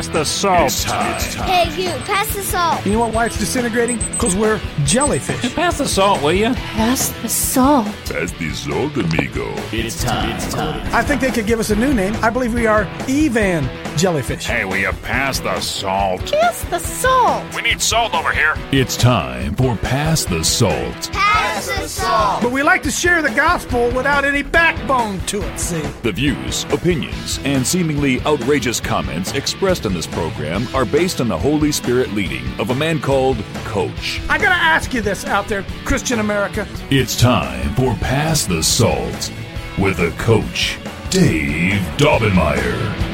pass 0.00 0.08
the 0.08 0.24
salt. 0.24 0.66
It's 0.66 0.84
time. 0.84 1.14
It's 1.14 1.34
time. 1.34 1.48
Hey, 1.48 1.82
you, 1.82 1.90
pass 2.04 2.34
the 2.34 2.42
salt. 2.42 2.86
You 2.86 2.92
know 2.92 3.00
what, 3.00 3.12
why 3.12 3.26
it's 3.26 3.38
disintegrating? 3.38 3.98
Because 4.12 4.34
we're 4.34 4.58
jellyfish. 4.84 5.54
Pass 5.54 5.76
the 5.76 5.86
salt, 5.86 6.22
will 6.22 6.32
you? 6.32 6.54
Pass 6.54 7.10
the 7.20 7.28
salt. 7.28 7.86
Pass 8.06 8.32
the 8.32 8.50
salt, 8.54 8.96
amigo. 8.96 9.52
It's 9.72 10.02
time. 10.02 10.30
It's 10.36 10.54
time. 10.54 10.88
I 10.94 11.02
think 11.02 11.20
they 11.20 11.30
could 11.30 11.46
give 11.46 11.60
us 11.60 11.68
a 11.68 11.76
new 11.76 11.92
name. 11.92 12.14
I 12.22 12.30
believe 12.30 12.54
we 12.54 12.66
are 12.66 12.84
Evan 13.08 13.64
jellyfish. 14.00 14.46
Hey, 14.46 14.64
will 14.64 14.78
you 14.78 14.92
pass 15.02 15.40
the 15.40 15.60
salt? 15.60 16.32
Pass 16.32 16.64
the 16.64 16.78
salt. 16.78 17.54
We 17.54 17.60
need 17.60 17.82
salt 17.82 18.14
over 18.14 18.32
here. 18.32 18.54
It's 18.72 18.96
time 18.96 19.54
for 19.54 19.76
Pass 19.76 20.24
the 20.24 20.42
Salt. 20.42 21.12
Pass 21.12 21.66
the 21.66 21.86
salt. 21.86 22.42
But 22.42 22.50
we 22.50 22.62
like 22.62 22.82
to 22.84 22.90
share 22.90 23.20
the 23.20 23.30
gospel 23.30 23.90
without 23.90 24.24
any 24.24 24.42
backbone 24.42 25.20
to 25.26 25.42
it, 25.42 25.58
see? 25.58 25.82
The 26.02 26.12
views, 26.12 26.64
opinions, 26.72 27.40
and 27.44 27.66
seemingly 27.66 28.22
outrageous 28.22 28.80
comments 28.80 29.32
expressed 29.32 29.84
in 29.84 29.92
this 29.92 30.06
program 30.06 30.66
are 30.74 30.86
based 30.86 31.20
on 31.20 31.28
the 31.28 31.38
Holy 31.38 31.70
Spirit 31.70 32.10
leading 32.12 32.46
of 32.58 32.70
a 32.70 32.74
man 32.74 33.00
called 33.00 33.36
Coach. 33.64 34.22
I 34.30 34.38
gotta 34.38 34.54
ask 34.54 34.94
you 34.94 35.02
this 35.02 35.26
out 35.26 35.46
there, 35.46 35.62
Christian 35.84 36.20
America. 36.20 36.66
It's 36.90 37.20
time 37.20 37.74
for 37.74 37.94
Pass 37.96 38.46
the 38.46 38.62
Salt 38.62 39.30
with 39.78 39.98
a 39.98 40.10
coach, 40.16 40.78
Dave 41.10 41.82
Daubenmire. 41.98 43.09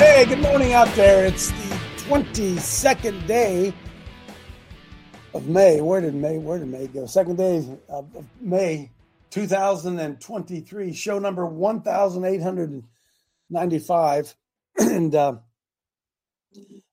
Hey, 0.00 0.24
good 0.24 0.40
morning 0.40 0.72
out 0.72 0.88
there. 0.94 1.26
It's 1.26 1.50
the 1.50 1.76
22nd 2.08 3.26
day 3.26 3.74
of 5.34 5.46
May. 5.46 5.82
Where 5.82 6.00
did 6.00 6.14
May? 6.14 6.38
Where 6.38 6.58
did 6.58 6.68
May 6.68 6.86
go? 6.86 7.04
Second 7.04 7.36
day 7.36 7.62
of 7.90 8.08
May 8.40 8.90
2023, 9.28 10.94
show 10.94 11.18
number 11.18 11.44
1895. 11.44 14.34
And 14.78 15.14
uh, 15.14 15.34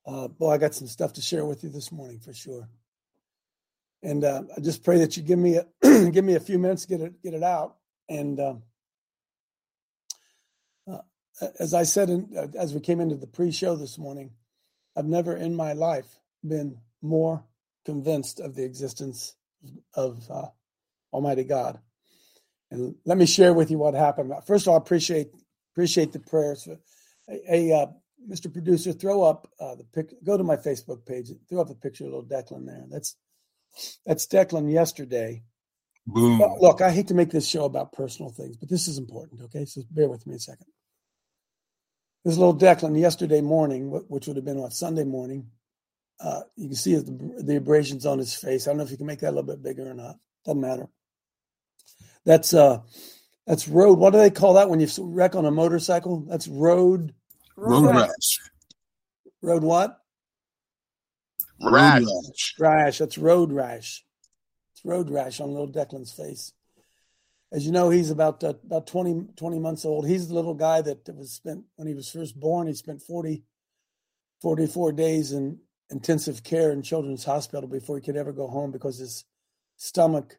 uh, 0.06 0.28
boy, 0.28 0.52
I 0.52 0.58
got 0.58 0.76
some 0.76 0.88
stuff 0.88 1.14
to 1.14 1.22
share 1.22 1.46
with 1.46 1.64
you 1.64 1.70
this 1.70 1.94
morning 1.94 2.20
for 2.20 2.34
sure. 2.34 2.68
And 4.04 4.26
uh, 4.26 4.44
I 4.58 4.60
just 4.60 4.84
pray 4.84 5.00
that 5.00 5.16
you 5.16 5.24
give 5.24 5.40
me 5.40 5.56
a 5.56 5.66
give 6.12 6.26
me 6.26 6.36
a 6.36 6.42
few 6.42 6.60
minutes 6.60 6.82
to 6.82 6.90
get 6.90 7.00
it 7.00 7.24
get 7.24 7.34
it 7.34 7.44
out. 7.44 7.78
And 8.10 8.38
uh, 8.38 8.56
as 11.60 11.74
I 11.74 11.84
said 11.84 12.10
in, 12.10 12.30
uh, 12.38 12.48
as 12.58 12.74
we 12.74 12.80
came 12.80 13.00
into 13.00 13.16
the 13.16 13.28
pre-show 13.28 13.76
this 13.76 13.98
morning, 13.98 14.32
I've 14.96 15.06
never 15.06 15.36
in 15.36 15.56
my 15.56 15.74
life 15.74 16.20
been 16.46 16.78
more 17.02 17.44
convinced 17.86 18.40
of 18.40 18.56
the 18.56 18.64
existence 18.64 19.36
of 19.94 20.30
uh, 20.30 20.48
Almighty 21.14 21.44
God. 21.44 21.80
And 22.72 22.96
let 23.06 23.18
me 23.18 23.26
share 23.26 23.54
with 23.54 23.72
you 23.72 23.78
what 23.78 23.94
happened. 23.94 24.34
First 24.46 24.66
of 24.66 24.70
all, 24.70 24.76
I 24.76 24.82
appreciate 24.82 25.30
appreciate 25.74 26.12
the 26.12 26.20
prayers. 26.20 26.68
Hey, 27.28 27.72
uh, 27.72 27.88
Mr. 28.30 28.52
Producer, 28.52 28.92
throw 28.92 29.24
up 29.24 29.48
uh, 29.60 29.76
the 29.76 29.84
pic. 29.86 30.14
Go 30.24 30.38
to 30.38 30.44
my 30.44 30.58
Facebook 30.58 31.06
page. 31.06 31.32
Throw 31.48 31.62
up 31.62 31.70
a 31.70 31.76
picture 31.76 32.06
of 32.06 32.12
little 32.12 32.26
Declan 32.26 32.66
there. 32.66 32.84
That's 32.90 33.16
that's 34.06 34.28
Declan 34.28 34.72
yesterday. 34.72 35.44
Boom. 36.06 36.42
Look, 36.60 36.82
I 36.82 36.90
hate 36.90 37.08
to 37.08 37.14
make 37.14 37.30
this 37.30 37.48
show 37.48 37.66
about 37.66 37.92
personal 37.92 38.32
things, 38.32 38.58
but 38.58 38.70
this 38.70 38.88
is 38.88 38.98
important. 38.98 39.42
Okay, 39.44 39.66
so 39.66 39.82
bear 39.92 40.10
with 40.10 40.26
me 40.26 40.36
a 40.36 40.40
second. 40.40 40.68
This 42.26 42.38
little 42.38 42.58
Declan 42.58 43.00
yesterday 43.00 43.42
morning, 43.42 43.90
which 44.10 44.28
would 44.28 44.36
have 44.36 44.46
been 44.46 44.60
what 44.60 44.74
Sunday 44.74 45.06
morning. 45.06 45.48
Uh, 46.20 46.42
you 46.56 46.68
can 46.68 46.76
see 46.76 46.96
the, 46.96 47.44
the 47.44 47.56
abrasions 47.58 48.06
on 48.06 48.18
his 48.18 48.34
face. 48.36 48.68
I 48.68 48.72
don't 48.72 48.78
know 48.78 48.84
if 48.84 48.92
you 48.92 48.98
can 48.98 49.06
make 49.06 49.20
that 49.20 49.30
a 49.30 49.36
little 49.36 49.44
bit 49.44 49.64
bigger 49.64 49.90
or 49.90 49.94
not. 49.94 50.18
Doesn't 50.46 50.62
matter. 50.62 50.88
That's 52.26 52.54
uh, 52.54 52.82
that's 53.46 53.68
road. 53.68 54.00
What 54.00 54.12
do 54.12 54.20
they 54.20 54.30
call 54.30 54.56
that 54.56 54.70
when 54.70 54.80
you 54.80 54.88
wreck 55.00 55.36
on 55.36 55.46
a 55.46 55.52
motorcycle? 55.52 56.26
That's 56.28 56.48
road. 56.48 57.14
Road 57.56 57.86
rash. 57.96 58.40
Road 59.42 59.64
what? 59.64 59.98
Road 61.62 61.74
Rash. 61.74 62.04
rash. 62.04 62.56
Rash. 62.60 62.98
That's 62.98 63.18
road 63.18 63.52
rash. 63.52 64.04
It's 64.74 64.84
road 64.84 65.10
rash 65.10 65.40
on 65.40 65.52
little 65.52 65.72
Declan's 65.72 66.12
face. 66.12 66.54
As 67.52 67.66
you 67.66 67.72
know, 67.72 67.90
he's 67.90 68.12
about 68.12 68.44
uh, 68.44 68.54
about 68.66 68.88
20, 68.88 69.28
20 69.36 69.60
months 69.60 69.86
old. 69.86 70.08
He's 70.08 70.28
the 70.28 70.36
little 70.36 70.54
guy 70.54 70.82
that 70.82 71.08
was 71.16 71.32
spent 71.32 71.64
when 71.76 71.88
he 71.88 71.94
was 71.94 72.12
first 72.12 72.38
born. 72.40 72.68
He 72.68 72.74
spent 72.74 73.02
40, 73.02 73.44
44 74.42 74.92
days 74.92 75.32
in 75.32 75.60
intensive 75.90 76.44
care 76.44 76.72
in 76.72 76.82
Children's 76.82 77.24
Hospital 77.24 77.70
before 77.70 77.98
he 77.98 78.04
could 78.04 78.18
ever 78.18 78.34
go 78.34 78.48
home 78.48 78.72
because 78.72 78.98
his 78.98 79.24
stomach 79.78 80.38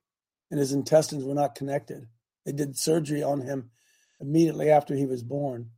and 0.50 0.60
his 0.60 0.72
intestines 0.72 1.24
were 1.24 1.34
not 1.34 1.54
connected. 1.54 2.06
They 2.44 2.52
did 2.52 2.76
surgery 2.76 3.22
on 3.22 3.40
him 3.40 3.70
immediately 4.20 4.70
after 4.70 4.94
he 4.94 5.06
was 5.06 5.22
born. 5.22 5.70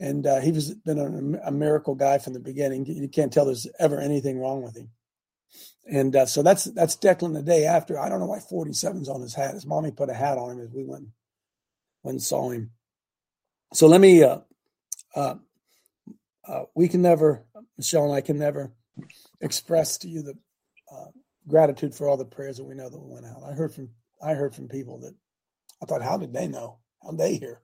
And 0.00 0.26
uh, 0.26 0.40
he 0.40 0.52
was 0.52 0.74
been 0.74 0.98
a, 0.98 1.48
a 1.48 1.52
miracle 1.52 1.94
guy 1.94 2.18
from 2.18 2.32
the 2.32 2.40
beginning. 2.40 2.86
You 2.86 3.08
can't 3.08 3.32
tell 3.32 3.44
there's 3.44 3.66
ever 3.78 4.00
anything 4.00 4.38
wrong 4.38 4.62
with 4.62 4.76
him. 4.76 4.90
And 5.90 6.16
uh, 6.16 6.26
so 6.26 6.42
that's 6.42 6.64
that's 6.64 6.96
Declan 6.96 7.34
the 7.34 7.42
day 7.42 7.64
after. 7.66 7.98
I 7.98 8.08
don't 8.08 8.20
know 8.20 8.26
why 8.26 8.38
47's 8.38 9.08
on 9.08 9.20
his 9.20 9.34
hat. 9.34 9.54
His 9.54 9.66
mommy 9.66 9.90
put 9.90 10.10
a 10.10 10.14
hat 10.14 10.38
on 10.38 10.52
him 10.52 10.60
as 10.60 10.70
we 10.70 10.84
went 10.84 11.08
went 12.02 12.14
and 12.14 12.22
saw 12.22 12.50
him. 12.50 12.70
So 13.72 13.86
let 13.86 14.00
me. 14.00 14.22
Uh, 14.22 14.38
uh, 15.14 15.36
uh, 16.46 16.64
we 16.74 16.88
can 16.88 17.02
never, 17.02 17.44
Michelle 17.78 18.04
and 18.04 18.14
I 18.14 18.20
can 18.20 18.38
never 18.38 18.72
express 19.40 19.98
to 19.98 20.08
you 20.08 20.22
the 20.22 20.34
uh, 20.92 21.06
gratitude 21.48 21.94
for 21.94 22.08
all 22.08 22.16
the 22.16 22.24
prayers 22.24 22.58
that 22.58 22.64
we 22.64 22.74
know 22.74 22.88
that 22.88 22.98
went 22.98 23.26
out. 23.26 23.42
I 23.48 23.54
heard 23.54 23.72
from 23.72 23.90
I 24.22 24.34
heard 24.34 24.54
from 24.54 24.68
people 24.68 25.00
that 25.00 25.14
I 25.82 25.86
thought, 25.86 26.02
how 26.02 26.16
did 26.18 26.32
they 26.32 26.48
know? 26.48 26.78
How 27.02 27.10
did 27.10 27.20
they 27.20 27.36
hear? 27.36 27.60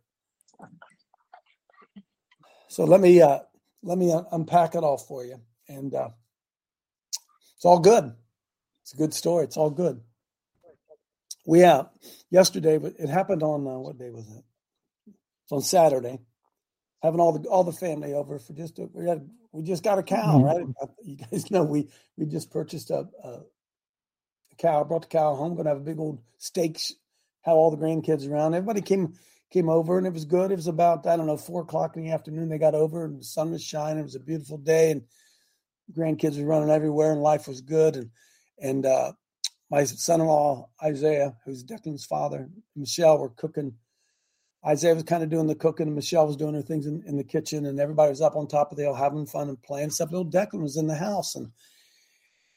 So 2.68 2.84
let 2.84 3.00
me 3.00 3.20
uh, 3.20 3.41
let 3.82 3.98
me 3.98 4.12
un- 4.12 4.26
unpack 4.32 4.74
it 4.74 4.84
all 4.84 4.98
for 4.98 5.24
you, 5.24 5.41
and 5.68 5.94
it's 7.60 7.66
all 7.66 7.78
good. 7.78 8.15
It's 8.84 8.94
a 8.94 8.97
good 8.97 9.12
story. 9.12 9.44
It's 9.44 9.59
all 9.59 9.69
good. 9.69 10.00
We 11.44 11.62
uh, 11.62 11.84
yesterday, 12.31 12.78
but 12.78 12.94
it 12.98 13.10
happened 13.10 13.43
on 13.43 13.66
uh, 13.66 13.78
what 13.78 13.98
day 13.98 14.09
was 14.09 14.26
it? 14.31 14.43
It's 15.44 15.53
on 15.53 15.60
Saturday. 15.60 16.21
Having 17.03 17.21
all 17.21 17.38
the 17.38 17.47
all 17.50 17.65
the 17.65 17.72
family 17.72 18.15
over 18.15 18.38
for 18.38 18.54
just 18.54 18.78
a, 18.78 18.88
we 18.94 19.06
had 19.06 19.28
we 19.53 19.62
just 19.62 19.84
got 19.84 19.98
a 19.98 20.03
cow, 20.03 20.43
right? 20.43 20.65
You 21.04 21.16
guys 21.16 21.50
know 21.50 21.62
we 21.62 21.91
we 22.16 22.25
just 22.25 22.50
purchased 22.50 22.88
a, 22.88 23.06
a, 23.22 23.28
a 23.28 24.56
cow. 24.56 24.82
Brought 24.84 25.03
the 25.03 25.09
cow 25.09 25.34
home. 25.34 25.53
Going 25.53 25.65
to 25.65 25.72
have 25.72 25.82
a 25.82 25.84
big 25.84 25.98
old 25.98 26.22
steak. 26.38 26.81
Have 27.42 27.56
all 27.56 27.71
the 27.71 27.77
grandkids 27.77 28.27
around. 28.27 28.54
Everybody 28.54 28.81
came 28.81 29.12
came 29.53 29.69
over 29.69 29.98
and 29.98 30.06
it 30.06 30.15
was 30.15 30.25
good. 30.25 30.50
It 30.50 30.56
was 30.56 30.66
about 30.66 31.06
I 31.06 31.19
don't 31.19 31.27
know 31.27 31.37
four 31.37 31.60
o'clock 31.60 31.98
in 31.98 32.04
the 32.04 32.12
afternoon. 32.12 32.48
They 32.48 32.56
got 32.56 32.75
over 32.75 33.04
and 33.04 33.21
the 33.21 33.25
sun 33.25 33.50
was 33.50 33.62
shining. 33.62 33.98
It 33.98 34.04
was 34.04 34.15
a 34.15 34.21
beautiful 34.21 34.56
day 34.56 34.92
and 34.92 35.03
grandkids 35.97 36.39
were 36.39 36.47
running 36.47 36.71
everywhere 36.71 37.12
and 37.12 37.23
life 37.23 37.49
was 37.49 37.61
good. 37.61 37.97
And 37.97 38.11
and 38.62 38.87
uh, 38.87 39.12
my 39.71 39.84
son-in-law 39.84 40.69
Isaiah, 40.83 41.34
who's 41.45 41.65
Declan's 41.65 42.05
father, 42.05 42.49
Michelle 42.77 43.19
were 43.19 43.31
cooking. 43.31 43.75
Isaiah 44.67 44.95
was 44.95 45.05
kind 45.05 45.23
of 45.23 45.31
doing 45.31 45.47
the 45.47 45.55
cooking, 45.55 45.87
and 45.87 45.97
Michelle 45.97 46.27
was 46.27 46.37
doing 46.37 46.55
her 46.55 46.62
things 46.62 46.87
in, 46.87 47.03
in 47.06 47.17
the 47.17 47.25
kitchen, 47.25 47.65
and 47.65 47.81
everybody 47.81 48.11
was 48.11 48.21
up 48.21 48.37
on 48.37 48.47
top 48.47 48.71
of 48.71 48.77
the 48.77 48.83
hill 48.83 48.95
having 48.95 49.25
fun 49.27 49.49
and 49.49 49.62
playing. 49.62 49.87
Except 49.87 50.12
little 50.12 50.31
Declan 50.31 50.61
was 50.62 50.77
in 50.77 50.87
the 50.87 50.95
house, 50.97 51.34
and 51.34 51.51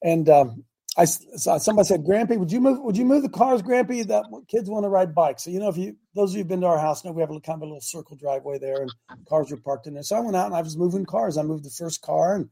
and 0.03 0.27
um, 0.27 0.65
I 0.97 1.03
s- 1.03 1.25
so 1.37 1.57
somebody 1.57 1.87
said, 1.87 2.03
"Grampy, 2.03 2.37
would 2.37 2.51
you 2.51 2.59
move? 2.59 2.79
Would 2.81 2.97
you 2.97 3.05
move 3.05 3.23
the 3.23 3.29
cars, 3.29 3.61
Grampy? 3.61 4.05
That 4.05 4.25
kids 4.49 4.69
want 4.69 4.83
to 4.83 4.89
ride 4.89 5.15
bikes." 5.15 5.43
So 5.43 5.49
you 5.49 5.59
know, 5.59 5.69
if 5.69 5.77
you 5.77 5.95
those 6.13 6.31
of 6.31 6.35
you 6.37 6.41
who've 6.43 6.49
been 6.49 6.61
to 6.61 6.67
our 6.67 6.79
house 6.79 7.05
know 7.05 7.11
we 7.11 7.21
have 7.21 7.31
a 7.31 7.39
kind 7.39 7.57
of 7.57 7.61
a 7.61 7.65
little 7.65 7.81
circle 7.81 8.17
driveway 8.17 8.59
there, 8.59 8.81
and 8.81 8.91
cars 9.29 9.49
were 9.49 9.57
parked 9.57 9.87
in 9.87 9.93
there. 9.93 10.03
So 10.03 10.17
I 10.17 10.19
went 10.19 10.35
out 10.35 10.47
and 10.47 10.55
I 10.55 10.61
was 10.61 10.75
moving 10.77 11.05
cars. 11.05 11.37
I 11.37 11.43
moved 11.43 11.63
the 11.63 11.69
first 11.69 12.01
car, 12.01 12.35
and 12.35 12.49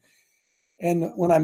and 0.81 1.11
when 1.15 1.31
I 1.31 1.39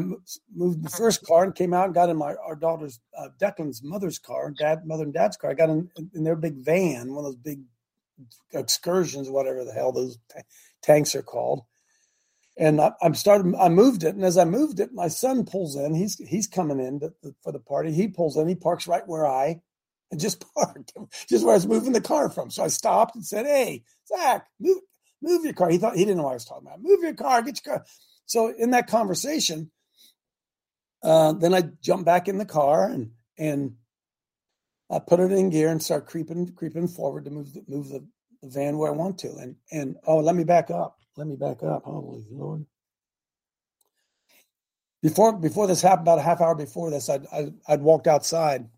moved 0.54 0.84
the 0.84 0.90
first 0.90 1.24
car 1.24 1.44
and 1.44 1.54
came 1.54 1.72
out 1.72 1.86
and 1.86 1.94
got 1.94 2.10
in 2.10 2.18
my 2.18 2.34
our 2.44 2.56
daughter's 2.56 3.00
uh, 3.16 3.28
Declan's 3.40 3.82
mother's 3.84 4.18
car, 4.18 4.50
dad, 4.50 4.86
mother 4.86 5.04
and 5.04 5.14
dad's 5.14 5.36
car, 5.38 5.50
I 5.50 5.54
got 5.54 5.70
in 5.70 5.90
in 6.14 6.24
their 6.24 6.36
big 6.36 6.56
van, 6.56 7.14
one 7.14 7.24
of 7.24 7.32
those 7.32 7.36
big 7.36 7.60
excursions, 8.52 9.30
whatever 9.30 9.64
the 9.64 9.72
hell 9.72 9.92
those 9.92 10.18
ta- 10.32 10.42
tanks 10.82 11.14
are 11.14 11.22
called. 11.22 11.62
And 12.58 12.80
I, 12.80 12.92
I'm 13.02 13.14
started. 13.14 13.54
I 13.56 13.68
moved 13.68 14.04
it, 14.04 14.16
and 14.16 14.24
as 14.24 14.38
I 14.38 14.44
moved 14.44 14.80
it, 14.80 14.92
my 14.92 15.08
son 15.08 15.46
pulls 15.46 15.76
in. 15.76 15.94
He's 15.94 16.18
he's 16.18 16.48
coming 16.48 16.80
in 16.80 17.00
to, 17.00 17.12
for 17.42 17.52
the 17.52 17.60
party. 17.60 17.92
He 17.92 18.08
pulls 18.08 18.36
in. 18.36 18.48
He 18.48 18.56
parks 18.56 18.88
right 18.88 19.06
where 19.06 19.26
I 19.26 19.60
and 20.10 20.20
just 20.22 20.44
parked, 20.54 20.92
just 21.28 21.44
where 21.44 21.54
I 21.54 21.56
was 21.56 21.66
moving 21.68 21.92
the 21.92 22.00
car 22.00 22.30
from. 22.30 22.50
So 22.50 22.64
I 22.64 22.68
stopped 22.68 23.14
and 23.14 23.24
said, 23.24 23.46
"Hey, 23.46 23.84
Zach, 24.08 24.48
move 24.60 24.78
move 25.22 25.44
your 25.44 25.54
car." 25.54 25.70
He 25.70 25.78
thought 25.78 25.96
he 25.96 26.04
didn't 26.04 26.18
know 26.18 26.24
what 26.24 26.32
I 26.32 26.34
was 26.34 26.44
talking 26.44 26.66
about. 26.66 26.82
Move 26.82 27.02
your 27.02 27.14
car. 27.14 27.42
Get 27.42 27.60
your 27.64 27.76
car. 27.76 27.86
So 28.28 28.52
in 28.56 28.72
that 28.72 28.88
conversation, 28.88 29.70
uh, 31.02 31.32
then 31.32 31.54
I 31.54 31.62
jump 31.80 32.04
back 32.04 32.28
in 32.28 32.38
the 32.38 32.44
car 32.44 32.84
and 32.84 33.12
and 33.38 33.76
I 34.90 34.98
put 34.98 35.20
it 35.20 35.32
in 35.32 35.48
gear 35.50 35.70
and 35.70 35.82
start 35.82 36.06
creeping 36.06 36.52
creeping 36.54 36.88
forward 36.88 37.24
to 37.24 37.30
move 37.30 37.54
the, 37.54 37.64
move 37.66 37.88
the, 37.88 38.06
the 38.42 38.48
van 38.48 38.76
where 38.76 38.92
I 38.92 38.94
want 38.94 39.18
to. 39.20 39.34
And 39.36 39.56
and 39.72 39.96
oh, 40.06 40.18
let 40.18 40.34
me 40.34 40.44
back 40.44 40.70
up. 40.70 40.98
Let 41.16 41.26
me 41.26 41.36
back 41.36 41.62
up. 41.62 41.84
Holy 41.84 42.26
Lord! 42.30 42.66
Before 45.02 45.32
before 45.32 45.66
this 45.66 45.80
happened, 45.80 46.06
about 46.06 46.18
a 46.18 46.22
half 46.22 46.42
hour 46.42 46.54
before 46.54 46.90
this, 46.90 47.08
I'd 47.08 47.26
I'd, 47.32 47.54
I'd 47.66 47.82
walked 47.82 48.06
outside. 48.06 48.68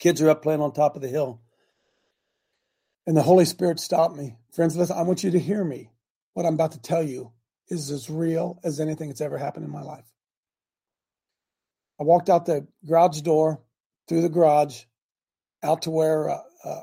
Kids 0.00 0.20
are 0.20 0.30
up 0.30 0.42
playing 0.42 0.60
on 0.60 0.72
top 0.72 0.96
of 0.96 1.02
the 1.02 1.08
hill. 1.08 1.40
And 3.06 3.16
the 3.16 3.22
Holy 3.22 3.44
Spirit 3.44 3.78
stopped 3.78 4.16
me. 4.16 4.36
Friends, 4.52 4.76
listen, 4.76 4.96
I 4.96 5.02
want 5.02 5.22
you 5.22 5.30
to 5.30 5.38
hear 5.38 5.62
me. 5.62 5.90
What 6.34 6.44
I'm 6.44 6.54
about 6.54 6.72
to 6.72 6.80
tell 6.80 7.04
you 7.04 7.32
is 7.72 7.90
as 7.90 8.10
real 8.10 8.60
as 8.62 8.80
anything 8.80 9.08
that's 9.08 9.22
ever 9.22 9.38
happened 9.38 9.64
in 9.64 9.72
my 9.72 9.80
life. 9.80 10.04
I 11.98 12.04
walked 12.04 12.28
out 12.28 12.44
the 12.44 12.66
garage 12.86 13.22
door, 13.22 13.60
through 14.08 14.22
the 14.22 14.28
garage, 14.28 14.82
out 15.62 15.82
to 15.82 15.90
where, 15.90 16.28
uh, 16.28 16.42
uh, 16.64 16.80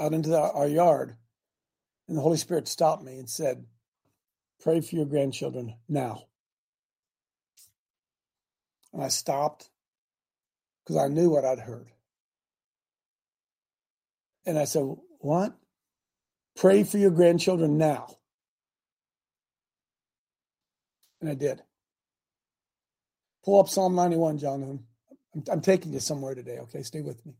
out 0.00 0.14
into 0.14 0.30
the, 0.30 0.40
our 0.40 0.66
yard. 0.66 1.16
And 2.08 2.16
the 2.16 2.22
Holy 2.22 2.38
Spirit 2.38 2.68
stopped 2.68 3.02
me 3.02 3.18
and 3.18 3.28
said, 3.28 3.66
Pray 4.62 4.80
for 4.80 4.96
your 4.96 5.06
grandchildren 5.06 5.74
now. 5.88 6.24
And 8.92 9.02
I 9.02 9.08
stopped 9.08 9.68
because 10.84 10.96
I 10.96 11.08
knew 11.08 11.30
what 11.30 11.44
I'd 11.44 11.58
heard. 11.58 11.88
And 14.46 14.58
I 14.58 14.64
said, 14.64 14.84
What? 15.18 15.54
Pray 16.56 16.84
for 16.84 16.98
your 16.98 17.10
grandchildren 17.10 17.76
now. 17.76 18.16
And 21.22 21.30
I 21.30 21.34
did. 21.34 21.62
Pull 23.44 23.60
up 23.60 23.68
Psalm 23.70 23.94
91, 23.94 24.38
Jonathan. 24.38 24.84
I'm, 25.34 25.44
I'm 25.50 25.60
taking 25.62 25.92
you 25.94 26.00
somewhere 26.00 26.34
today, 26.34 26.58
okay? 26.58 26.82
Stay 26.82 27.00
with 27.00 27.24
me. 27.24 27.32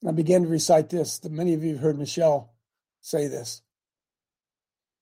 And 0.00 0.08
I 0.08 0.12
began 0.12 0.42
to 0.44 0.48
recite 0.48 0.88
this. 0.88 1.22
Many 1.22 1.52
of 1.52 1.62
you 1.62 1.72
have 1.72 1.82
heard 1.82 1.98
Michelle 1.98 2.54
say 3.02 3.26
this. 3.26 3.60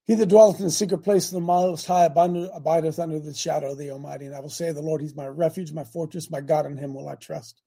He 0.04 0.16
that 0.16 0.26
dwelleth 0.26 0.58
in 0.58 0.64
the 0.64 0.70
secret 0.72 1.04
place 1.04 1.26
of 1.28 1.34
the 1.34 1.40
Most 1.40 1.86
High 1.86 2.06
abideth 2.06 2.98
under 2.98 3.20
the 3.20 3.34
shadow 3.34 3.70
of 3.70 3.78
the 3.78 3.90
Almighty. 3.90 4.26
And 4.26 4.34
I 4.34 4.40
will 4.40 4.48
say 4.48 4.70
of 4.70 4.74
the 4.74 4.82
Lord, 4.82 5.00
He's 5.00 5.14
my 5.14 5.26
refuge, 5.26 5.72
my 5.72 5.84
fortress, 5.84 6.30
my 6.30 6.40
God, 6.40 6.66
in 6.66 6.76
Him 6.76 6.94
will 6.94 7.08
I 7.08 7.14
trust. 7.14 7.62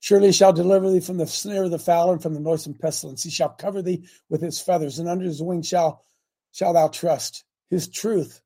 Surely 0.00 0.28
he 0.28 0.32
shall 0.32 0.52
deliver 0.52 0.90
thee 0.90 1.00
from 1.00 1.16
the 1.16 1.26
snare 1.26 1.64
of 1.64 1.70
the 1.70 1.78
fowler 1.78 2.12
and 2.12 2.22
from 2.22 2.34
the 2.34 2.40
noisome 2.40 2.74
pestilence. 2.74 3.24
He 3.24 3.30
shall 3.30 3.48
cover 3.48 3.82
thee 3.82 4.06
with 4.28 4.40
his 4.40 4.60
feathers, 4.60 4.98
and 4.98 5.08
under 5.08 5.24
his 5.24 5.42
wing 5.42 5.62
shall, 5.62 6.04
shall 6.52 6.72
thou 6.72 6.88
trust. 6.88 7.44
His 7.68 7.88
truth, 7.88 8.40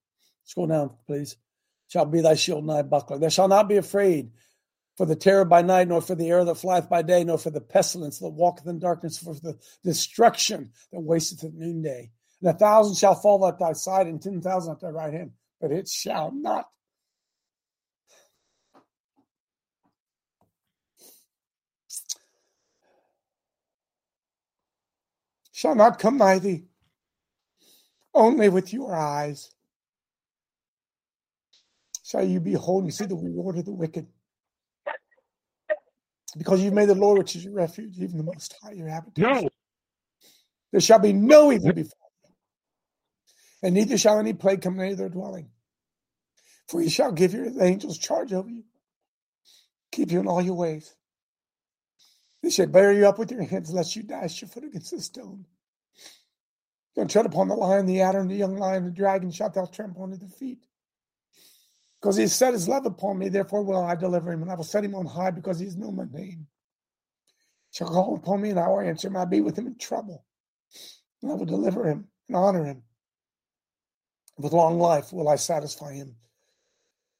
scroll 0.44 0.66
down, 0.66 0.90
please, 1.06 1.36
shall 1.88 2.06
be 2.06 2.20
thy 2.20 2.34
shield 2.34 2.60
and 2.60 2.70
thy 2.70 2.82
buckler. 2.82 3.18
Thou 3.18 3.28
shalt 3.28 3.50
not 3.50 3.68
be 3.68 3.76
afraid 3.76 4.30
for 4.96 5.06
the 5.06 5.16
terror 5.16 5.44
by 5.44 5.62
night, 5.62 5.88
nor 5.88 6.00
for 6.00 6.14
the 6.14 6.28
arrow 6.28 6.44
that 6.44 6.56
flieth 6.56 6.88
by 6.88 7.02
day, 7.02 7.24
nor 7.24 7.38
for 7.38 7.50
the 7.50 7.60
pestilence 7.60 8.18
that 8.18 8.30
walketh 8.30 8.66
in 8.66 8.78
darkness, 8.78 9.18
for 9.18 9.34
the 9.34 9.58
destruction 9.84 10.70
that 10.92 11.00
wasteth 11.00 11.44
at 11.44 11.54
noonday. 11.54 12.10
And 12.40 12.50
a 12.50 12.54
thousand 12.54 12.96
shall 12.96 13.14
fall 13.14 13.46
at 13.46 13.58
thy 13.58 13.72
side, 13.72 14.06
and 14.06 14.20
ten 14.20 14.40
thousand 14.40 14.72
at 14.72 14.80
thy 14.80 14.88
right 14.88 15.12
hand, 15.12 15.32
but 15.60 15.72
it 15.72 15.88
shall 15.88 16.32
not 16.32 16.66
shall 25.52 25.74
not 25.74 25.98
come 25.98 26.18
nigh 26.18 26.38
thee. 26.38 26.64
Only 28.14 28.48
with 28.48 28.72
your 28.72 28.94
eyes 28.94 29.54
shall 32.12 32.24
you 32.24 32.40
behold 32.40 32.84
and 32.84 32.92
see 32.92 33.06
the 33.06 33.16
reward 33.16 33.56
of 33.56 33.64
the 33.64 33.72
wicked. 33.72 34.06
Because 36.36 36.60
you've 36.60 36.74
made 36.74 36.90
the 36.90 36.94
Lord, 36.94 37.18
which 37.18 37.36
is 37.36 37.44
your 37.44 37.54
refuge, 37.54 37.98
even 37.98 38.18
the 38.18 38.22
Most 38.22 38.54
High, 38.62 38.72
your 38.72 38.88
habitation. 38.88 39.44
No. 39.44 39.48
There 40.72 40.80
shall 40.80 40.98
be 40.98 41.14
no 41.14 41.50
evil 41.50 41.72
before 41.72 42.08
you, 42.24 42.30
and 43.62 43.74
neither 43.74 43.96
shall 43.96 44.18
any 44.18 44.34
plague 44.34 44.60
come 44.60 44.76
near 44.76 44.94
their 44.94 45.08
dwelling. 45.08 45.48
For 46.68 46.82
he 46.82 46.90
shall 46.90 47.12
give 47.12 47.32
your 47.32 47.50
angels 47.62 47.96
charge 47.96 48.32
over 48.34 48.48
you, 48.48 48.64
keep 49.90 50.10
you 50.10 50.20
in 50.20 50.26
all 50.26 50.42
your 50.42 50.54
ways. 50.54 50.94
They 52.42 52.50
shall 52.50 52.66
bear 52.66 52.92
you 52.92 53.06
up 53.06 53.18
with 53.18 53.30
your 53.30 53.42
hands, 53.42 53.72
lest 53.72 53.96
you 53.96 54.02
dash 54.02 54.42
your 54.42 54.48
foot 54.48 54.64
against 54.64 54.92
a 54.92 55.00
stone. 55.00 55.46
You'll 56.94 57.06
tread 57.06 57.24
upon 57.24 57.48
the 57.48 57.54
lion, 57.54 57.86
the 57.86 58.02
adder, 58.02 58.20
and 58.20 58.30
the 58.30 58.36
young 58.36 58.56
lion, 58.56 58.84
the 58.84 58.90
dragon 58.90 59.30
shalt 59.30 59.54
thou 59.54 59.64
trample 59.64 60.02
under 60.02 60.16
the 60.16 60.28
feet. 60.28 60.66
Because 62.02 62.16
he 62.16 62.22
has 62.22 62.34
set 62.34 62.52
his 62.52 62.66
love 62.66 62.84
upon 62.84 63.18
me, 63.18 63.28
therefore 63.28 63.62
will 63.62 63.84
I 63.84 63.94
deliver 63.94 64.32
him, 64.32 64.42
and 64.42 64.50
I 64.50 64.56
will 64.56 64.64
set 64.64 64.82
him 64.82 64.96
on 64.96 65.06
high 65.06 65.30
because 65.30 65.60
he 65.60 65.66
has 65.66 65.76
known 65.76 65.94
my 65.94 66.06
name. 66.12 66.48
Shall 67.70 67.86
call 67.86 68.16
upon 68.16 68.42
me, 68.42 68.50
and 68.50 68.58
I 68.58 68.66
will 68.66 68.80
answer 68.80 69.06
him. 69.06 69.16
I 69.16 69.20
will 69.20 69.26
be 69.26 69.40
with 69.40 69.56
him 69.56 69.68
in 69.68 69.78
trouble, 69.78 70.24
and 71.22 71.30
I 71.30 71.36
will 71.36 71.46
deliver 71.46 71.86
him 71.86 72.08
and 72.26 72.36
honor 72.36 72.64
him. 72.64 72.82
With 74.36 74.52
long 74.52 74.80
life 74.80 75.12
will 75.12 75.28
I 75.28 75.36
satisfy 75.36 75.92
him 75.92 76.16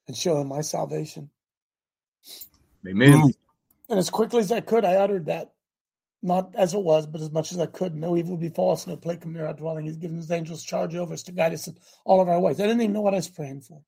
and 0.09 0.17
show 0.17 0.41
him 0.41 0.49
my 0.49 0.63
salvation. 0.63 1.31
Amen. 2.85 3.13
Mm. 3.13 3.35
And 3.89 3.99
as 4.01 4.11
quickly 4.11 4.41
as 4.41 4.51
I 4.51 4.63
could, 4.63 4.85
I 4.85 4.97
uttered 4.97 5.27
that, 5.27 5.53
not 6.23 6.57
as 6.57 6.75
it 6.75 6.83
was, 6.83 7.07
but 7.07 7.21
as 7.21 7.31
much 7.31 7.53
as 7.53 7.61
I 7.61 7.67
could. 7.67 7.95
No 7.95 8.17
evil 8.17 8.37
befall 8.37 8.73
us, 8.73 8.89
no 8.89 8.97
plague 8.97 9.21
come 9.21 9.33
near 9.33 9.47
our 9.47 9.55
dwelling. 9.55 9.85
He's 9.85 9.97
given 9.97 10.17
his 10.17 10.33
angels 10.33 10.65
charge 10.65 10.97
over 10.97 11.15
us 11.15 11.23
to 11.25 11.33
guide 11.33 11.53
us 11.53 11.69
in 11.69 11.77
all 12.05 12.21
of 12.21 12.29
our 12.29 12.41
ways. 12.41 12.59
I 12.59 12.65
didn't 12.65 12.81
even 12.81 12.95
know 12.95 13.03
what 13.03 13.15
I 13.15 13.19
was 13.19 13.29
praying 13.29 13.61
for. 13.61 13.81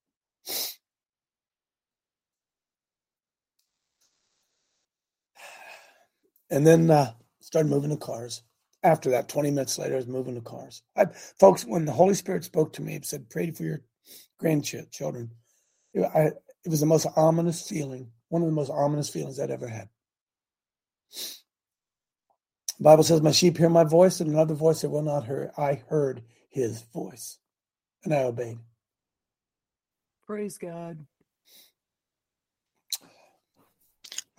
And 6.50 6.66
then 6.66 6.90
uh, 6.90 7.12
started 7.40 7.68
moving 7.70 7.90
the 7.90 7.96
cars. 7.96 8.42
After 8.82 9.10
that, 9.10 9.28
20 9.28 9.50
minutes 9.50 9.78
later, 9.78 9.94
I 9.94 9.96
was 9.96 10.06
moving 10.06 10.34
the 10.34 10.42
cars. 10.42 10.82
I, 10.96 11.06
folks, 11.38 11.64
when 11.64 11.86
the 11.86 11.92
Holy 11.92 12.14
Spirit 12.14 12.44
spoke 12.44 12.72
to 12.74 12.82
me, 12.82 12.96
it 12.96 13.06
said, 13.06 13.30
pray 13.30 13.50
for 13.50 13.62
your 13.62 13.80
grandchildren. 14.38 15.30
It, 15.94 16.04
I, 16.14 16.20
it 16.64 16.68
was 16.68 16.80
the 16.80 16.86
most 16.86 17.06
ominous 17.16 17.66
feeling, 17.66 18.10
one 18.28 18.42
of 18.42 18.48
the 18.48 18.54
most 18.54 18.70
ominous 18.70 19.08
feelings 19.08 19.40
I'd 19.40 19.50
ever 19.50 19.68
had. 19.68 19.88
The 22.78 22.84
Bible 22.84 23.04
says, 23.04 23.22
My 23.22 23.30
sheep 23.30 23.56
hear 23.56 23.70
my 23.70 23.84
voice, 23.84 24.20
and 24.20 24.30
another 24.30 24.54
voice 24.54 24.82
they 24.82 24.88
will 24.88 25.02
not 25.02 25.26
hear. 25.26 25.52
I 25.56 25.82
heard 25.88 26.22
his 26.50 26.82
voice, 26.92 27.38
and 28.04 28.12
I 28.12 28.24
obeyed. 28.24 28.58
Praise 30.26 30.58
God. 30.58 30.98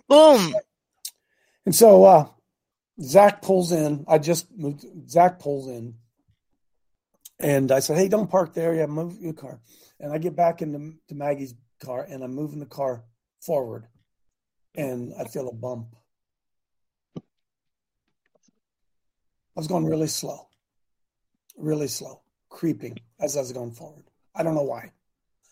Boom. 0.08 0.54
And 1.66 1.74
so 1.74 2.04
uh, 2.04 2.28
Zach 3.00 3.42
pulls 3.42 3.72
in. 3.72 4.04
I 4.08 4.18
just 4.18 4.46
moved. 4.56 4.86
Zach 5.10 5.40
pulls 5.40 5.68
in, 5.68 5.96
and 7.38 7.72
I 7.72 7.80
said, 7.80 7.98
"Hey, 7.98 8.08
don't 8.08 8.30
park 8.30 8.54
there. 8.54 8.74
Yeah, 8.74 8.86
move 8.86 9.20
your 9.20 9.34
car." 9.34 9.60
And 9.98 10.12
I 10.12 10.18
get 10.18 10.36
back 10.36 10.62
into 10.62 10.94
to 11.08 11.14
Maggie's 11.14 11.54
car, 11.84 12.06
and 12.08 12.22
I'm 12.22 12.34
moving 12.34 12.60
the 12.60 12.66
car 12.66 13.04
forward, 13.40 13.86
and 14.74 15.12
I 15.18 15.24
feel 15.24 15.48
a 15.48 15.52
bump. 15.52 15.88
I 17.16 19.60
was 19.60 19.66
going 19.66 19.86
really 19.86 20.06
slow, 20.06 20.48
really 21.56 21.88
slow, 21.88 22.20
creeping 22.48 22.98
as 23.18 23.36
I 23.36 23.40
was 23.40 23.52
going 23.52 23.72
forward. 23.72 24.04
I 24.34 24.42
don't 24.42 24.54
know 24.54 24.62
why. 24.62 24.92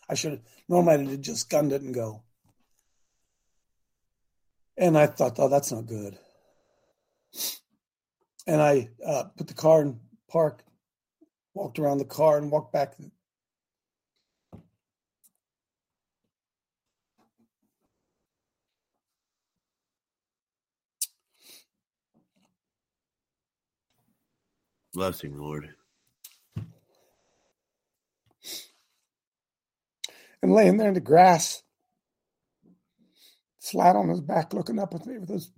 I 0.07 0.13
should 0.13 0.31
have 0.31 0.41
normally 0.69 0.93
I'd 0.93 1.09
have 1.09 1.21
just 1.21 1.49
gunned 1.49 1.73
it 1.73 1.81
and 1.81 1.93
go. 1.93 2.21
And 4.77 4.97
I 4.97 5.07
thought, 5.07 5.39
oh, 5.39 5.49
that's 5.49 5.71
not 5.71 5.85
good. 5.85 6.17
And 8.47 8.61
I 8.61 8.89
uh, 9.05 9.23
put 9.37 9.47
the 9.47 9.53
car 9.53 9.81
in 9.81 9.99
park, 10.29 10.63
walked 11.53 11.79
around 11.79 11.99
the 11.99 12.05
car, 12.05 12.37
and 12.37 12.51
walked 12.51 12.73
back. 12.73 12.95
Bless 24.93 25.21
him, 25.21 25.37
Lord. 25.37 25.69
And 30.41 30.53
laying 30.53 30.77
there 30.77 30.89
in 30.89 30.93
the 30.93 31.01
grass, 31.01 31.63
flat 33.71 33.95
on 33.97 34.09
his 34.09 34.21
back, 34.21 34.53
looking 34.53 34.79
up 34.79 34.95
at 34.95 35.05
me 35.05 35.19
with 35.19 35.29
those 35.29 35.51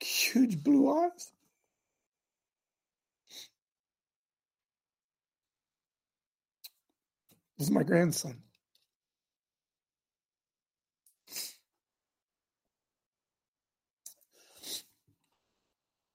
huge 0.00 0.62
blue 0.62 0.90
eyes. 0.90 1.32
This 7.58 7.68
is 7.68 7.74
my 7.74 7.84
grandson. 7.84 8.42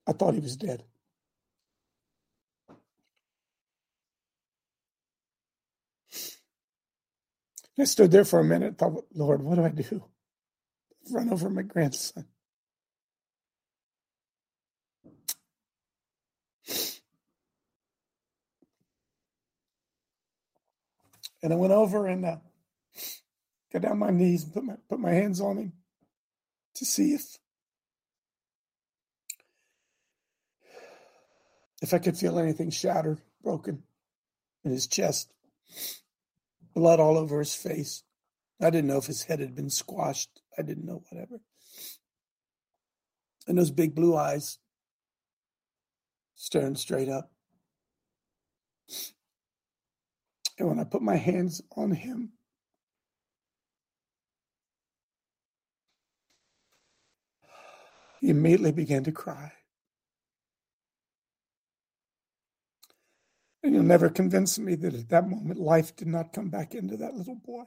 I 0.07 0.13
thought 0.13 0.33
he 0.33 0.39
was 0.41 0.57
dead. 0.57 0.83
I 7.79 7.85
stood 7.85 8.11
there 8.11 8.25
for 8.25 8.39
a 8.39 8.43
minute, 8.43 8.77
thought, 8.77 9.05
Lord, 9.15 9.41
what 9.43 9.55
do 9.55 9.63
I 9.65 9.69
do? 9.69 10.03
Run 11.11 11.31
over 11.31 11.49
my 11.49 11.63
grandson. 11.63 12.25
And 21.41 21.53
I 21.53 21.55
went 21.55 21.73
over 21.73 22.05
and 22.05 22.25
uh, 22.25 22.37
got 23.71 23.83
down 23.83 23.99
my 23.99 24.11
knees 24.11 24.43
and 24.43 24.53
put 24.53 24.63
my 24.63 24.75
put 24.89 24.99
my 24.99 25.11
hands 25.11 25.39
on 25.39 25.57
him 25.57 25.73
to 26.75 26.85
see 26.85 27.13
if 27.13 27.37
if 31.81 31.93
I 31.93 31.99
could 31.99 32.17
feel 32.17 32.39
anything 32.39 32.71
shattered, 32.71 33.21
broken 33.41 33.83
in 34.65 34.71
his 34.71 34.87
chest, 34.87 35.31
blood 36.73 36.99
all 36.99 37.17
over 37.17 37.39
his 37.39 37.55
face. 37.55 38.03
I 38.61 38.69
didn't 38.69 38.87
know 38.87 38.97
if 38.97 39.05
his 39.05 39.23
head 39.23 39.39
had 39.39 39.55
been 39.55 39.69
squashed. 39.69 40.38
I 40.57 40.61
didn't 40.61 40.85
know, 40.85 41.03
whatever. 41.09 41.39
And 43.47 43.57
those 43.57 43.71
big 43.71 43.95
blue 43.95 44.15
eyes 44.15 44.59
staring 46.35 46.75
straight 46.75 47.09
up. 47.09 47.31
And 50.57 50.67
when 50.67 50.79
I 50.79 50.83
put 50.83 51.01
my 51.01 51.15
hands 51.15 51.61
on 51.75 51.91
him, 51.91 52.33
he 58.19 58.29
immediately 58.29 58.71
began 58.71 59.03
to 59.05 59.11
cry. 59.11 59.53
And 63.63 63.73
you'll 63.73 63.83
never 63.83 64.09
convince 64.09 64.57
me 64.57 64.75
that 64.75 64.93
at 64.93 65.09
that 65.09 65.29
moment 65.29 65.59
life 65.59 65.95
did 65.95 66.07
not 66.07 66.33
come 66.33 66.49
back 66.49 66.75
into 66.75 66.97
that 66.97 67.13
little 67.13 67.35
boy. 67.35 67.63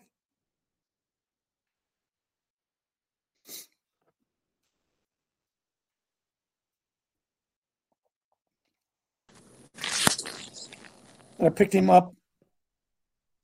And 11.38 11.46
I 11.46 11.50
picked 11.50 11.74
him 11.74 11.90
up. 11.90 12.14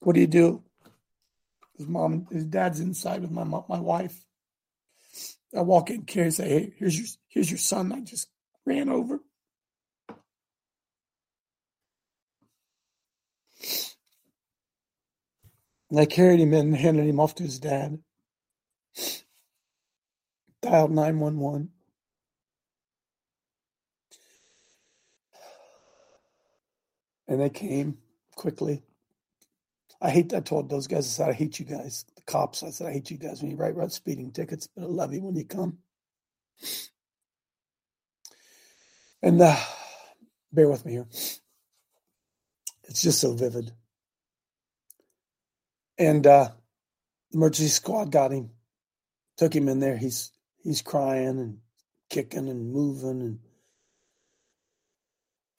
What 0.01 0.15
do 0.15 0.21
you 0.21 0.27
do? 0.27 0.63
His 1.77 1.87
mom, 1.87 2.27
his 2.31 2.45
dad's 2.45 2.81
inside 2.81 3.23
with 3.23 3.31
my 3.31 3.45
mom, 3.45 3.65
my 3.69 3.81
wife. 3.81 4.25
I 5.57 5.63
walk 5.63 5.91
in, 5.91 6.03
Carrie 6.03 6.31
say, 6.31 6.49
"Hey, 6.49 6.75
here's 6.77 6.99
your 6.99 7.07
here's 7.29 7.51
your 7.51 7.59
son." 7.59 7.93
I 7.93 8.01
just 8.01 8.29
ran 8.67 8.89
over. 8.89 9.21
And 15.91 15.99
I 15.99 16.05
carried 16.05 16.41
him 16.41 16.53
in 16.53 16.67
and 16.67 16.77
handed 16.77 17.07
him 17.07 17.19
off 17.19 17.35
to 17.37 17.45
his 17.45 17.59
dad. 17.59 17.99
Dialed 20.61 20.91
911. 20.91 21.71
And 27.29 27.41
they 27.41 27.51
came 27.51 27.99
quickly. 28.35 28.83
I 30.01 30.11
hate, 30.11 30.33
I 30.33 30.41
told 30.41 30.71
those 30.71 30.87
guys, 30.87 31.07
I 31.07 31.11
said, 31.11 31.29
I 31.31 31.33
hate 31.35 31.59
you 31.59 31.67
guys. 31.67 32.05
The 32.17 32.23
cops, 32.23 32.63
I 32.63 32.71
said, 32.71 32.87
I 32.87 32.93
hate 32.93 33.11
you 33.11 33.19
guys 33.19 33.43
when 33.43 33.51
you 33.51 33.57
write 33.57 33.75
about 33.75 33.93
speeding 33.93 34.31
tickets, 34.31 34.69
but 34.75 34.85
I 34.85 34.87
love 34.87 35.13
you 35.13 35.23
when 35.23 35.37
you 35.37 35.45
come. 35.45 35.79
And 39.23 39.41
uh, 39.43 39.57
bear 40.53 40.69
with 40.69 40.87
me 40.87 40.93
here. 40.93 41.07
It's 42.85 43.03
just 43.03 43.21
so 43.21 43.35
vivid. 43.35 43.73
And 45.99 46.27
uh, 46.27 46.51
the 47.31 47.37
emergency 47.37 47.69
squad 47.69 48.13
got 48.13 48.31
him, 48.31 48.51
took 49.37 49.55
him 49.55 49.69
in 49.69 49.81
there. 49.81 49.97
He's 49.97 50.31
he's 50.63 50.81
crying 50.81 51.39
and 51.39 51.59
kicking 52.09 52.49
and 52.49 52.73
moving, 52.73 53.21
and 53.21 53.39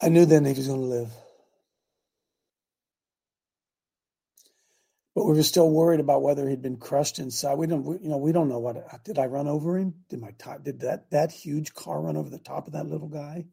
I 0.02 0.10
knew 0.10 0.26
then 0.26 0.46
he 0.46 0.54
was 0.54 0.68
going 0.68 0.80
to 0.80 0.86
live. 0.86 1.12
But 5.20 5.26
we 5.26 5.34
were 5.34 5.44
still 5.44 5.70
worried 5.70 6.00
about 6.00 6.22
whether 6.22 6.48
he'd 6.48 6.62
been 6.62 6.78
crushed 6.78 7.20
inside. 7.20 7.58
We 7.58 7.68
don't, 7.68 7.84
we, 7.84 7.98
you 8.02 8.08
know, 8.08 8.16
we 8.16 8.32
don't 8.32 8.48
know 8.48 8.60
what. 8.60 9.04
Did 9.04 9.20
I 9.20 9.26
run 9.26 9.50
over 9.50 9.78
him? 9.78 9.94
Did 10.08 10.22
my 10.22 10.32
top? 10.40 10.64
Did 10.64 10.80
that 10.80 11.12
that 11.12 11.30
huge 11.30 11.74
car 11.74 12.00
run 12.02 12.16
over 12.16 12.30
the 12.30 12.38
top 12.40 12.68
of 12.68 12.72
that 12.72 12.88
little 12.88 13.10
guy? 13.10 13.48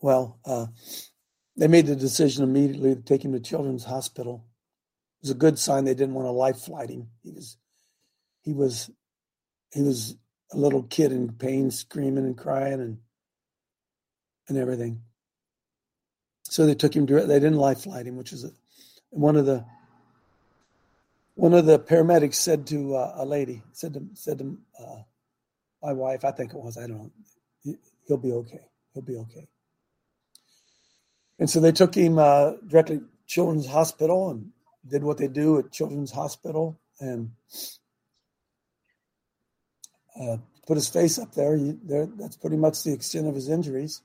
Well, 0.00 0.38
uh, 0.44 0.66
they 1.56 1.66
made 1.66 1.86
the 1.86 1.96
decision 1.96 2.44
immediately 2.44 2.94
to 2.94 3.02
take 3.02 3.24
him 3.24 3.32
to 3.32 3.40
Children's 3.40 3.82
Hospital. 3.82 4.46
It 5.18 5.26
was 5.26 5.30
a 5.32 5.34
good 5.34 5.58
sign 5.58 5.84
they 5.84 5.92
didn't 5.92 6.14
want 6.14 6.26
to 6.26 6.30
life 6.30 6.60
flight 6.60 6.90
him. 6.90 7.08
He 7.24 7.32
was, 7.32 7.56
he 8.42 8.52
was, 8.52 8.92
he 9.72 9.82
was 9.82 10.14
a 10.52 10.56
little 10.56 10.84
kid 10.84 11.10
in 11.10 11.32
pain, 11.32 11.72
screaming 11.72 12.26
and 12.26 12.38
crying 12.38 12.80
and 12.80 12.98
and 14.48 14.56
everything. 14.56 15.02
So 16.52 16.66
they 16.66 16.74
took 16.74 16.94
him 16.94 17.06
to. 17.06 17.24
They 17.24 17.40
didn't 17.40 17.56
life 17.56 17.84
flight 17.84 18.06
him, 18.06 18.18
which 18.18 18.30
is 18.30 18.44
a, 18.44 18.50
one 19.08 19.36
of 19.36 19.46
the 19.46 19.64
one 21.34 21.54
of 21.54 21.64
the 21.64 21.78
paramedics 21.78 22.34
said 22.34 22.66
to 22.66 22.94
uh, 22.94 23.14
a 23.16 23.24
lady 23.24 23.62
said 23.72 23.94
to 23.94 24.02
said 24.12 24.38
to 24.40 24.58
uh, 24.78 24.96
my 25.82 25.94
wife, 25.94 26.26
I 26.26 26.30
think 26.30 26.52
it 26.52 26.58
was, 26.58 26.76
I 26.76 26.86
don't 26.86 27.10
know, 27.64 27.74
he'll 28.06 28.18
be 28.18 28.32
okay. 28.32 28.60
He'll 28.92 29.02
be 29.02 29.16
okay. 29.16 29.48
And 31.38 31.48
so 31.48 31.58
they 31.58 31.72
took 31.72 31.94
him 31.94 32.18
uh, 32.18 32.52
directly 32.66 32.98
to 32.98 33.04
Children's 33.26 33.66
Hospital 33.66 34.28
and 34.28 34.50
did 34.86 35.02
what 35.02 35.16
they 35.16 35.28
do 35.28 35.58
at 35.58 35.72
Children's 35.72 36.12
Hospital 36.12 36.78
and 37.00 37.30
uh, 40.20 40.36
put 40.66 40.76
his 40.76 40.90
face 40.90 41.18
up 41.18 41.32
there. 41.32 41.56
He, 41.56 41.78
there. 41.82 42.04
That's 42.18 42.36
pretty 42.36 42.58
much 42.58 42.82
the 42.82 42.92
extent 42.92 43.26
of 43.26 43.34
his 43.34 43.48
injuries. 43.48 44.02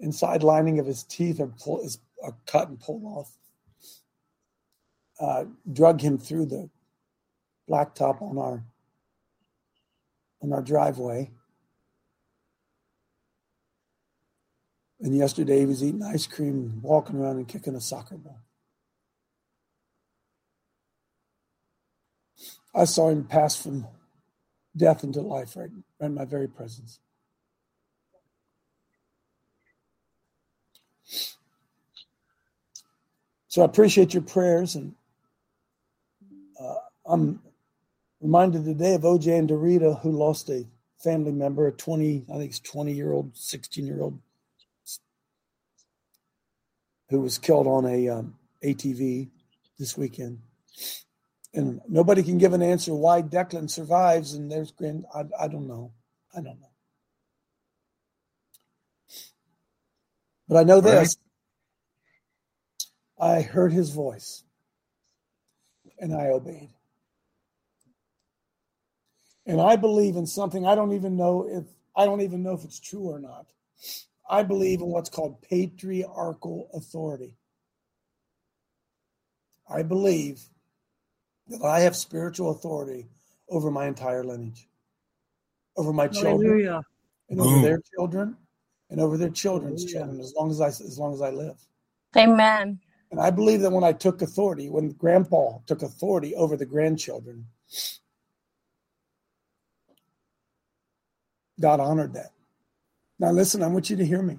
Inside 0.00 0.42
lining 0.42 0.78
of 0.78 0.86
his 0.86 1.02
teeth 1.04 1.40
are, 1.40 1.46
pull, 1.46 1.80
is, 1.80 1.98
are 2.22 2.36
cut 2.46 2.68
and 2.68 2.80
pulled 2.80 3.04
off. 3.04 3.36
Uh, 5.20 5.44
drug 5.72 6.00
him 6.00 6.18
through 6.18 6.46
the 6.46 6.68
blacktop 7.70 8.20
on 8.20 8.36
our 8.36 8.64
on 10.42 10.52
our 10.52 10.62
driveway. 10.62 11.30
And 15.00 15.16
yesterday 15.16 15.60
he 15.60 15.66
was 15.66 15.82
eating 15.82 16.02
ice 16.02 16.26
cream, 16.26 16.80
walking 16.82 17.16
around 17.16 17.36
and 17.36 17.48
kicking 17.48 17.74
a 17.74 17.80
soccer 17.80 18.16
ball. 18.16 18.40
I 22.74 22.84
saw 22.84 23.08
him 23.08 23.24
pass 23.24 23.60
from 23.60 23.86
death 24.76 25.04
into 25.04 25.20
life 25.20 25.56
right, 25.56 25.70
right 26.00 26.06
in 26.06 26.14
my 26.14 26.24
very 26.24 26.48
presence. 26.48 26.98
So 33.48 33.62
I 33.62 33.64
appreciate 33.66 34.14
your 34.14 34.22
prayers, 34.22 34.74
and 34.74 34.94
uh, 36.60 36.74
I'm 37.06 37.40
reminded 38.20 38.64
today 38.64 38.94
of 38.94 39.02
OJ 39.02 39.38
and 39.38 39.48
Dorita, 39.48 40.00
who 40.00 40.10
lost 40.10 40.48
a 40.50 40.66
family 40.98 41.32
member, 41.32 41.68
a 41.68 41.72
20, 41.72 42.24
I 42.32 42.38
think 42.38 42.50
it's 42.50 42.60
20 42.60 42.92
year 42.92 43.12
old, 43.12 43.36
16 43.36 43.86
year 43.86 44.00
old, 44.00 44.18
who 47.10 47.20
was 47.20 47.38
killed 47.38 47.66
on 47.66 47.84
a 47.86 48.08
um, 48.08 48.34
ATV 48.64 49.28
this 49.78 49.96
weekend. 49.96 50.40
And 51.52 51.80
nobody 51.88 52.22
can 52.22 52.38
give 52.38 52.54
an 52.54 52.62
answer 52.62 52.92
why 52.94 53.22
Declan 53.22 53.70
survives, 53.70 54.34
and 54.34 54.50
there's 54.50 54.72
grand. 54.72 55.04
I, 55.14 55.24
I 55.38 55.46
don't 55.46 55.68
know. 55.68 55.92
I 56.36 56.40
don't 56.40 56.60
know. 56.60 56.73
But 60.48 60.58
I 60.58 60.64
know 60.64 60.80
this. 60.80 61.16
I 63.18 63.42
heard 63.42 63.72
his 63.72 63.90
voice 63.90 64.44
and 65.98 66.14
I 66.14 66.26
obeyed. 66.26 66.70
And 69.46 69.60
I 69.60 69.76
believe 69.76 70.16
in 70.16 70.26
something 70.26 70.66
I 70.66 70.74
don't 70.74 70.92
even 70.92 71.16
know 71.16 71.46
if 71.48 71.64
I 71.96 72.06
don't 72.06 72.22
even 72.22 72.42
know 72.42 72.54
if 72.54 72.64
it's 72.64 72.80
true 72.80 73.02
or 73.02 73.20
not. 73.20 73.46
I 74.28 74.42
believe 74.42 74.80
in 74.80 74.86
what's 74.86 75.10
called 75.10 75.42
patriarchal 75.42 76.70
authority. 76.74 77.34
I 79.68 79.82
believe 79.82 80.40
that 81.48 81.62
I 81.62 81.80
have 81.80 81.94
spiritual 81.94 82.50
authority 82.50 83.06
over 83.48 83.70
my 83.70 83.86
entire 83.86 84.24
lineage, 84.24 84.66
over 85.76 85.92
my 85.92 86.08
children, 86.08 86.48
Hallelujah. 86.48 86.82
and 87.28 87.40
over 87.40 87.52
Boom. 87.52 87.62
their 87.62 87.80
children, 87.94 88.36
and 88.94 89.02
over 89.02 89.16
their 89.16 89.28
children's 89.28 89.82
Hallelujah. 89.82 89.98
children, 89.98 90.20
as 90.20 90.34
long 90.36 90.50
as 90.52 90.60
I 90.60 90.68
as 90.68 90.98
long 91.00 91.12
as 91.12 91.20
I 91.20 91.30
live. 91.30 91.56
Amen. 92.16 92.78
And 93.10 93.20
I 93.20 93.28
believe 93.30 93.60
that 93.62 93.72
when 93.72 93.82
I 93.82 93.92
took 93.92 94.22
authority, 94.22 94.70
when 94.70 94.90
Grandpa 94.90 95.58
took 95.66 95.82
authority 95.82 96.36
over 96.36 96.56
the 96.56 96.64
grandchildren, 96.64 97.44
God 101.60 101.80
honored 101.80 102.12
that. 102.14 102.30
Now, 103.18 103.32
listen, 103.32 103.64
I 103.64 103.66
want 103.66 103.90
you 103.90 103.96
to 103.96 104.06
hear 104.06 104.22
me. 104.22 104.38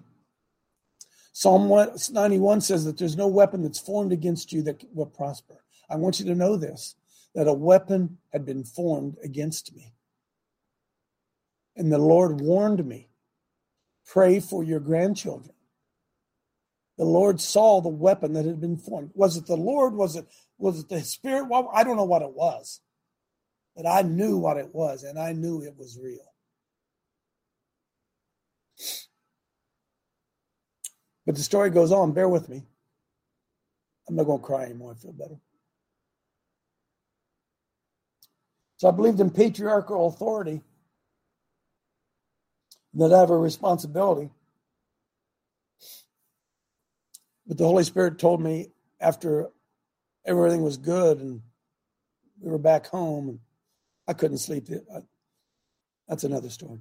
Psalm 1.34 1.70
91 2.12 2.62
says 2.62 2.86
that 2.86 2.98
there's 2.98 3.18
no 3.18 3.28
weapon 3.28 3.62
that's 3.62 3.80
formed 3.80 4.14
against 4.14 4.54
you 4.54 4.62
that 4.62 4.82
will 4.94 5.06
prosper. 5.06 5.66
I 5.90 5.98
want 5.98 6.18
you 6.22 6.26
to 6.28 6.36
know 6.36 6.56
this 6.56 6.96
that 7.34 7.50
a 7.50 7.54
weapon 7.54 8.18
had 8.32 8.46
been 8.46 8.64
formed 8.64 9.18
against 9.22 9.76
me. 9.76 9.94
And 11.76 11.92
the 11.92 11.98
Lord 11.98 12.40
warned 12.40 12.86
me 12.86 13.10
Pray 14.06 14.40
for 14.40 14.64
your 14.64 14.80
grandchildren. 14.80 15.54
The 16.98 17.06
Lord 17.06 17.42
saw 17.42 17.82
the 17.82 17.90
weapon 17.90 18.34
that 18.34 18.46
had 18.46 18.62
been 18.62 18.78
formed. 18.78 19.12
Was 19.14 19.36
it 19.36 19.48
the 19.48 19.58
Lord? 19.58 19.94
Was 19.94 20.16
it 20.16 20.28
was 20.58 20.80
it 20.80 20.90
the 20.90 21.02
Spirit? 21.02 21.50
Well, 21.50 21.70
I 21.74 21.84
don't 21.84 21.98
know 21.98 22.06
what 22.06 22.22
it 22.22 22.34
was, 22.34 22.80
but 23.76 23.86
I 23.86 24.02
knew 24.04 24.38
what 24.38 24.58
it 24.58 24.74
was, 24.74 25.04
and 25.04 25.20
I 25.20 25.34
knew 25.34 25.62
it 25.62 25.76
was 25.78 26.00
real. 26.02 26.34
But 31.26 31.36
the 31.36 31.44
story 31.44 31.70
goes 31.70 31.92
on. 31.92 32.14
Bear 32.14 32.30
with 32.30 32.48
me. 32.48 32.64
I'm 34.08 34.16
not 34.16 34.26
going 34.26 34.40
to 34.40 34.46
cry 34.46 34.64
anymore. 34.64 34.96
I 34.98 35.02
feel 35.02 35.12
better. 35.12 35.40
So 38.78 38.88
I 38.88 38.92
believed 38.92 39.20
in 39.20 39.32
patriarchal 39.32 40.08
authority 40.08 40.62
that 42.96 43.14
I 43.14 43.20
have 43.20 43.30
a 43.30 43.38
responsibility. 43.38 44.30
But 47.48 47.58
the 47.58 47.66
Holy 47.66 47.84
Spirit 47.84 48.20
told 48.20 48.42
me 48.42 48.70
after 49.00 49.50
everything 50.26 50.64
was 50.64 50.78
good 50.78 51.20
and 51.20 51.42
we 52.42 52.52
were 52.52 52.58
back 52.58 52.88
home 52.88 53.30
and 53.30 53.40
I 54.08 54.14
couldn't 54.14 54.40
sleep. 54.40 54.70
That's 56.08 56.24
another 56.24 56.50
story. 56.50 56.80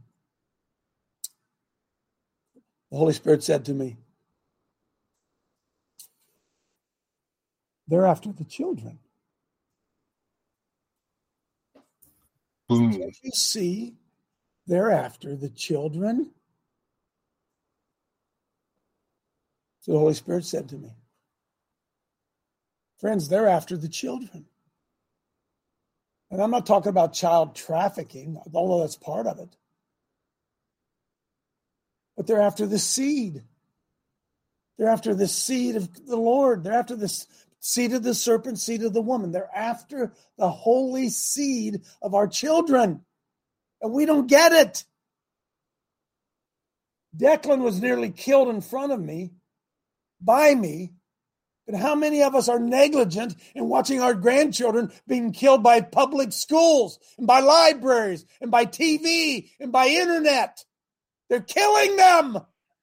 The 2.90 2.98
Holy 2.98 3.12
Spirit 3.12 3.42
said 3.42 3.64
to 3.66 3.74
me, 3.74 3.96
They're 7.88 8.06
after 8.06 8.32
the 8.32 8.44
children. 8.44 8.98
Boom. 12.68 12.90
Don't 12.92 13.16
you 13.22 13.30
see? 13.32 13.94
They're 14.66 15.12
the 15.20 15.50
children. 15.50 16.30
So 19.80 19.92
the 19.92 19.98
Holy 19.98 20.14
Spirit 20.14 20.46
said 20.46 20.70
to 20.70 20.76
me, 20.76 20.90
Friends, 23.00 23.28
they're 23.28 23.48
after 23.48 23.76
the 23.76 23.88
children. 23.88 24.46
And 26.30 26.40
I'm 26.40 26.50
not 26.50 26.64
talking 26.64 26.88
about 26.88 27.12
child 27.12 27.54
trafficking, 27.54 28.40
although 28.54 28.80
that's 28.80 28.96
part 28.96 29.26
of 29.26 29.38
it. 29.38 29.54
But 32.16 32.26
they're 32.26 32.40
after 32.40 32.66
the 32.66 32.78
seed. 32.78 33.42
They're 34.78 34.88
after 34.88 35.14
the 35.14 35.28
seed 35.28 35.76
of 35.76 36.06
the 36.06 36.16
Lord. 36.16 36.64
They're 36.64 36.72
after 36.72 36.96
the 36.96 37.12
seed 37.60 37.92
of 37.92 38.02
the 38.02 38.14
serpent, 38.14 38.58
seed 38.58 38.82
of 38.82 38.94
the 38.94 39.02
woman. 39.02 39.32
They're 39.32 39.54
after 39.54 40.12
the 40.38 40.48
holy 40.48 41.10
seed 41.10 41.82
of 42.00 42.14
our 42.14 42.26
children. 42.26 43.03
And 43.84 43.92
we 43.92 44.06
don't 44.06 44.26
get 44.26 44.52
it. 44.52 44.82
Declan 47.14 47.62
was 47.62 47.82
nearly 47.82 48.10
killed 48.10 48.48
in 48.48 48.62
front 48.62 48.92
of 48.92 48.98
me, 48.98 49.34
by 50.22 50.54
me. 50.54 50.94
But 51.66 51.76
how 51.76 51.94
many 51.94 52.22
of 52.22 52.34
us 52.34 52.48
are 52.48 52.58
negligent 52.58 53.36
in 53.54 53.68
watching 53.68 54.00
our 54.00 54.14
grandchildren 54.14 54.90
being 55.06 55.32
killed 55.32 55.62
by 55.62 55.82
public 55.82 56.32
schools 56.32 56.98
and 57.18 57.26
by 57.26 57.40
libraries 57.40 58.24
and 58.40 58.50
by 58.50 58.64
TV 58.64 59.50
and 59.60 59.70
by 59.70 59.88
internet? 59.88 60.64
They're 61.28 61.42
killing 61.42 61.96
them. 61.96 62.38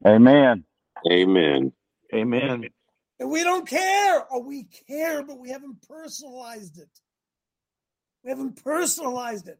Amen. 0.06 0.66
Amen. 1.12 1.74
Amen. 2.14 2.66
And 3.20 3.32
we 3.32 3.44
don't 3.44 3.68
care. 3.68 4.24
Or 4.32 4.44
we 4.44 4.68
care, 4.88 5.24
but 5.24 5.40
we 5.40 5.50
haven't 5.50 5.82
personalized 5.88 6.78
it. 6.78 6.90
We 8.24 8.30
haven't 8.30 8.64
personalized 8.64 9.48
it. 9.48 9.58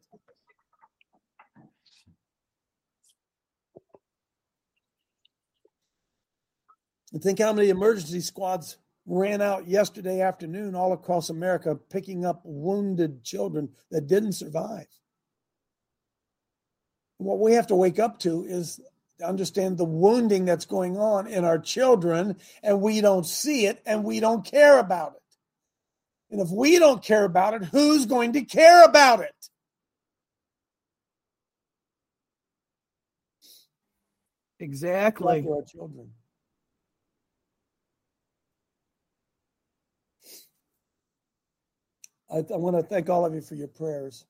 And 7.12 7.22
think 7.22 7.40
how 7.40 7.54
many 7.54 7.70
emergency 7.70 8.22
squads 8.22 8.78
ran 9.06 9.42
out 9.42 9.68
yesterday 9.68 10.22
afternoon 10.22 10.76
all 10.76 10.94
across 10.94 11.30
America 11.30 11.76
picking 11.76 12.26
up 12.26 12.42
wounded 12.44 13.24
children 13.24 13.70
that 13.90 14.08
didn't 14.08 14.34
survive. 14.34 14.88
What 17.18 17.40
we 17.40 17.54
have 17.54 17.68
to 17.68 17.76
wake 17.76 18.00
up 18.00 18.20
to 18.20 18.46
is 18.46 18.80
understand 19.24 19.78
the 19.78 19.86
wounding 19.86 20.46
that's 20.46 20.66
going 20.66 20.98
on 20.98 21.28
in 21.28 21.46
our 21.46 21.60
children, 21.60 22.38
and 22.64 22.82
we 22.82 23.02
don't 23.02 23.26
see 23.26 23.66
it 23.66 23.82
and 23.86 24.04
we 24.04 24.20
don't 24.20 24.46
care 24.46 24.80
about 24.80 25.14
it. 25.16 25.22
And 26.32 26.42
if 26.42 26.50
we 26.50 26.80
don't 26.80 27.04
care 27.04 27.26
about 27.26 27.54
it, 27.56 27.66
who's 27.66 28.06
going 28.06 28.34
to 28.34 28.42
care 28.44 28.86
about 28.86 29.20
it? 29.20 29.36
Exactly. 34.60 35.46
Our 35.48 35.64
children. 35.64 36.12
I, 42.32 42.38
I 42.38 42.58
want 42.58 42.78
to 42.78 42.84
thank 42.84 43.10
all 43.10 43.26
of 43.26 43.34
you 43.36 43.42
for 43.42 43.56
your 43.56 43.68
prayers. 43.68 44.26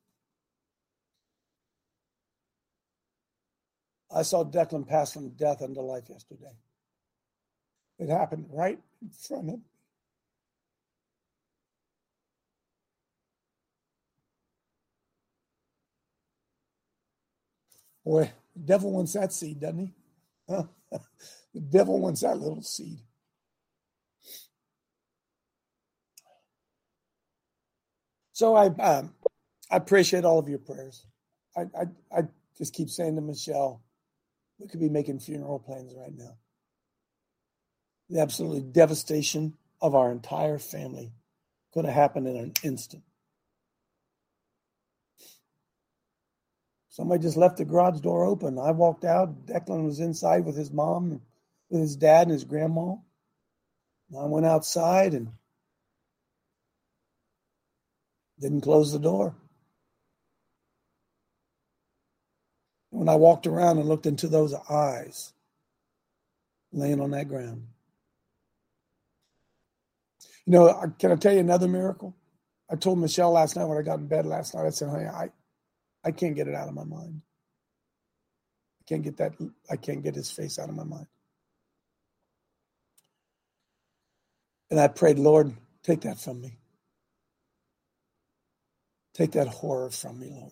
I 4.14 4.24
saw 4.24 4.44
Declan 4.44 4.88
pass 4.88 5.14
from 5.14 5.30
death 5.30 5.62
unto 5.62 5.82
life 5.82 6.06
yesterday. 6.10 6.52
It 8.00 8.10
happened 8.10 8.48
right 8.52 8.80
in 9.02 9.10
front 9.10 9.44
of 9.44 9.48
me. 9.56 9.62
Boy, 18.06 18.32
the 18.56 18.62
devil 18.62 18.92
wants 18.92 19.14
that 19.14 19.34
seed, 19.34 19.60
doesn't 19.62 19.94
he? 20.50 20.56
The 21.54 21.62
devil 21.62 22.00
wants 22.00 22.22
that 22.22 22.38
little 22.40 22.62
seed. 22.62 23.00
So 28.42 28.56
I 28.56 28.70
um, 28.82 29.14
I 29.70 29.76
appreciate 29.78 30.26
all 30.26 30.40
of 30.40 30.50
your 30.50 30.58
prayers. 30.58 31.06
I, 31.56 31.62
I 31.80 31.84
I 32.12 32.22
just 32.58 32.74
keep 32.74 32.90
saying 32.90 33.14
to 33.18 33.22
Michelle, 33.22 33.84
we 34.58 34.68
could 34.68 34.80
be 34.80 34.90
making 34.90 35.20
funeral 35.20 35.60
plans 35.60 35.94
right 35.96 36.18
now. 36.18 36.38
The 38.10 38.20
absolutely 38.20 38.62
devastation 38.62 39.54
of 39.80 39.94
our 39.94 40.12
entire 40.12 40.58
family 40.58 41.14
could 41.72 41.86
have 41.86 41.94
happened 41.94 42.28
in 42.28 42.36
an 42.36 42.54
instant. 42.64 43.04
Somebody 46.90 47.22
just 47.22 47.38
left 47.38 47.58
the 47.58 47.66
garage 47.66 48.00
door 48.00 48.26
open. 48.26 48.58
I 48.58 48.72
walked 48.72 49.06
out. 49.06 49.46
Declan 49.46 49.86
was 49.86 50.00
inside 50.00 50.46
with 50.46 50.58
his 50.58 50.72
mom, 50.72 51.22
with 51.70 51.82
his 51.82 51.96
dad 51.96 52.24
and 52.24 52.32
his 52.32 52.44
grandma. 52.44 52.96
I 54.20 54.26
went 54.26 54.48
outside 54.48 55.14
and 55.14 55.28
didn't 58.42 58.62
close 58.62 58.92
the 58.92 59.00
door. 59.00 59.36
When 62.90 63.08
I 63.08 63.16
walked 63.16 63.48
around 63.48 63.78
and 63.78 63.88
looked 63.88 64.06
into 64.06 64.28
those 64.28 64.54
eyes 64.70 65.32
laying 66.74 67.00
on 67.00 67.12
that 67.12 67.30
ground. 67.30 67.68
You 70.46 70.54
know, 70.54 70.94
can 70.98 71.12
I 71.12 71.16
tell 71.16 71.34
you 71.34 71.40
another 71.40 71.68
miracle? 71.68 72.16
I 72.70 72.76
told 72.76 73.00
Michelle 73.00 73.32
last 73.32 73.56
night 73.56 73.66
when 73.66 73.78
I 73.78 73.82
got 73.82 74.00
in 74.00 74.08
bed 74.08 74.26
last 74.26 74.56
night, 74.56 74.66
I 74.66 74.70
said, 74.72 74.90
honey, 74.90 75.06
I, 75.06 75.30
I 76.04 76.12
can't 76.12 76.36
get 76.36 76.48
it 76.48 76.56
out 76.56 76.68
of 76.68 76.74
my 76.74 76.84
mind. 76.84 77.22
I 78.80 78.84
can't 78.88 79.04
get 79.04 79.18
that, 79.18 79.34
I 79.70 79.76
can't 79.76 80.04
get 80.04 80.16
his 80.16 80.32
face 80.32 80.58
out 80.58 80.70
of 80.70 80.76
my 80.76 80.84
mind. 80.84 81.08
And 84.70 84.80
I 84.80 84.88
prayed, 84.88 85.20
Lord, 85.20 85.54
take 85.84 86.02
that 86.02 86.20
from 86.20 86.42
me. 86.42 86.58
Take 89.14 89.32
that 89.32 89.48
horror 89.48 89.90
from 89.90 90.20
me, 90.20 90.30
Lord. 90.32 90.52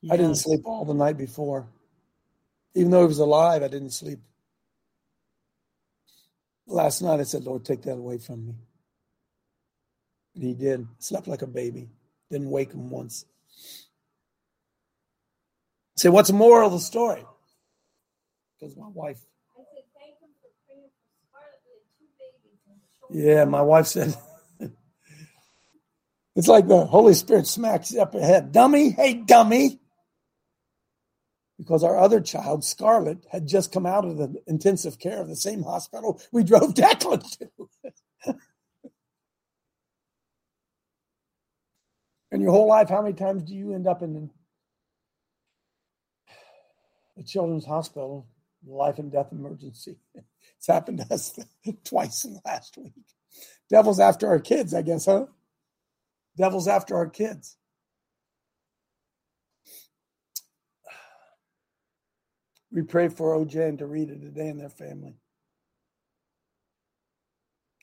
Yes. 0.00 0.12
I 0.12 0.16
didn't 0.16 0.36
sleep 0.36 0.60
all 0.64 0.84
the 0.84 0.94
night 0.94 1.16
before. 1.16 1.68
Even 2.74 2.90
though 2.90 3.00
he 3.00 3.06
was 3.06 3.18
alive, 3.18 3.62
I 3.62 3.68
didn't 3.68 3.90
sleep. 3.90 4.20
Last 6.66 7.02
night 7.02 7.18
I 7.18 7.24
said, 7.24 7.44
Lord, 7.44 7.64
take 7.64 7.82
that 7.82 7.94
away 7.94 8.18
from 8.18 8.46
me. 8.46 8.54
And 10.34 10.44
he 10.44 10.54
did. 10.54 10.86
Slept 10.98 11.26
like 11.26 11.42
a 11.42 11.46
baby. 11.46 11.88
Didn't 12.30 12.50
wake 12.50 12.72
him 12.72 12.90
once. 12.90 13.24
Say, 15.96 16.10
what's 16.10 16.28
the 16.28 16.36
moral 16.36 16.68
of 16.68 16.72
the 16.72 16.78
story? 16.78 17.24
Because 18.60 18.76
my 18.76 18.88
wife. 18.88 19.18
Yeah, 23.10 23.44
my 23.44 23.62
wife 23.62 23.86
said, 23.86 24.14
it's 26.36 26.48
like 26.48 26.68
the 26.68 26.84
Holy 26.86 27.14
Spirit 27.14 27.46
smacks 27.46 27.92
you 27.92 28.02
up 28.02 28.14
ahead. 28.14 28.52
Dummy, 28.52 28.90
hey, 28.90 29.14
dummy. 29.14 29.80
Because 31.58 31.82
our 31.82 31.98
other 31.98 32.20
child, 32.20 32.64
Scarlett, 32.64 33.26
had 33.30 33.48
just 33.48 33.72
come 33.72 33.86
out 33.86 34.04
of 34.04 34.16
the 34.16 34.40
intensive 34.46 34.98
care 34.98 35.20
of 35.20 35.28
the 35.28 35.36
same 35.36 35.62
hospital 35.62 36.20
we 36.30 36.44
drove 36.44 36.74
Declan 36.74 37.38
to. 37.38 37.50
in 42.30 42.40
your 42.40 42.52
whole 42.52 42.68
life, 42.68 42.88
how 42.88 43.02
many 43.02 43.14
times 43.14 43.42
do 43.42 43.54
you 43.54 43.74
end 43.74 43.88
up 43.88 44.02
in 44.02 44.30
a 47.18 47.22
children's 47.24 47.66
hospital, 47.66 48.28
life 48.66 48.98
and 48.98 49.10
death 49.10 49.32
emergency? 49.32 49.96
It's 50.58 50.68
happened 50.68 51.00
to 51.00 51.14
us 51.14 51.38
twice 51.84 52.24
in 52.24 52.34
the 52.34 52.42
last 52.46 52.76
week. 52.78 52.94
Devil's 53.70 54.00
after 54.00 54.28
our 54.28 54.40
kids, 54.40 54.74
I 54.74 54.82
guess, 54.82 55.06
huh? 55.06 55.26
Devil's 56.38 56.68
after 56.68 56.96
our 56.96 57.08
kids. 57.08 57.56
We 62.72 62.82
pray 62.82 63.08
for 63.08 63.36
OJ 63.36 63.68
and 63.68 63.78
Dorita 63.78 64.20
today 64.20 64.48
and 64.48 64.60
their 64.60 64.70
family. 64.70 65.14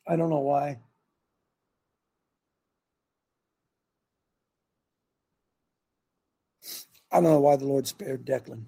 I 0.07 0.15
don't 0.15 0.29
know 0.29 0.39
why. 0.39 0.79
I 7.11 7.15
don't 7.17 7.23
know 7.25 7.39
why 7.39 7.55
the 7.57 7.65
Lord 7.65 7.87
spared 7.87 8.25
Declan. 8.25 8.65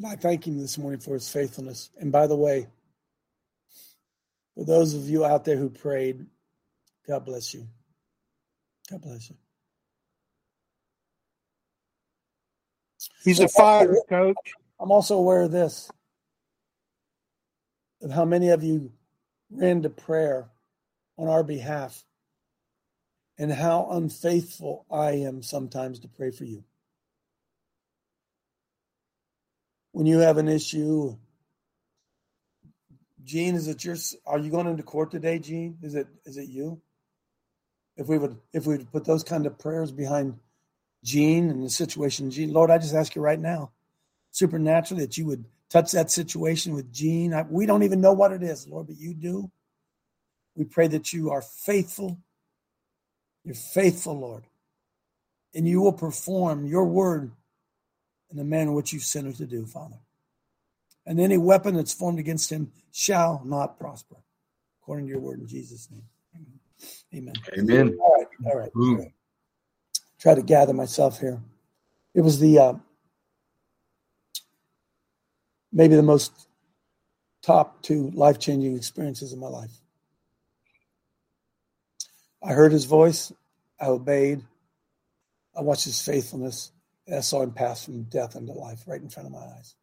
But 0.00 0.08
I 0.08 0.14
thank 0.14 0.46
him 0.46 0.58
this 0.58 0.78
morning 0.78 1.00
for 1.00 1.14
his 1.14 1.28
faithfulness. 1.28 1.90
And 1.98 2.12
by 2.12 2.28
the 2.28 2.36
way, 2.36 2.68
for 4.54 4.64
those 4.64 4.94
of 4.94 5.08
you 5.08 5.24
out 5.24 5.44
there 5.44 5.56
who 5.56 5.70
prayed, 5.70 6.24
God 7.06 7.24
bless 7.24 7.52
you. 7.52 7.66
God 8.90 9.02
bless 9.02 9.28
you. 9.28 9.36
He's 13.24 13.40
a 13.40 13.48
fighter, 13.48 13.96
coach. 14.08 14.36
I'm 14.78 14.92
also 14.92 15.16
aware 15.16 15.42
of 15.42 15.50
this 15.50 15.90
of 18.00 18.12
how 18.12 18.24
many 18.24 18.50
of 18.50 18.62
you 18.62 18.92
ran 19.50 19.82
to 19.82 19.90
prayer 19.90 20.48
on 21.16 21.26
our 21.26 21.42
behalf 21.42 22.04
and 23.36 23.52
how 23.52 23.88
unfaithful 23.90 24.86
I 24.90 25.12
am 25.12 25.42
sometimes 25.42 25.98
to 26.00 26.08
pray 26.08 26.30
for 26.30 26.44
you. 26.44 26.62
When 29.98 30.06
you 30.06 30.20
have 30.20 30.38
an 30.38 30.46
issue, 30.46 31.16
Gene, 33.24 33.56
is 33.56 33.66
it 33.66 33.84
your? 33.84 33.96
Are 34.26 34.38
you 34.38 34.48
going 34.48 34.68
into 34.68 34.84
court 34.84 35.10
today, 35.10 35.40
Gene? 35.40 35.76
Is 35.82 35.96
it 35.96 36.06
is 36.24 36.36
it 36.36 36.48
you? 36.48 36.80
If 37.96 38.06
we 38.06 38.16
would 38.16 38.36
if 38.52 38.64
we 38.64 38.76
would 38.76 38.92
put 38.92 39.04
those 39.04 39.24
kind 39.24 39.44
of 39.44 39.58
prayers 39.58 39.90
behind 39.90 40.38
Gene 41.02 41.50
and 41.50 41.64
the 41.64 41.68
situation, 41.68 42.30
Gene, 42.30 42.52
Lord, 42.52 42.70
I 42.70 42.78
just 42.78 42.94
ask 42.94 43.16
you 43.16 43.22
right 43.22 43.40
now, 43.40 43.72
supernaturally, 44.30 45.04
that 45.04 45.18
you 45.18 45.26
would 45.26 45.44
touch 45.68 45.90
that 45.90 46.12
situation 46.12 46.74
with 46.74 46.92
Gene. 46.92 47.34
I, 47.34 47.42
we 47.42 47.66
don't 47.66 47.82
even 47.82 48.00
know 48.00 48.12
what 48.12 48.30
it 48.30 48.44
is, 48.44 48.68
Lord, 48.68 48.86
but 48.86 49.00
you 49.00 49.14
do. 49.14 49.50
We 50.54 50.62
pray 50.62 50.86
that 50.86 51.12
you 51.12 51.32
are 51.32 51.42
faithful. 51.42 52.20
You're 53.42 53.56
faithful, 53.56 54.16
Lord. 54.16 54.44
And 55.56 55.66
you 55.66 55.80
will 55.80 55.92
perform 55.92 56.66
your 56.66 56.84
word 56.84 57.32
in 58.30 58.36
the 58.36 58.44
manner 58.44 58.72
which 58.72 58.92
you 58.92 59.00
sent 59.00 59.26
her 59.26 59.32
to 59.32 59.46
do, 59.46 59.66
Father. 59.66 59.96
And 61.06 61.20
any 61.20 61.38
weapon 61.38 61.74
that's 61.74 61.92
formed 61.92 62.18
against 62.18 62.50
him 62.50 62.70
shall 62.92 63.42
not 63.44 63.78
prosper, 63.78 64.16
according 64.82 65.06
to 65.06 65.12
your 65.12 65.20
word 65.20 65.40
in 65.40 65.48
Jesus' 65.48 65.88
name. 65.90 66.02
Amen. 67.14 67.34
Amen. 67.58 67.98
All 68.00 68.14
right. 68.14 68.26
All 68.44 68.58
right. 68.58 68.70
All 68.76 68.96
right. 68.96 69.12
Try 70.20 70.34
to 70.34 70.42
gather 70.42 70.72
myself 70.72 71.20
here. 71.20 71.40
It 72.14 72.20
was 72.20 72.38
the 72.38 72.58
uh, 72.58 72.74
maybe 75.72 75.96
the 75.96 76.02
most 76.02 76.48
top 77.42 77.82
two 77.82 78.10
life 78.10 78.38
changing 78.38 78.76
experiences 78.76 79.32
of 79.32 79.38
my 79.38 79.46
life. 79.46 79.70
I 82.42 82.52
heard 82.52 82.72
his 82.72 82.84
voice, 82.84 83.32
I 83.80 83.86
obeyed, 83.86 84.42
I 85.56 85.62
watched 85.62 85.84
his 85.84 86.00
faithfulness, 86.00 86.72
and 87.08 87.16
I 87.16 87.20
saw 87.20 87.42
him 87.42 87.52
pass 87.52 87.84
from 87.84 88.02
death 88.04 88.36
into 88.36 88.52
life 88.52 88.84
right 88.86 89.00
in 89.00 89.08
front 89.08 89.26
of 89.26 89.32
my 89.32 89.38
eyes. 89.38 89.74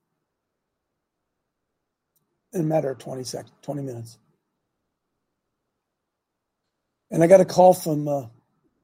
In 2.53 2.61
a 2.61 2.63
matter 2.63 2.91
of 2.91 2.99
20 2.99 3.23
seconds, 3.23 3.51
20 3.63 3.81
minutes. 3.81 4.19
And 7.09 7.23
I 7.23 7.27
got 7.27 7.41
a 7.41 7.45
call 7.45 7.73
from 7.73 8.07
uh, 8.07 8.27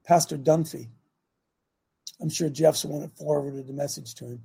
Pastor 0.06 0.38
Dunphy. 0.38 0.88
I'm 2.20 2.30
sure 2.30 2.50
Jeff's 2.50 2.82
the 2.82 2.88
one 2.88 3.02
that 3.02 3.16
forwarded 3.16 3.68
the 3.68 3.74
message 3.74 4.16
to 4.16 4.26
him. 4.26 4.44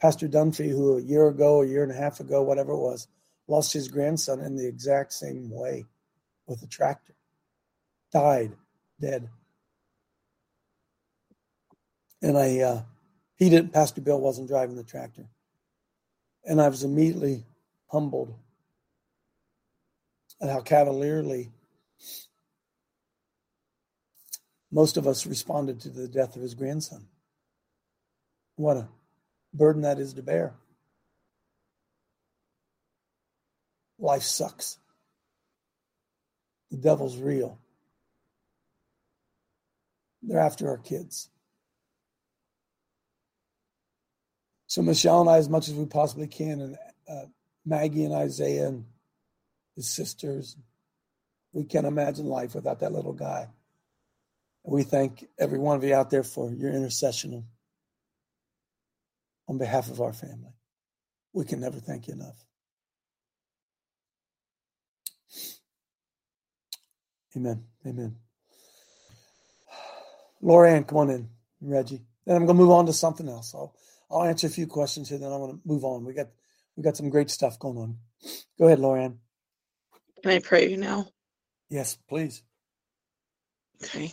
Pastor 0.00 0.28
Dunphy, 0.28 0.70
who 0.70 0.96
a 0.96 1.02
year 1.02 1.28
ago, 1.28 1.62
a 1.62 1.66
year 1.66 1.82
and 1.82 1.92
a 1.92 1.96
half 1.96 2.20
ago, 2.20 2.42
whatever 2.42 2.72
it 2.72 2.78
was, 2.78 3.06
lost 3.48 3.72
his 3.72 3.88
grandson 3.88 4.40
in 4.40 4.56
the 4.56 4.66
exact 4.66 5.12
same 5.12 5.50
way 5.50 5.84
with 6.46 6.62
a 6.62 6.66
tractor. 6.66 7.14
Died, 8.12 8.52
dead. 8.98 9.28
And 12.22 12.38
I, 12.38 12.60
uh, 12.60 12.82
he 13.36 13.50
didn't, 13.50 13.72
Pastor 13.72 14.00
Bill 14.00 14.20
wasn't 14.20 14.48
driving 14.48 14.76
the 14.76 14.84
tractor. 14.84 15.26
And 16.44 16.60
I 16.60 16.68
was 16.68 16.84
immediately 16.84 17.44
humbled 17.88 18.34
at 20.40 20.48
how 20.48 20.60
cavalierly 20.60 21.50
most 24.70 24.96
of 24.96 25.06
us 25.06 25.26
responded 25.26 25.80
to 25.80 25.90
the 25.90 26.08
death 26.08 26.36
of 26.36 26.42
his 26.42 26.54
grandson. 26.54 27.06
What 28.56 28.76
a 28.76 28.88
burden 29.52 29.82
that 29.82 29.98
is 29.98 30.14
to 30.14 30.22
bear. 30.22 30.54
Life 33.98 34.22
sucks. 34.22 34.78
The 36.70 36.76
devil's 36.76 37.18
real. 37.18 37.58
They're 40.22 40.40
after 40.40 40.68
our 40.68 40.78
kids. 40.78 41.28
So 44.76 44.82
Michelle 44.82 45.22
and 45.22 45.30
I, 45.30 45.38
as 45.38 45.48
much 45.48 45.68
as 45.68 45.74
we 45.74 45.86
possibly 45.86 46.26
can, 46.26 46.60
and 46.60 46.76
uh, 47.08 47.24
Maggie 47.64 48.04
and 48.04 48.12
Isaiah 48.12 48.68
and 48.68 48.84
his 49.74 49.88
sisters, 49.88 50.54
we 51.54 51.64
can't 51.64 51.86
imagine 51.86 52.26
life 52.26 52.54
without 52.54 52.80
that 52.80 52.92
little 52.92 53.14
guy. 53.14 53.48
And 54.66 54.74
we 54.74 54.82
thank 54.82 55.24
every 55.38 55.58
one 55.58 55.78
of 55.78 55.84
you 55.84 55.94
out 55.94 56.10
there 56.10 56.22
for 56.22 56.52
your 56.52 56.70
intercession 56.70 57.46
on 59.48 59.56
behalf 59.56 59.90
of 59.90 60.02
our 60.02 60.12
family. 60.12 60.52
We 61.32 61.46
can 61.46 61.60
never 61.60 61.80
thank 61.80 62.08
you 62.08 62.12
enough. 62.12 62.36
Amen. 67.34 67.64
Amen. 67.86 68.14
Lorianne, 70.42 70.86
come 70.86 70.98
on 70.98 71.08
in, 71.08 71.30
Reggie. 71.62 72.02
Then 72.26 72.36
I'm 72.36 72.44
going 72.44 72.58
to 72.58 72.62
move 72.62 72.72
on 72.72 72.84
to 72.84 72.92
something 72.92 73.26
else. 73.26 73.54
I'll, 73.54 73.74
I'll 74.10 74.22
answer 74.24 74.46
a 74.46 74.50
few 74.50 74.66
questions 74.66 75.08
here, 75.08 75.18
then 75.18 75.32
I 75.32 75.36
want 75.36 75.52
to 75.52 75.68
move 75.68 75.84
on. 75.84 76.04
We 76.04 76.14
got 76.14 76.28
we 76.76 76.82
got 76.82 76.96
some 76.96 77.10
great 77.10 77.30
stuff 77.30 77.58
going 77.58 77.78
on. 77.78 77.96
Go 78.58 78.66
ahead, 78.66 78.78
Lorianne. 78.78 79.16
Can 80.22 80.32
I 80.32 80.38
pray 80.38 80.68
you 80.68 80.76
now? 80.76 81.08
Yes, 81.68 81.96
please. 82.08 82.42
Okay. 83.82 84.12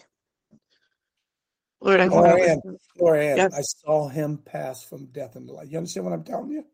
Lord, 1.82 2.00
I 2.00 2.08
Lorianne, 2.08 2.62
want 2.64 2.80
Lorianne, 3.00 3.38
Yes. 3.38 3.54
I 3.54 3.62
saw 3.62 4.08
him 4.08 4.38
pass 4.38 4.84
from 4.84 5.08
death 5.08 5.36
into 5.36 5.54
life. 5.54 5.68
You 5.70 5.78
understand 5.78 6.06
what 6.06 6.14
I'm 6.14 6.24
telling 6.24 6.52
you? 6.52 6.66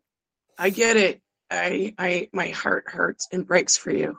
I 0.58 0.70
get 0.70 0.98
it. 0.98 1.22
I 1.50 1.94
I 1.98 2.30
my 2.32 2.50
heart 2.50 2.86
hurts 2.88 3.28
and 3.32 3.48
breaks 3.48 3.76
for 3.76 3.92
you. 3.92 4.18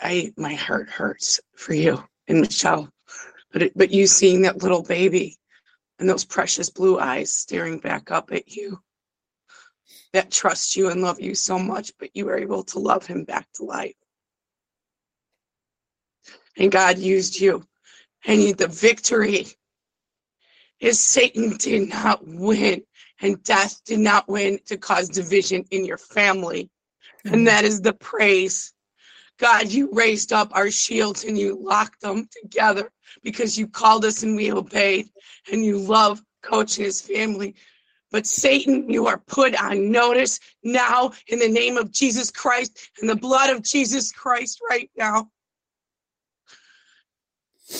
I 0.00 0.32
my 0.36 0.54
heart 0.54 0.88
hurts 0.88 1.40
for 1.56 1.74
you 1.74 2.02
and 2.28 2.40
Michelle. 2.40 2.90
But 3.52 3.62
it, 3.62 3.72
but 3.76 3.92
you 3.92 4.06
seeing 4.08 4.42
that 4.42 4.62
little 4.62 4.82
baby 4.82 5.36
and 5.98 6.08
those 6.08 6.24
precious 6.24 6.70
blue 6.70 6.98
eyes 6.98 7.32
staring 7.32 7.78
back 7.78 8.10
up 8.10 8.32
at 8.32 8.48
you 8.48 8.80
that 10.12 10.30
trust 10.30 10.76
you 10.76 10.90
and 10.90 11.02
love 11.02 11.20
you 11.20 11.34
so 11.34 11.58
much, 11.58 11.92
but 11.98 12.10
you 12.14 12.26
were 12.26 12.38
able 12.38 12.62
to 12.62 12.78
love 12.78 13.06
him 13.06 13.24
back 13.24 13.46
to 13.54 13.64
life. 13.64 13.94
And 16.56 16.70
God 16.70 16.98
used 16.98 17.40
you. 17.40 17.64
And 18.26 18.40
you, 18.40 18.54
the 18.54 18.68
victory 18.68 19.46
is 20.80 20.98
Satan 20.98 21.56
did 21.56 21.88
not 21.88 22.26
win 22.26 22.82
and 23.20 23.42
death 23.42 23.80
did 23.84 24.00
not 24.00 24.28
win 24.28 24.58
to 24.66 24.76
cause 24.76 25.08
division 25.08 25.64
in 25.70 25.84
your 25.84 25.98
family. 25.98 26.70
And 27.24 27.46
that 27.46 27.64
is 27.64 27.80
the 27.80 27.94
praise. 27.94 28.73
God, 29.38 29.70
you 29.70 29.90
raised 29.92 30.32
up 30.32 30.50
our 30.52 30.70
shields 30.70 31.24
and 31.24 31.36
you 31.36 31.58
locked 31.60 32.00
them 32.00 32.28
together 32.42 32.90
because 33.22 33.58
you 33.58 33.66
called 33.66 34.04
us 34.04 34.22
and 34.22 34.36
we 34.36 34.52
obeyed 34.52 35.08
and 35.50 35.64
you 35.64 35.78
love 35.78 36.22
Coach 36.42 36.76
and 36.76 36.86
his 36.86 37.00
family. 37.00 37.54
But 38.12 38.26
Satan, 38.26 38.88
you 38.88 39.06
are 39.08 39.18
put 39.18 39.60
on 39.60 39.90
notice 39.90 40.38
now 40.62 41.12
in 41.28 41.40
the 41.40 41.48
name 41.48 41.76
of 41.76 41.90
Jesus 41.90 42.30
Christ 42.30 42.90
and 43.00 43.10
the 43.10 43.16
blood 43.16 43.50
of 43.50 43.62
Jesus 43.62 44.12
Christ 44.12 44.60
right 44.68 44.88
now. 44.96 45.30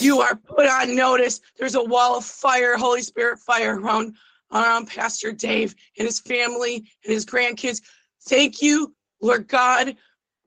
You 0.00 0.20
are 0.22 0.34
put 0.34 0.66
on 0.66 0.96
notice. 0.96 1.40
There's 1.56 1.76
a 1.76 1.84
wall 1.84 2.16
of 2.16 2.24
fire, 2.24 2.76
Holy 2.76 3.02
Spirit 3.02 3.38
fire 3.38 3.78
around, 3.78 4.16
around 4.50 4.88
Pastor 4.88 5.30
Dave 5.30 5.74
and 5.98 6.06
his 6.06 6.18
family 6.18 6.76
and 7.04 7.12
his 7.12 7.24
grandkids. 7.24 7.80
Thank 8.26 8.60
you, 8.60 8.94
Lord 9.20 9.46
God. 9.46 9.96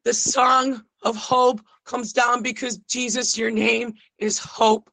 The 0.08 0.13
song 0.13 0.86
of 1.02 1.17
hope 1.17 1.60
comes 1.84 2.13
down 2.13 2.41
because 2.41 2.78
Jesus, 2.78 3.38
your 3.38 3.52
name 3.52 3.96
is 4.17 4.39
hope. 4.39 4.89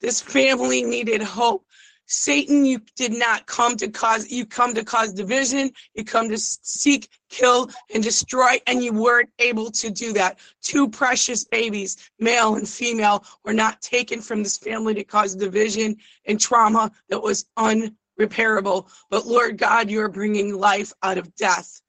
This 0.00 0.20
family 0.20 0.82
needed 0.82 1.22
hope. 1.22 1.64
Satan, 2.06 2.64
you 2.64 2.80
did 2.96 3.12
not 3.12 3.46
come 3.46 3.76
to 3.76 3.86
cause, 3.86 4.28
you 4.28 4.44
come 4.44 4.74
to 4.74 4.84
cause 4.84 5.12
division, 5.12 5.70
you 5.94 6.04
come 6.04 6.28
to 6.30 6.36
seek, 6.36 7.08
kill, 7.28 7.70
and 7.94 8.02
destroy, 8.02 8.60
and 8.66 8.82
you 8.82 8.92
weren't 8.92 9.30
able 9.38 9.70
to 9.70 9.88
do 9.88 10.12
that. 10.14 10.40
Two 10.62 10.88
precious 10.88 11.44
babies, 11.44 12.10
male 12.18 12.56
and 12.56 12.68
female, 12.68 13.24
were 13.44 13.54
not 13.54 13.80
taken 13.80 14.20
from 14.20 14.42
this 14.42 14.56
family 14.56 14.94
to 14.94 15.04
cause 15.04 15.36
division 15.36 15.96
and 16.24 16.40
trauma 16.40 16.90
that 17.08 17.22
was 17.22 17.46
unrepairable. 17.56 18.90
But 19.10 19.28
Lord 19.28 19.58
God, 19.58 19.88
you 19.88 20.00
are 20.00 20.08
bringing 20.08 20.56
life 20.56 20.92
out 21.04 21.18
of 21.18 21.32
death. 21.36 21.80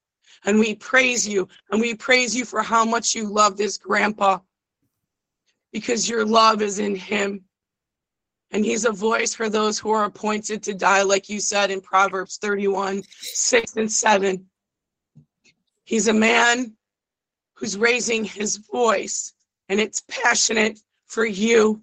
And 0.46 0.60
we 0.60 0.76
praise 0.76 1.28
you, 1.28 1.48
and 1.72 1.80
we 1.80 1.94
praise 1.94 2.36
you 2.36 2.46
for 2.46 2.62
how 2.64 2.84
much 2.84 3.14
you 3.14 3.28
love 3.28 3.58
this 3.58 3.78
grandpa. 3.78 4.40
Because 5.72 6.10
your 6.10 6.26
love 6.26 6.62
is 6.62 6.80
in 6.80 6.96
him. 6.96 7.46
And 8.52 8.66
he's 8.66 8.84
a 8.84 8.92
voice 8.92 9.34
for 9.34 9.50
those 9.50 9.80
who 9.80 9.92
are 9.92 10.06
appointed 10.06 10.62
to 10.64 10.74
die, 10.74 11.04
like 11.04 11.30
you 11.30 11.40
said 11.40 11.72
in 11.72 11.80
Proverbs 11.80 12.38
31 12.38 13.04
6 13.22 13.76
and 13.78 13.92
7. 13.92 14.46
He's 15.86 16.08
a 16.08 16.14
man 16.14 16.74
who's 17.54 17.78
raising 17.78 18.26
his 18.26 18.58
voice, 18.58 19.34
and 19.70 19.80
it's 19.80 20.04
passionate 20.08 20.80
for 21.06 21.26
you 21.26 21.82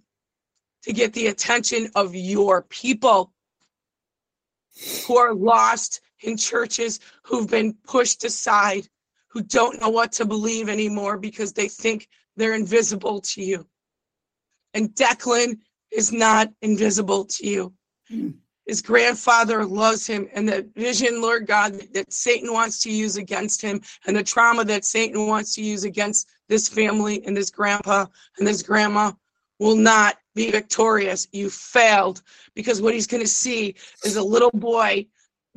to 0.82 0.92
get 0.92 1.12
the 1.12 1.28
attention 1.28 1.90
of 1.94 2.14
your 2.14 2.62
people 2.62 3.32
who 5.06 5.16
are 5.16 5.34
lost 5.34 6.00
in 6.22 6.36
churches, 6.36 7.00
who've 7.22 7.48
been 7.48 7.74
pushed 7.86 8.24
aside, 8.24 8.88
who 9.28 9.42
don't 9.42 9.80
know 9.80 9.90
what 9.90 10.12
to 10.12 10.24
believe 10.24 10.68
anymore 10.68 11.18
because 11.18 11.52
they 11.52 11.68
think 11.68 12.08
they're 12.36 12.54
invisible 12.54 13.20
to 13.20 13.42
you. 13.42 13.66
And 14.74 14.90
Declan 14.94 15.58
is 15.90 16.12
not 16.12 16.50
invisible 16.62 17.24
to 17.24 17.46
you. 17.46 17.72
Hmm. 18.08 18.30
His 18.66 18.82
grandfather 18.82 19.64
loves 19.64 20.06
him, 20.06 20.28
and 20.34 20.46
the 20.46 20.70
vision, 20.76 21.22
Lord 21.22 21.46
God, 21.46 21.80
that 21.94 22.12
Satan 22.12 22.52
wants 22.52 22.82
to 22.82 22.92
use 22.92 23.16
against 23.16 23.62
him, 23.62 23.80
and 24.06 24.14
the 24.14 24.22
trauma 24.22 24.62
that 24.66 24.84
Satan 24.84 25.26
wants 25.26 25.54
to 25.54 25.62
use 25.62 25.84
against 25.84 26.28
this 26.50 26.68
family 26.68 27.24
and 27.24 27.34
this 27.34 27.50
grandpa 27.50 28.04
and 28.36 28.46
this 28.46 28.62
grandma 28.62 29.12
will 29.58 29.74
not 29.74 30.18
be 30.34 30.50
victorious. 30.50 31.26
You 31.32 31.48
failed 31.48 32.22
because 32.54 32.82
what 32.82 32.92
he's 32.92 33.06
going 33.06 33.22
to 33.22 33.28
see 33.28 33.74
is 34.04 34.16
a 34.16 34.22
little 34.22 34.50
boy 34.52 35.06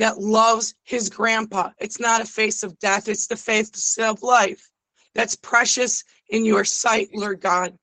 that 0.01 0.19
loves 0.19 0.73
his 0.83 1.09
grandpa. 1.09 1.69
It's 1.77 1.99
not 1.99 2.21
a 2.21 2.25
face 2.25 2.63
of 2.63 2.77
death, 2.79 3.07
it's 3.07 3.27
the 3.27 3.35
face 3.35 3.99
of 3.99 4.23
life. 4.23 4.67
That's 5.13 5.35
precious 5.35 6.03
in 6.29 6.43
your 6.43 6.65
sight, 6.65 7.09
Lord 7.13 7.39
God. 7.39 7.77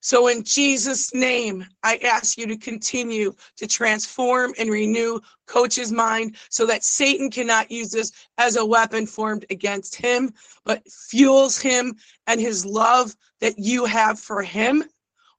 So, 0.00 0.28
in 0.28 0.44
Jesus' 0.44 1.12
name, 1.12 1.66
I 1.82 1.96
ask 1.96 2.38
you 2.38 2.46
to 2.46 2.56
continue 2.56 3.34
to 3.56 3.66
transform 3.66 4.54
and 4.60 4.70
renew 4.70 5.18
Coach's 5.48 5.90
mind 5.90 6.36
so 6.50 6.64
that 6.66 6.84
Satan 6.84 7.32
cannot 7.32 7.72
use 7.72 7.90
this 7.90 8.12
as 8.38 8.54
a 8.56 8.64
weapon 8.64 9.08
formed 9.08 9.46
against 9.50 9.96
him, 9.96 10.32
but 10.64 10.88
fuels 10.88 11.58
him 11.58 11.96
and 12.28 12.40
his 12.40 12.64
love 12.64 13.14
that 13.40 13.58
you 13.58 13.86
have 13.86 14.20
for 14.20 14.40
him 14.40 14.84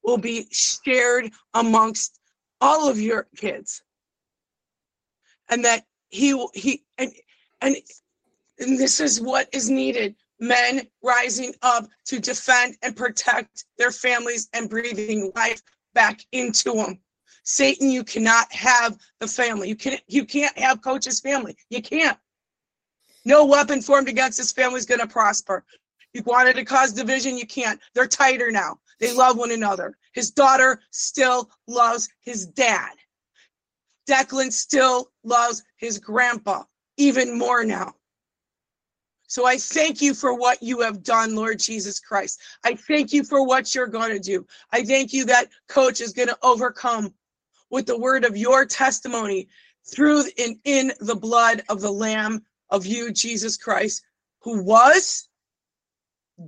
will 0.04 0.17
be 0.17 0.48
shared 0.52 1.32
amongst 1.54 2.20
all 2.60 2.89
of 2.89 3.00
your 3.00 3.28
kids. 3.38 3.82
And 5.52 5.64
that 5.66 5.86
he 6.10 6.48
he, 6.54 6.84
and, 6.98 7.12
and, 7.62 7.76
and 8.60 8.80
this 8.80 9.00
is 9.00 9.22
what 9.22 9.48
is 9.54 9.70
needed 9.70 10.16
men 10.40 10.88
rising 11.04 11.54
up 11.62 11.88
to 12.06 12.20
defend 12.20 12.76
and 12.82 12.96
protect 12.96 13.66
their 13.78 13.92
families 13.92 14.50
and 14.54 14.70
breathing 14.70 15.32
life 15.36 15.62
back 15.94 16.22
into 16.32 16.74
them. 16.74 17.00
Satan, 17.44 17.90
you 17.90 18.04
cannot 18.04 18.52
have 18.52 18.98
the 19.20 19.28
family. 19.28 19.70
You 19.70 19.76
can't 19.76 20.02
you 20.08 20.26
can't 20.26 20.58
have 20.58 20.82
coach's 20.82 21.20
family. 21.20 21.56
You 21.70 21.82
can't. 21.82 22.18
No 23.24 23.46
weapon 23.46 23.82
formed 23.82 24.10
against 24.10 24.38
his 24.38 24.52
family 24.52 24.80
is 24.80 24.86
going 24.86 25.00
to 25.00 25.08
prosper. 25.08 25.64
You 26.14 26.24
wanted 26.24 26.56
to 26.56 26.66
cause 26.66 26.92
division, 26.92 27.38
you 27.38 27.48
can't. 27.48 27.80
They're 27.94 28.08
tighter 28.08 28.52
now. 28.52 28.80
They 29.00 29.16
love 29.16 29.38
one 29.38 29.52
another. 29.52 29.98
His 30.14 30.32
daughter 30.32 30.82
still 30.92 31.50
loves 31.68 32.10
his 32.22 32.46
dad. 32.48 32.92
Declan 34.08 34.52
still 34.52 35.12
loves 35.24 35.64
his 35.78 36.00
grandpa, 36.00 36.64
even 36.98 37.38
more 37.38 37.64
now. 37.64 37.94
So 39.28 39.46
I 39.46 39.58
thank 39.58 40.02
you 40.02 40.14
for 40.14 40.34
what 40.34 40.62
you 40.62 40.82
have 40.82 41.04
done, 41.04 41.36
Lord 41.36 41.58
Jesus 41.58 42.02
Christ. 42.02 42.42
I 42.66 42.76
thank 42.76 43.14
you 43.14 43.24
for 43.24 43.46
what 43.46 43.74
you're 43.74 43.88
going 43.88 44.12
to 44.12 44.20
do. 44.20 44.46
I 44.74 44.84
thank 44.84 45.14
you 45.14 45.24
that 45.26 45.48
coach 45.70 46.02
is 46.02 46.12
going 46.12 46.28
to 46.28 46.38
overcome 46.44 47.14
with 47.70 47.86
the 47.86 47.98
word 47.98 48.26
of 48.26 48.36
your 48.36 48.66
testimony 48.66 49.48
through 49.86 50.26
in, 50.38 50.60
in 50.66 50.92
the 51.00 51.16
blood 51.16 51.64
of 51.70 51.80
the 51.80 51.92
Lamb 51.92 52.44
of 52.70 52.86
you, 52.86 53.12
Jesus 53.12 53.56
Christ, 53.56 54.04
who 54.42 54.62
was, 54.62 55.30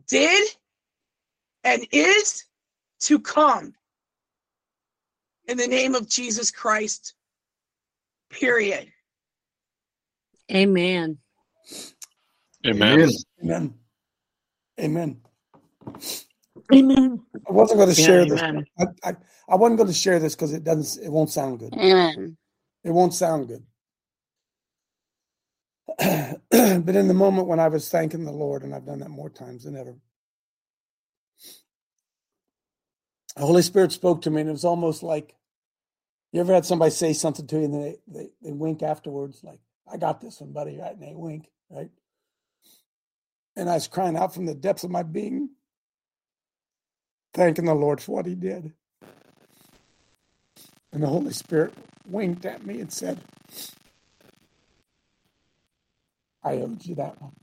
did, 0.07 0.45
and 1.63 1.87
is 1.91 2.43
to 3.01 3.19
come. 3.19 3.73
In 5.47 5.57
the 5.57 5.67
name 5.67 5.95
of 5.95 6.09
Jesus 6.09 6.51
Christ, 6.51 7.13
period. 8.33 8.91
Amen. 10.51 11.17
Amen. 12.65 13.09
Amen. 13.41 13.73
Amen. 14.79 15.21
Amen. 16.73 17.21
I 17.47 17.51
wasn't 17.51 17.77
going 17.79 17.89
to 17.89 17.95
share 17.95 18.21
amen. 18.21 18.65
this. 18.77 18.87
I, 19.03 19.09
I, 19.09 19.15
I 19.49 19.55
wasn't 19.55 19.77
going 19.77 19.87
to 19.87 19.93
share 19.93 20.19
this 20.19 20.35
because 20.35 20.53
it 20.53 20.63
doesn't. 20.63 21.05
It 21.05 21.11
won't 21.11 21.29
sound 21.29 21.59
good. 21.59 21.73
Amen. 21.73 22.37
It 22.83 22.91
won't 22.91 23.13
sound 23.13 23.47
good. 23.47 23.63
but 26.49 26.95
in 26.95 27.07
the 27.07 27.13
moment 27.13 27.47
when 27.47 27.59
I 27.59 27.67
was 27.67 27.89
thanking 27.89 28.25
the 28.25 28.31
Lord, 28.31 28.63
and 28.63 28.73
I've 28.73 28.85
done 28.85 28.99
that 28.99 29.09
more 29.09 29.29
times 29.29 29.63
than 29.63 29.75
ever, 29.77 29.95
the 33.35 33.45
Holy 33.45 33.61
Spirit 33.61 33.91
spoke 33.91 34.21
to 34.23 34.29
me, 34.29 34.41
and 34.41 34.49
it 34.49 34.53
was 34.53 34.65
almost 34.65 35.03
like 35.03 35.35
you 36.33 36.41
ever 36.41 36.53
had 36.55 36.65
somebody 36.65 36.91
say 36.91 37.13
something 37.13 37.47
to 37.47 37.59
you, 37.59 37.65
and 37.65 37.75
they 37.75 37.97
they, 38.07 38.29
they 38.43 38.53
wink 38.53 38.83
afterwards, 38.83 39.43
like 39.43 39.61
"I 39.91 39.97
got 39.97 40.21
this 40.21 40.41
one, 40.41 40.53
buddy," 40.53 40.79
right? 40.79 40.93
And 40.93 41.03
they 41.03 41.15
wink, 41.15 41.49
right? 41.71 41.91
And 43.57 43.69
I 43.69 43.75
was 43.75 43.87
crying 43.87 44.17
out 44.17 44.33
from 44.35 44.47
the 44.47 44.55
depths 44.55 44.83
of 44.85 44.91
my 44.91 45.03
being, 45.03 45.51
thanking 47.33 47.65
the 47.65 47.75
Lord 47.75 48.01
for 48.01 48.13
what 48.13 48.27
He 48.27 48.35
did. 48.35 48.73
And 50.93 51.03
the 51.03 51.07
Holy 51.07 51.33
Spirit 51.33 51.73
winked 52.07 52.45
at 52.45 52.65
me 52.65 52.81
and 52.81 52.91
said, 52.91 53.19
I 56.43 56.55
owed 56.55 56.85
you 56.85 56.95
that 56.95 57.21
one. 57.21 57.33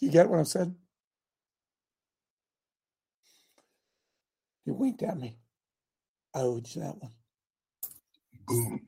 Do 0.00 0.06
you 0.06 0.12
get 0.12 0.28
what 0.30 0.40
I 0.40 0.44
said? 0.44 0.74
He 4.64 4.70
winked 4.70 5.02
at 5.02 5.18
me. 5.18 5.36
I 6.34 6.40
owed 6.40 6.68
you 6.74 6.82
that 6.82 6.96
one. 6.98 7.12
Boom. 8.46 8.80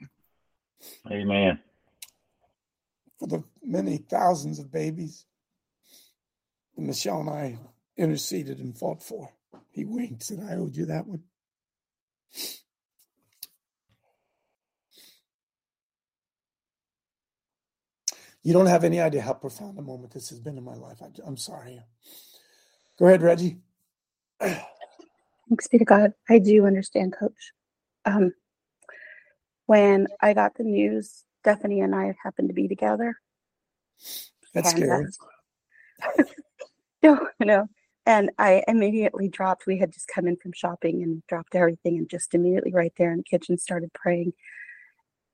Amen 1.11 1.59
for 3.23 3.29
the 3.29 3.45
many 3.63 3.99
thousands 3.99 4.59
of 4.59 4.73
babies 4.73 5.27
that 6.75 6.83
Michelle 6.83 7.21
and 7.21 7.31
I 7.31 7.57
interceded 7.97 8.59
and 8.59 8.77
fought 8.77 9.01
for. 9.01 9.33
He 9.71 9.85
winked, 9.85 10.29
and 10.31 10.51
I 10.51 10.55
owed 10.55 10.75
you 10.75 10.87
that 10.87 11.07
one. 11.07 11.23
You 18.43 18.53
don't 18.53 18.67
have 18.67 18.83
any 18.83 18.99
idea 18.99 19.23
how 19.23 19.35
profound 19.35 19.79
a 19.79 19.83
moment 19.83 20.15
this 20.15 20.31
has 20.31 20.41
been 20.41 20.59
in 20.59 20.65
my 20.65 20.75
life. 20.75 21.01
I, 21.01 21.11
am 21.25 21.37
sorry. 21.37 21.81
Go 22.99 23.07
ahead, 23.07 23.23
Reggie. 23.23 23.59
Thanks 25.49 25.69
be 25.69 25.79
to 25.79 25.85
God. 25.85 26.13
I 26.29 26.39
do 26.39 26.67
understand, 26.67 27.15
Coach. 27.19 27.53
Um, 28.05 28.33
when 29.67 30.09
I 30.21 30.35
got 30.35 30.55
the 30.57 30.65
news 30.65 31.25
Stephanie 31.43 31.81
and 31.81 31.95
I 31.95 32.15
happened 32.23 32.49
to 32.49 32.55
be 32.55 32.69
together. 32.69 33.17
That's 34.55 34.71
scary. 34.71 35.07
Uh, 36.03 36.23
no, 37.03 37.29
no. 37.41 37.67
And 38.07 38.31
I 38.39 38.63
immediately 38.69 39.29
dropped. 39.29 39.67
We 39.67 39.79
had 39.79 39.93
just 39.93 40.09
come 40.09 40.29
in 40.29 40.37
from 40.37 40.53
shopping 40.53 41.03
and 41.03 41.23
dropped 41.29 41.57
everything 41.57 41.99
and 41.99 42.09
just 42.09 42.35
immediately 42.35 42.73
right 42.73 42.93
there 42.97 43.11
in 43.11 43.19
the 43.19 43.25
kitchen 43.25 43.59
started 43.59 43.93
praying. 43.93 44.35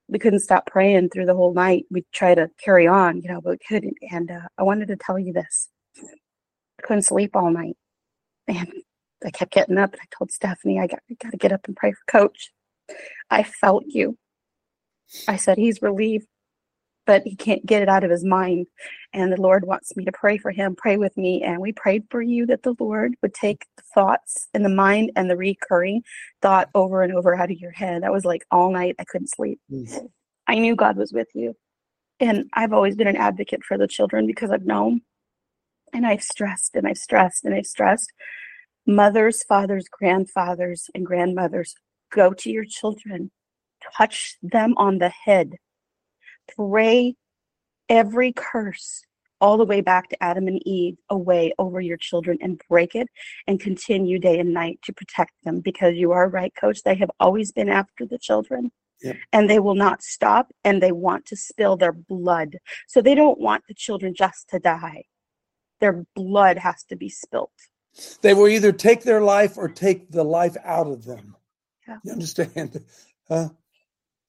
We 0.07 0.17
couldn't 0.17 0.39
stop 0.39 0.65
praying 0.65 1.09
through 1.09 1.27
the 1.27 1.35
whole 1.35 1.53
night. 1.53 1.85
We 1.91 2.05
tried 2.11 2.35
to 2.35 2.49
carry 2.63 2.87
on, 2.87 3.21
you 3.21 3.29
know, 3.29 3.41
but 3.41 3.51
we 3.51 3.57
couldn't. 3.67 3.97
And 4.11 4.31
uh, 4.31 4.47
I 4.57 4.63
wanted 4.63 4.87
to 4.87 4.95
tell 4.95 5.19
you 5.19 5.33
this. 5.33 5.69
I 6.79 6.87
couldn't 6.87 7.03
sleep 7.03 7.35
all 7.35 7.51
night. 7.51 7.75
And 8.47 8.73
I 9.25 9.31
kept 9.31 9.53
getting 9.53 9.77
up 9.77 9.93
and 9.93 10.01
I 10.01 10.05
told 10.17 10.31
Stephanie, 10.31 10.79
I 10.79 10.87
got, 10.87 10.99
I 11.09 11.15
got 11.21 11.31
to 11.31 11.37
get 11.37 11.51
up 11.51 11.67
and 11.67 11.75
pray 11.75 11.91
for 11.93 11.99
coach. 12.07 12.51
I 13.29 13.43
felt 13.43 13.85
you. 13.87 14.17
I 15.27 15.37
said, 15.37 15.57
He's 15.57 15.81
relieved, 15.81 16.27
but 17.05 17.23
he 17.25 17.35
can't 17.35 17.65
get 17.65 17.81
it 17.81 17.89
out 17.89 18.03
of 18.03 18.11
his 18.11 18.23
mind. 18.23 18.67
And 19.13 19.31
the 19.31 19.41
Lord 19.41 19.65
wants 19.65 19.95
me 19.97 20.05
to 20.05 20.11
pray 20.11 20.37
for 20.37 20.51
him, 20.51 20.75
pray 20.75 20.97
with 20.97 21.17
me. 21.17 21.43
And 21.43 21.59
we 21.59 21.73
prayed 21.73 22.03
for 22.09 22.21
you 22.21 22.45
that 22.47 22.63
the 22.63 22.75
Lord 22.79 23.15
would 23.21 23.33
take 23.33 23.65
the 23.77 23.83
thoughts 23.93 24.47
in 24.53 24.63
the 24.63 24.69
mind 24.69 25.11
and 25.15 25.29
the 25.29 25.37
recurring 25.37 26.03
thought 26.41 26.69
over 26.75 27.03
and 27.03 27.13
over 27.13 27.35
out 27.35 27.51
of 27.51 27.59
your 27.59 27.71
head. 27.71 28.03
That 28.03 28.13
was 28.13 28.25
like 28.25 28.45
all 28.51 28.71
night. 28.71 28.95
I 28.99 29.05
couldn't 29.05 29.29
sleep. 29.29 29.59
Mm. 29.71 30.09
I 30.47 30.55
knew 30.59 30.75
God 30.75 30.97
was 30.97 31.13
with 31.13 31.29
you. 31.33 31.55
And 32.19 32.49
I've 32.53 32.73
always 32.73 32.95
been 32.95 33.07
an 33.07 33.17
advocate 33.17 33.63
for 33.63 33.77
the 33.77 33.87
children 33.87 34.27
because 34.27 34.51
I've 34.51 34.65
known. 34.65 35.01
And 35.93 36.05
I've 36.05 36.23
stressed 36.23 36.75
and 36.75 36.87
I've 36.87 36.97
stressed 36.97 37.45
and 37.45 37.55
I've 37.55 37.65
stressed. 37.65 38.11
Mothers, 38.89 39.43
fathers, 39.43 39.85
grandfathers, 39.87 40.89
and 40.95 41.05
grandmothers, 41.05 41.75
go 42.11 42.33
to 42.33 42.49
your 42.49 42.65
children, 42.65 43.29
touch 43.95 44.35
them 44.41 44.73
on 44.77 44.97
the 44.97 45.09
head, 45.09 45.57
pray 46.55 47.13
every 47.87 48.33
curse 48.33 49.03
all 49.39 49.57
the 49.57 49.65
way 49.65 49.79
back 49.79 50.09
to 50.09 50.23
Adam 50.23 50.47
and 50.47 50.59
Eve 50.67 50.97
away 51.07 51.53
over 51.59 51.79
your 51.79 51.97
children 51.97 52.39
and 52.41 52.59
break 52.67 52.95
it 52.95 53.07
and 53.45 53.59
continue 53.59 54.17
day 54.17 54.39
and 54.39 54.55
night 54.55 54.79
to 54.83 54.91
protect 54.91 55.33
them 55.43 55.59
because 55.59 55.93
you 55.93 56.11
are 56.11 56.27
right, 56.27 56.51
coach. 56.59 56.81
They 56.81 56.95
have 56.95 57.11
always 57.19 57.51
been 57.51 57.69
after 57.69 58.07
the 58.07 58.17
children. 58.17 58.71
Yep. 59.03 59.17
And 59.31 59.47
they 59.47 59.59
will 59.59 59.75
not 59.75 60.01
stop 60.01 60.51
and 60.63 60.81
they 60.81 60.91
want 60.91 61.27
to 61.27 61.35
spill 61.35 61.77
their 61.77 61.93
blood. 61.93 62.57
So 62.87 63.03
they 63.03 63.13
don't 63.13 63.39
want 63.39 63.65
the 63.67 63.75
children 63.75 64.15
just 64.17 64.49
to 64.49 64.57
die. 64.57 65.03
Their 65.79 66.05
blood 66.15 66.57
has 66.57 66.83
to 66.85 66.95
be 66.95 67.07
spilt. 67.07 67.53
They 68.21 68.33
will 68.33 68.47
either 68.47 68.71
take 68.71 69.03
their 69.03 69.21
life 69.21 69.57
or 69.57 69.67
take 69.67 70.11
the 70.11 70.23
life 70.23 70.55
out 70.63 70.87
of 70.87 71.05
them. 71.05 71.35
Yeah. 71.87 71.97
You 72.03 72.11
understand? 72.13 72.83
Huh? 73.27 73.49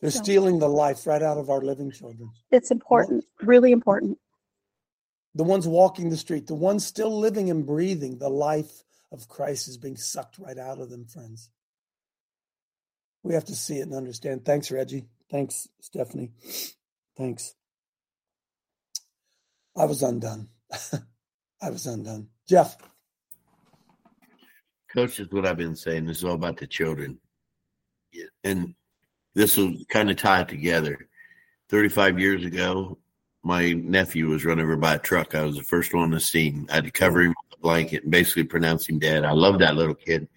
They're 0.00 0.10
So- 0.10 0.22
stealing 0.22 0.58
the 0.58 0.68
life 0.68 1.06
right 1.06 1.22
out 1.22 1.38
of 1.38 1.50
our 1.50 1.60
living 1.60 1.90
children. 1.90 2.30
It's 2.50 2.70
important, 2.70 3.24
really 3.42 3.70
important. 3.72 4.18
The 5.34 5.44
ones 5.44 5.66
walking 5.66 6.10
the 6.10 6.16
street, 6.16 6.46
the 6.46 6.54
ones 6.54 6.84
still 6.84 7.16
living 7.18 7.50
and 7.50 7.64
breathing, 7.66 8.18
the 8.18 8.28
life 8.30 8.82
of 9.12 9.28
Christ 9.28 9.68
is 9.68 9.76
being 9.76 9.96
sucked 9.96 10.38
right 10.38 10.58
out 10.58 10.80
of 10.80 10.90
them, 10.90 11.06
friends. 11.06 11.50
We 13.22 13.34
have 13.34 13.44
to 13.46 13.54
see 13.54 13.78
it 13.78 13.82
and 13.82 13.94
understand. 13.94 14.44
Thanks, 14.44 14.70
Reggie. 14.70 15.06
Thanks, 15.30 15.68
Stephanie. 15.80 16.32
Thanks. 17.16 17.54
I 19.76 19.84
was 19.84 20.02
undone. 20.02 20.48
I 21.62 21.70
was 21.70 21.86
undone. 21.86 22.28
Jeff. 22.48 22.76
Coach, 24.94 25.20
is 25.20 25.30
what 25.30 25.46
I've 25.46 25.56
been 25.56 25.76
saying. 25.76 26.06
This 26.06 26.18
is 26.18 26.24
all 26.24 26.34
about 26.34 26.56
the 26.56 26.66
children. 26.66 27.18
And 28.44 28.74
this 29.34 29.56
will 29.56 29.74
kind 29.88 30.10
of 30.10 30.16
tie 30.16 30.42
it 30.42 30.48
together. 30.48 31.08
35 31.68 32.18
years 32.18 32.44
ago, 32.44 32.98
my 33.42 33.72
nephew 33.72 34.28
was 34.28 34.44
run 34.44 34.60
over 34.60 34.76
by 34.76 34.94
a 34.94 34.98
truck. 34.98 35.34
I 35.34 35.44
was 35.44 35.56
the 35.56 35.62
first 35.62 35.94
one 35.94 36.04
on 36.04 36.10
the 36.10 36.20
scene. 36.20 36.66
I 36.70 36.76
had 36.76 36.84
to 36.84 36.90
cover 36.90 37.22
him 37.22 37.28
with 37.28 37.58
a 37.58 37.62
blanket 37.62 38.02
and 38.02 38.10
basically 38.10 38.44
pronounce 38.44 38.88
him 38.88 38.98
dead. 38.98 39.24
I 39.24 39.32
love 39.32 39.60
that 39.60 39.76
little 39.76 39.94
kid. 39.94 40.28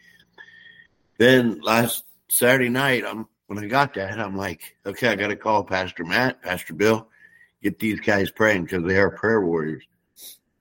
Then 1.18 1.60
last 1.62 2.06
Saturday 2.30 2.70
night, 2.70 3.04
I'm 3.06 3.28
when 3.48 3.64
I 3.64 3.68
got 3.68 3.94
that, 3.96 4.20
I'm 4.20 4.36
like, 4.36 4.78
okay, 4.86 5.10
I 5.10 5.16
got 5.16 5.28
to 5.28 5.36
call 5.36 5.64
Pastor 5.64 6.04
Matt, 6.04 6.42
Pastor 6.42 6.74
Bill, 6.74 7.08
get 7.62 7.78
these 7.78 8.00
guys 8.00 8.32
praying 8.32 8.64
because 8.64 8.84
they 8.84 8.98
are 8.98 9.12
prayer 9.12 9.42
warriors. 9.42 9.84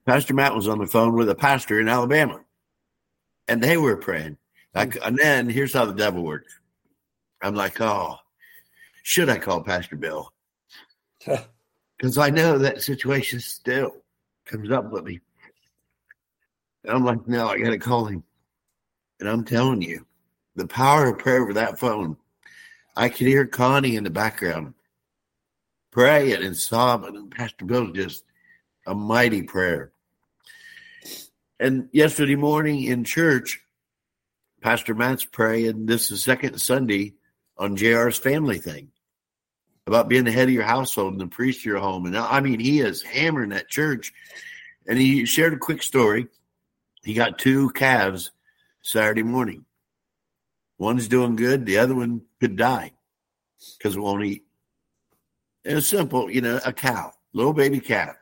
Pastor 0.05 0.33
Matt 0.33 0.55
was 0.55 0.67
on 0.67 0.79
the 0.79 0.85
phone 0.85 1.15
with 1.15 1.29
a 1.29 1.35
pastor 1.35 1.79
in 1.79 1.87
Alabama, 1.87 2.41
and 3.53 3.61
they 3.61 3.77
were 3.77 3.95
praying. 3.95 4.35
Like, 4.73 4.95
hmm. 4.95 5.07
and 5.07 5.17
then 5.17 5.47
here's 5.47 5.73
how 5.73 5.85
the 5.85 5.93
devil 5.93 6.23
works. 6.23 6.59
I'm 7.41 7.53
like, 7.53 7.79
oh, 7.79 8.17
should 9.03 9.29
I 9.29 9.37
call 9.37 9.63
Pastor 9.63 9.95
Bill? 9.95 10.33
Because 11.95 12.17
I 12.17 12.31
know 12.31 12.57
that 12.57 12.81
situation 12.81 13.39
still 13.39 13.95
comes 14.43 14.71
up 14.71 14.91
with 14.91 15.05
me. 15.05 15.21
And 16.83 16.91
I'm 16.91 17.05
like, 17.05 17.25
no, 17.29 17.47
I 17.47 17.59
got 17.59 17.69
to 17.69 17.77
call 17.77 18.05
him. 18.05 18.25
And 19.21 19.29
I'm 19.29 19.45
telling 19.45 19.81
you, 19.81 20.05
the 20.57 20.67
power 20.67 21.07
of 21.07 21.19
prayer 21.19 21.41
over 21.41 21.53
that 21.53 21.79
phone. 21.79 22.17
I 22.97 23.07
could 23.07 23.27
hear 23.27 23.45
Connie 23.45 23.95
in 23.95 24.03
the 24.03 24.09
background 24.09 24.73
praying 25.91 26.43
and 26.43 26.57
sobbing, 26.57 27.15
and 27.15 27.31
Pastor 27.31 27.63
Bill's 27.63 27.95
just 27.95 28.25
a 28.85 28.93
mighty 28.93 29.43
prayer. 29.43 29.92
And 31.59 31.89
yesterday 31.91 32.35
morning 32.35 32.83
in 32.83 33.03
church, 33.03 33.61
Pastor 34.61 34.95
Matt's 34.95 35.25
praying. 35.25 35.85
This 35.85 36.09
is 36.09 36.23
second 36.23 36.59
Sunday 36.59 37.13
on 37.57 37.77
JR's 37.77 38.17
family 38.17 38.57
thing 38.57 38.89
about 39.85 40.07
being 40.07 40.23
the 40.23 40.31
head 40.31 40.47
of 40.47 40.53
your 40.53 40.63
household 40.63 41.13
and 41.13 41.21
the 41.21 41.27
priest 41.27 41.59
of 41.59 41.65
your 41.65 41.79
home. 41.79 42.05
And 42.05 42.17
I 42.17 42.39
mean, 42.39 42.59
he 42.59 42.79
is 42.79 43.01
hammering 43.03 43.49
that 43.49 43.69
church. 43.69 44.13
And 44.87 44.97
he 44.97 45.25
shared 45.25 45.53
a 45.53 45.57
quick 45.57 45.83
story. 45.83 46.27
He 47.03 47.13
got 47.13 47.39
two 47.39 47.69
calves 47.71 48.31
Saturday 48.81 49.23
morning. 49.23 49.65
One's 50.77 51.07
doing 51.07 51.35
good, 51.35 51.65
the 51.65 51.77
other 51.77 51.95
one 51.95 52.21
could 52.39 52.55
die 52.55 52.93
because 53.77 53.95
it 53.95 53.99
won't 53.99 54.25
eat. 54.25 54.43
And 55.63 55.77
it's 55.77 55.87
simple, 55.87 56.29
you 56.29 56.41
know, 56.41 56.59
a 56.65 56.73
cow, 56.73 57.13
little 57.31 57.53
baby 57.53 57.79
calf. 57.79 58.15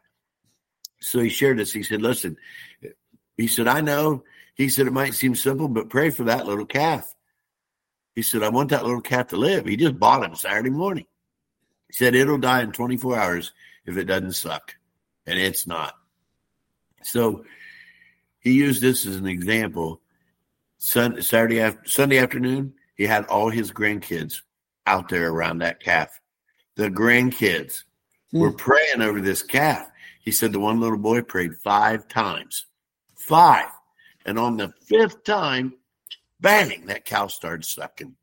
So 1.00 1.20
he 1.20 1.30
shared 1.30 1.58
this. 1.58 1.74
He 1.74 1.82
said, 1.82 2.02
Listen, 2.02 2.38
he 3.42 3.48
said, 3.48 3.68
I 3.68 3.82
know. 3.82 4.24
He 4.56 4.70
said, 4.70 4.88
it 4.88 4.94
might 4.94 5.16
seem 5.16 5.36
simple, 5.36 5.68
but 5.68 5.90
pray 5.90 6.10
for 6.10 6.26
that 6.26 6.46
little 6.46 6.66
calf. 6.66 7.14
He 8.14 8.22
said, 8.22 8.44
I 8.44 8.50
want 8.50 8.70
that 8.70 8.86
little 8.86 9.02
calf 9.02 9.28
to 9.30 9.38
live. 9.38 9.66
He 9.66 9.78
just 9.78 9.98
bought 9.98 10.24
him 10.24 10.36
Saturday 10.36 10.70
morning. 10.70 11.06
He 11.88 11.94
said, 11.94 12.14
it'll 12.14 12.38
die 12.38 12.62
in 12.62 12.72
24 12.72 13.18
hours 13.18 13.52
if 13.86 13.98
it 13.98 14.06
doesn't 14.06 14.34
suck. 14.34 14.76
And 15.26 15.40
it's 15.40 15.66
not. 15.66 15.96
So 17.04 17.46
he 18.40 18.52
used 18.54 18.82
this 18.82 19.06
as 19.06 19.16
an 19.16 19.28
example. 19.28 20.02
Sun, 20.78 21.22
Saturday 21.22 21.62
after, 21.62 21.88
Sunday 21.88 22.18
afternoon, 22.18 22.74
he 22.96 23.06
had 23.06 23.26
all 23.26 23.50
his 23.50 23.72
grandkids 23.72 24.42
out 24.86 25.10
there 25.10 25.30
around 25.30 25.60
that 25.60 25.80
calf. 25.80 26.20
The 26.76 26.90
grandkids 26.90 27.84
hmm. 28.32 28.40
were 28.40 28.52
praying 28.52 29.02
over 29.02 29.22
this 29.22 29.44
calf. 29.44 29.88
He 30.22 30.32
said 30.32 30.52
the 30.52 30.60
one 30.60 30.80
little 30.80 30.98
boy 30.98 31.22
prayed 31.22 31.56
five 31.58 32.08
times. 32.08 32.66
Five. 33.32 33.70
And 34.26 34.38
on 34.38 34.58
the 34.58 34.74
fifth 34.82 35.24
time, 35.24 35.76
bang, 36.42 36.88
that 36.88 37.06
cow 37.06 37.28
started 37.28 37.64
sucking. 37.64 38.14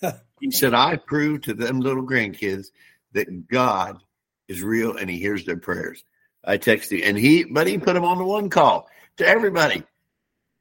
he 0.40 0.52
said, 0.52 0.72
I 0.72 0.94
proved 0.94 1.42
to 1.44 1.54
them 1.54 1.80
little 1.80 2.06
grandkids 2.06 2.68
that 3.10 3.48
God 3.48 3.98
is 4.46 4.62
real 4.62 4.96
and 4.96 5.10
he 5.10 5.18
hears 5.18 5.44
their 5.44 5.56
prayers. 5.56 6.04
I 6.44 6.58
texted 6.58 7.00
him, 7.00 7.08
and 7.08 7.18
he, 7.18 7.42
but 7.42 7.66
he 7.66 7.76
put 7.76 7.96
him 7.96 8.04
on 8.04 8.18
the 8.18 8.24
one 8.24 8.50
call 8.50 8.88
to 9.16 9.26
everybody 9.26 9.82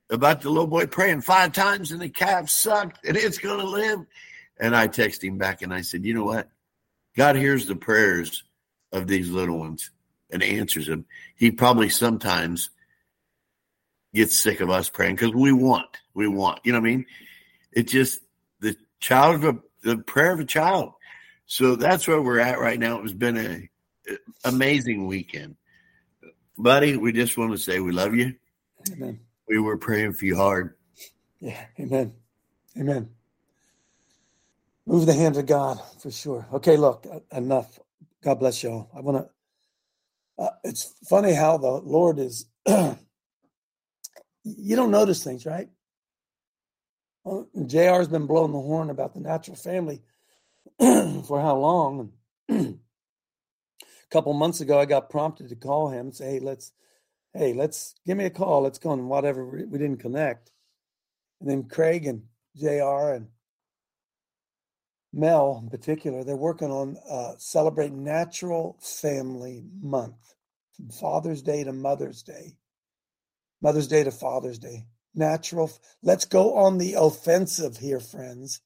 about 0.10 0.42
the 0.42 0.50
little 0.50 0.66
boy 0.66 0.88
praying 0.88 1.22
five 1.22 1.54
times 1.54 1.92
and 1.92 2.02
the 2.02 2.10
calf 2.10 2.50
sucked 2.50 3.06
and 3.06 3.16
it's 3.16 3.38
going 3.38 3.60
to 3.60 3.68
live. 3.68 4.00
And 4.60 4.76
I 4.76 4.88
texted 4.88 5.26
him 5.26 5.38
back 5.38 5.62
and 5.62 5.72
I 5.72 5.82
said, 5.82 6.06
you 6.06 6.16
know 6.16 6.26
what? 6.26 6.50
God 7.16 7.36
hears 7.36 7.68
the 7.68 7.76
prayers 7.76 8.44
of 8.92 9.06
these 9.06 9.30
little 9.30 9.60
ones 9.60 9.92
and 10.32 10.42
answers 10.42 10.88
them. 10.88 11.06
He 11.36 11.52
probably 11.52 11.90
sometimes 11.90 12.72
gets 14.13 14.38
sick 14.38 14.60
of 14.60 14.69
us 14.69 14.89
praying 14.89 15.15
because 15.15 15.34
we 15.34 15.52
want, 15.52 15.97
we 16.13 16.28
want, 16.28 16.60
you 16.63 16.71
know 16.71 16.80
what 16.80 16.88
I 16.88 16.91
mean? 16.91 17.06
It 17.71 17.88
just, 17.88 18.19
the 18.60 18.76
child 19.00 19.43
of 19.43 19.56
a, 19.56 19.60
the 19.84 19.97
prayer 19.97 20.32
of 20.32 20.39
a 20.39 20.45
child. 20.45 20.93
So 21.45 21.76
that's 21.76 22.08
where 22.08 22.21
we're 22.21 22.39
at 22.39 22.60
right 22.60 22.80
now. 22.80 23.02
It's 23.02 23.13
been 23.13 23.38
a, 23.38 23.69
a 24.12 24.17
amazing 24.45 25.08
weekend. 25.08 25.56
Buddy, 26.58 26.97
we 26.97 27.12
just 27.12 27.38
want 27.38 27.52
to 27.52 27.58
say 27.58 27.80
we 27.80 27.91
love 27.91 28.15
you. 28.15 28.36
Amen. 28.91 29.19
We 29.47 29.60
were 29.60 29.78
praying 29.78 30.13
for 30.13 30.26
you 30.26 30.36
hard. 30.36 30.76
Yeah. 31.39 31.65
Amen. 31.80 32.13
Amen. 32.78 33.10
Move 34.86 35.06
the 35.06 35.13
hands 35.13 35.38
of 35.38 35.45
God 35.45 35.80
for 36.00 36.12
sure. 36.12 36.47
Okay, 36.54 36.78
look, 36.78 37.06
uh, 37.12 37.19
enough. 37.36 37.80
God 38.24 38.39
bless 38.39 38.63
y'all. 38.63 38.89
I 38.95 39.02
want 39.02 39.17
to. 39.17 40.43
Uh, 40.43 40.50
it's 40.63 40.93
funny 41.08 41.34
how 41.34 41.58
the 41.58 41.69
Lord 41.69 42.19
is. 42.19 42.45
you 44.43 44.75
don't 44.75 44.91
notice 44.91 45.23
things, 45.23 45.45
right? 45.45 45.69
Well, 47.23 47.47
JR's 47.56 48.08
been 48.08 48.25
blowing 48.25 48.51
the 48.51 48.60
horn 48.60 48.89
about 48.89 49.13
the 49.13 49.19
natural 49.19 49.56
family 49.56 50.01
for 50.80 51.39
how 51.39 51.58
long? 51.58 52.12
a 52.50 52.73
couple 54.12 54.33
months 54.33 54.62
ago, 54.62 54.79
I 54.79 54.85
got 54.85 55.10
prompted 55.10 55.50
to 55.50 55.56
call 55.56 55.89
him 55.89 56.08
and 56.08 56.15
say, 56.15 56.31
"Hey, 56.31 56.39
let's, 56.39 56.73
hey, 57.33 57.54
let's 57.54 57.96
give 58.06 58.17
me 58.17 58.25
a 58.25 58.31
call. 58.31 58.62
Let's 58.62 58.79
go." 58.79 58.92
And 58.92 59.08
whatever 59.08 59.46
we 59.46 59.65
we 59.65 59.77
didn't 59.77 60.00
connect, 60.00 60.52
and 61.39 61.50
then 61.50 61.63
Craig 61.63 62.08
and 62.08 62.23
JR 62.58 63.13
and 63.13 63.27
Mel 65.13 65.60
in 65.62 65.69
particular, 65.69 66.23
they're 66.23 66.35
working 66.35 66.71
on 66.71 66.98
uh, 67.10 67.33
celebrate 67.37 67.92
Natural 67.92 68.77
Family 68.79 69.63
Month, 69.79 70.35
from 70.75 70.89
Father's 70.89 71.44
Day 71.44 71.63
to 71.63 71.73
Mother's 71.73 72.23
Day, 72.23 72.56
Mother's 73.62 73.88
Day 73.88 74.04
to 74.04 74.12
Father's 74.12 74.60
Day. 74.60 74.86
Natural. 75.14 75.72
Let's 76.02 76.26
go 76.26 76.56
on 76.56 76.78
the 76.78 76.96
offensive 76.98 77.78
here, 77.78 78.00
friends. 78.00 78.62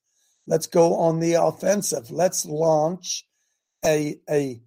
Let's 0.46 0.66
go 0.66 0.94
on 0.94 1.20
the 1.20 1.34
offensive. 1.34 2.10
Let's 2.10 2.46
launch 2.46 3.26
a 3.84 4.16
a 4.30 4.62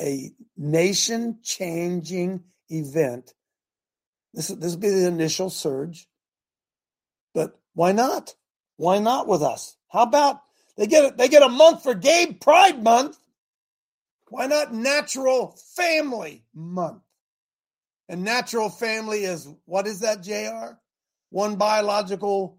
a 0.00 0.32
nation 0.56 1.38
changing 1.42 2.44
event. 2.68 3.32
This, 4.32 4.48
this 4.48 4.72
will 4.74 4.80
be 4.80 4.90
the 4.90 5.06
initial 5.06 5.48
surge. 5.48 6.08
But 7.32 7.58
why 7.74 7.92
not? 7.92 8.34
Why 8.76 8.98
not 8.98 9.28
with 9.28 9.42
us? 9.42 9.76
How 9.88 10.02
about 10.02 10.40
they 10.76 10.86
get 10.86 11.16
they 11.16 11.28
get 11.28 11.42
a 11.42 11.48
month 11.48 11.84
for 11.84 11.94
Gay 11.94 12.36
Pride 12.38 12.82
Month? 12.82 13.18
Why 14.28 14.46
not 14.46 14.74
Natural 14.74 15.56
Family 15.76 16.44
Month? 16.52 17.03
And 18.08 18.22
natural 18.22 18.68
family 18.68 19.24
is 19.24 19.48
what 19.64 19.86
is 19.86 20.00
that, 20.00 20.22
JR? 20.22 20.76
One 21.30 21.56
biological 21.56 22.58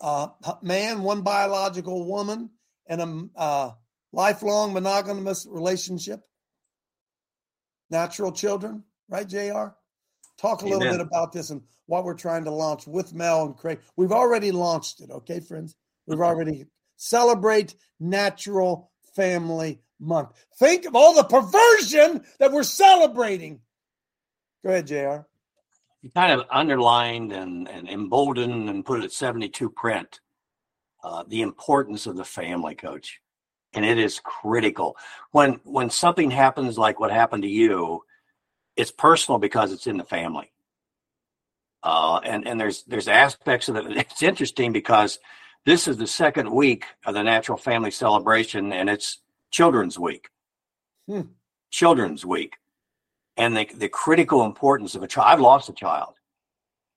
uh, 0.00 0.28
man, 0.62 1.02
one 1.02 1.22
biological 1.22 2.06
woman, 2.06 2.50
and 2.86 3.00
a 3.00 3.40
uh, 3.40 3.70
lifelong 4.12 4.72
monogamous 4.72 5.46
relationship. 5.48 6.20
Natural 7.90 8.32
children, 8.32 8.84
right, 9.08 9.26
JR? 9.26 9.68
Talk 10.36 10.62
a 10.62 10.66
Amen. 10.66 10.78
little 10.78 10.98
bit 10.98 11.06
about 11.06 11.32
this 11.32 11.50
and 11.50 11.62
what 11.86 12.04
we're 12.04 12.14
trying 12.14 12.44
to 12.44 12.50
launch 12.50 12.86
with 12.86 13.14
Mel 13.14 13.44
and 13.44 13.56
Craig. 13.56 13.80
We've 13.96 14.12
already 14.12 14.50
launched 14.50 15.00
it, 15.00 15.10
okay, 15.10 15.40
friends? 15.40 15.76
We've 16.06 16.20
already 16.20 16.66
celebrate 16.96 17.74
Natural 18.00 18.90
Family 19.14 19.80
Month. 20.00 20.30
Think 20.58 20.86
of 20.86 20.96
all 20.96 21.14
the 21.14 21.24
perversion 21.24 22.24
that 22.38 22.52
we're 22.52 22.62
celebrating. 22.62 23.60
Go 24.64 24.70
ahead, 24.70 24.86
JR. 24.86 25.26
You 26.02 26.10
kind 26.14 26.32
of 26.32 26.46
underlined 26.50 27.32
and, 27.32 27.68
and 27.68 27.88
emboldened 27.88 28.68
and 28.68 28.84
put 28.84 29.00
it 29.00 29.04
at 29.04 29.12
72 29.12 29.70
print 29.70 30.20
uh, 31.04 31.22
the 31.28 31.42
importance 31.42 32.06
of 32.06 32.16
the 32.16 32.24
family, 32.24 32.74
coach. 32.74 33.20
And 33.74 33.84
it 33.84 33.98
is 33.98 34.20
critical. 34.20 34.96
When 35.32 35.60
when 35.64 35.90
something 35.90 36.30
happens 36.30 36.78
like 36.78 36.98
what 36.98 37.10
happened 37.10 37.42
to 37.42 37.48
you, 37.48 38.04
it's 38.76 38.90
personal 38.90 39.38
because 39.38 39.72
it's 39.72 39.86
in 39.86 39.98
the 39.98 40.04
family. 40.04 40.52
Uh, 41.82 42.20
and 42.24 42.46
and 42.46 42.58
there's 42.58 42.84
there's 42.84 43.08
aspects 43.08 43.68
of 43.68 43.76
it. 43.76 43.84
It's 43.96 44.22
interesting 44.22 44.72
because 44.72 45.18
this 45.66 45.88
is 45.88 45.96
the 45.98 46.06
second 46.06 46.50
week 46.50 46.84
of 47.04 47.14
the 47.14 47.22
Natural 47.22 47.58
Family 47.58 47.90
Celebration, 47.90 48.72
and 48.72 48.88
it's 48.88 49.20
Children's 49.50 49.98
Week. 49.98 50.28
Hmm. 51.06 51.22
Children's 51.70 52.24
Week, 52.24 52.54
and 53.36 53.56
the 53.56 53.68
the 53.74 53.88
critical 53.88 54.44
importance 54.44 54.94
of 54.94 55.02
a 55.02 55.06
child. 55.06 55.28
I've 55.28 55.40
lost 55.40 55.68
a 55.68 55.72
child, 55.72 56.14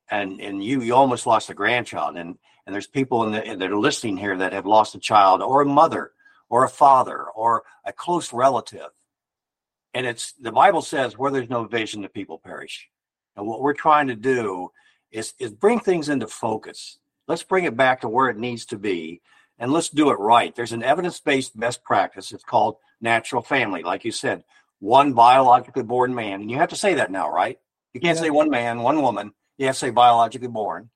and 0.10 0.40
and 0.40 0.64
you 0.64 0.82
you 0.82 0.96
almost 0.96 1.26
lost 1.26 1.50
a 1.50 1.54
grandchild, 1.54 2.18
and 2.18 2.38
and 2.66 2.74
there's 2.74 2.88
people 2.88 3.24
in 3.24 3.32
the, 3.32 3.56
that 3.56 3.72
are 3.72 3.78
listening 3.78 4.18
here 4.18 4.38
that 4.38 4.54
have 4.54 4.66
lost 4.66 4.96
a 4.96 5.00
child 5.00 5.42
or 5.42 5.62
a 5.62 5.66
mother 5.66 6.12
or 6.50 6.64
a 6.64 6.70
father 6.70 7.24
or 7.24 7.64
a 7.86 7.94
close 7.94 8.34
relative, 8.34 8.90
and 9.94 10.06
it's 10.06 10.34
the 10.34 10.52
Bible 10.52 10.82
says 10.82 11.18
where 11.18 11.32
there's 11.32 11.50
no 11.50 11.66
vision, 11.66 12.02
the 12.02 12.10
people 12.10 12.38
perish, 12.38 12.90
and 13.36 13.48
what 13.48 13.62
we're 13.62 13.74
trying 13.74 14.08
to 14.08 14.16
do 14.16 14.72
is 15.12 15.34
is 15.40 15.52
bring 15.52 15.80
things 15.80 16.10
into 16.10 16.28
focus 16.28 17.00
Let's 17.28 17.44
bring 17.44 17.66
it 17.66 17.76
back 17.76 18.02
to 18.02 18.10
where 18.10 18.30
it 18.30 18.38
needs 18.38 18.66
to 18.68 18.78
be 18.78 19.22
and 19.60 19.72
let's 19.72 19.90
do 19.90 20.10
it 20.12 20.20
right. 20.20 20.56
There's 20.56 20.72
an 20.72 20.84
evidence 20.84 21.20
based 21.20 21.60
best 21.60 21.84
practice. 21.84 22.32
It's 22.32 22.44
called 22.44 22.78
natural 23.02 23.42
family. 23.42 23.84
Like 23.84 24.06
you 24.06 24.12
said, 24.12 24.44
one 24.80 25.14
biologically 25.14 25.84
born 25.84 26.14
man. 26.14 26.42
And 26.42 26.52
you 26.52 26.58
have 26.58 26.70
to 26.70 26.76
say 26.76 26.96
that 26.96 27.12
now, 27.12 27.32
right? 27.32 27.58
You 27.94 28.02
can't 28.02 28.18
yeah. 28.18 28.24
say 28.24 28.30
one 28.30 28.50
man, 28.50 28.80
one 28.80 29.02
woman. 29.02 29.32
You 29.58 29.66
have 29.68 29.76
to 29.76 29.80
say 29.80 29.90
biologically 29.90 30.48
born 30.48 30.90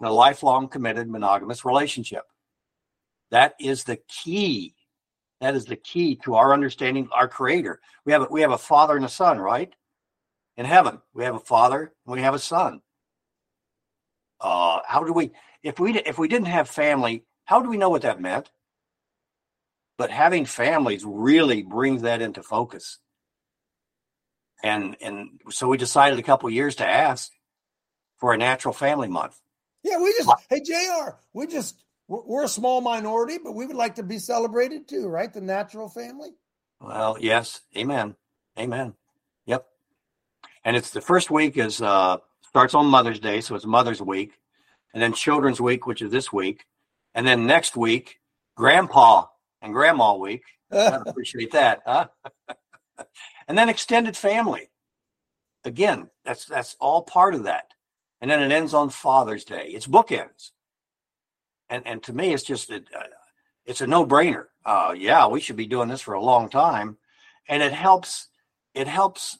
in 0.00 0.06
a 0.06 0.12
lifelong 0.12 0.68
committed 0.68 1.08
monogamous 1.08 1.64
relationship. 1.64 2.24
That 3.30 3.54
is 3.58 3.84
the 3.84 3.98
key. 4.08 4.74
That 5.40 5.54
is 5.54 5.64
the 5.64 5.76
key 5.76 6.16
to 6.24 6.34
our 6.34 6.52
understanding 6.52 7.08
our 7.12 7.26
creator. 7.26 7.80
We 8.04 8.12
have 8.12 8.22
a, 8.22 8.26
we 8.30 8.42
have 8.42 8.52
a 8.52 8.58
father 8.58 8.96
and 8.96 9.04
a 9.04 9.08
son, 9.08 9.38
right? 9.38 9.72
In 10.56 10.66
heaven, 10.66 11.00
we 11.14 11.24
have 11.24 11.34
a 11.34 11.40
father 11.40 11.92
and 12.06 12.14
we 12.14 12.20
have 12.20 12.34
a 12.34 12.38
son. 12.38 12.82
Uh, 14.40 14.80
how 14.86 15.02
do 15.04 15.12
we 15.12 15.30
if 15.62 15.78
we 15.78 15.98
if 16.00 16.18
we 16.18 16.28
didn't 16.28 16.48
have 16.48 16.68
family, 16.68 17.24
how 17.44 17.62
do 17.62 17.70
we 17.70 17.76
know 17.76 17.88
what 17.88 18.02
that 18.02 18.20
meant? 18.20 18.50
But 19.96 20.10
having 20.10 20.44
families 20.44 21.04
really 21.04 21.62
brings 21.62 22.02
that 22.02 22.20
into 22.20 22.42
focus. 22.42 22.98
And 24.62 24.96
and 25.00 25.40
so 25.50 25.68
we 25.68 25.76
decided 25.76 26.18
a 26.18 26.22
couple 26.22 26.48
years 26.50 26.76
to 26.76 26.86
ask 26.86 27.30
for 28.18 28.32
a 28.32 28.38
natural 28.38 28.72
family 28.74 29.08
month. 29.08 29.38
Yeah, 29.82 29.98
we 29.98 30.12
just 30.12 30.30
hey 30.48 30.60
Jr. 30.60 31.16
We 31.32 31.46
just 31.46 31.82
we're 32.08 32.44
a 32.44 32.48
small 32.48 32.80
minority, 32.80 33.38
but 33.42 33.54
we 33.54 33.66
would 33.66 33.76
like 33.76 33.96
to 33.96 34.02
be 34.02 34.18
celebrated 34.18 34.88
too, 34.88 35.08
right? 35.08 35.32
The 35.32 35.40
natural 35.40 35.88
family. 35.88 36.30
Well, 36.80 37.16
yes, 37.20 37.60
amen, 37.76 38.16
amen. 38.58 38.94
Yep. 39.46 39.66
And 40.64 40.76
it's 40.76 40.90
the 40.90 41.00
first 41.00 41.30
week 41.30 41.56
is 41.56 41.82
uh 41.82 42.18
starts 42.46 42.74
on 42.74 42.86
Mother's 42.86 43.20
Day, 43.20 43.40
so 43.40 43.54
it's 43.54 43.66
Mother's 43.66 44.02
Week 44.02 44.32
and 44.92 45.02
then 45.02 45.12
Children's 45.12 45.60
Week, 45.60 45.86
which 45.86 46.02
is 46.02 46.10
this 46.10 46.32
week, 46.32 46.66
and 47.14 47.26
then 47.26 47.46
next 47.46 47.76
week, 47.76 48.18
Grandpa 48.56 49.26
and 49.60 49.72
Grandma 49.72 50.16
Week. 50.16 50.42
I 50.72 51.00
appreciate 51.06 51.52
that, 51.52 51.80
huh? 51.86 52.08
and 53.48 53.56
then 53.56 53.68
extended 53.68 54.16
family. 54.16 54.70
Again, 55.64 56.10
that's 56.24 56.44
that's 56.44 56.76
all 56.80 57.02
part 57.02 57.34
of 57.34 57.44
that. 57.44 57.72
And 58.20 58.30
then 58.30 58.42
it 58.42 58.52
ends 58.52 58.74
on 58.74 58.90
Father's 58.90 59.44
Day. 59.44 59.66
It's 59.68 59.86
bookends. 59.86 60.50
And 61.68 61.86
and 61.86 62.02
to 62.04 62.12
me, 62.12 62.32
it's 62.32 62.42
just 62.42 62.70
a, 62.70 62.76
uh, 62.76 63.04
it's 63.64 63.80
a 63.80 63.86
no 63.86 64.06
brainer. 64.06 64.46
Uh, 64.64 64.94
yeah, 64.96 65.26
we 65.26 65.40
should 65.40 65.56
be 65.56 65.66
doing 65.66 65.88
this 65.88 66.00
for 66.00 66.14
a 66.14 66.22
long 66.22 66.48
time, 66.48 66.98
and 67.48 67.62
it 67.62 67.72
helps 67.72 68.28
it 68.74 68.88
helps 68.88 69.38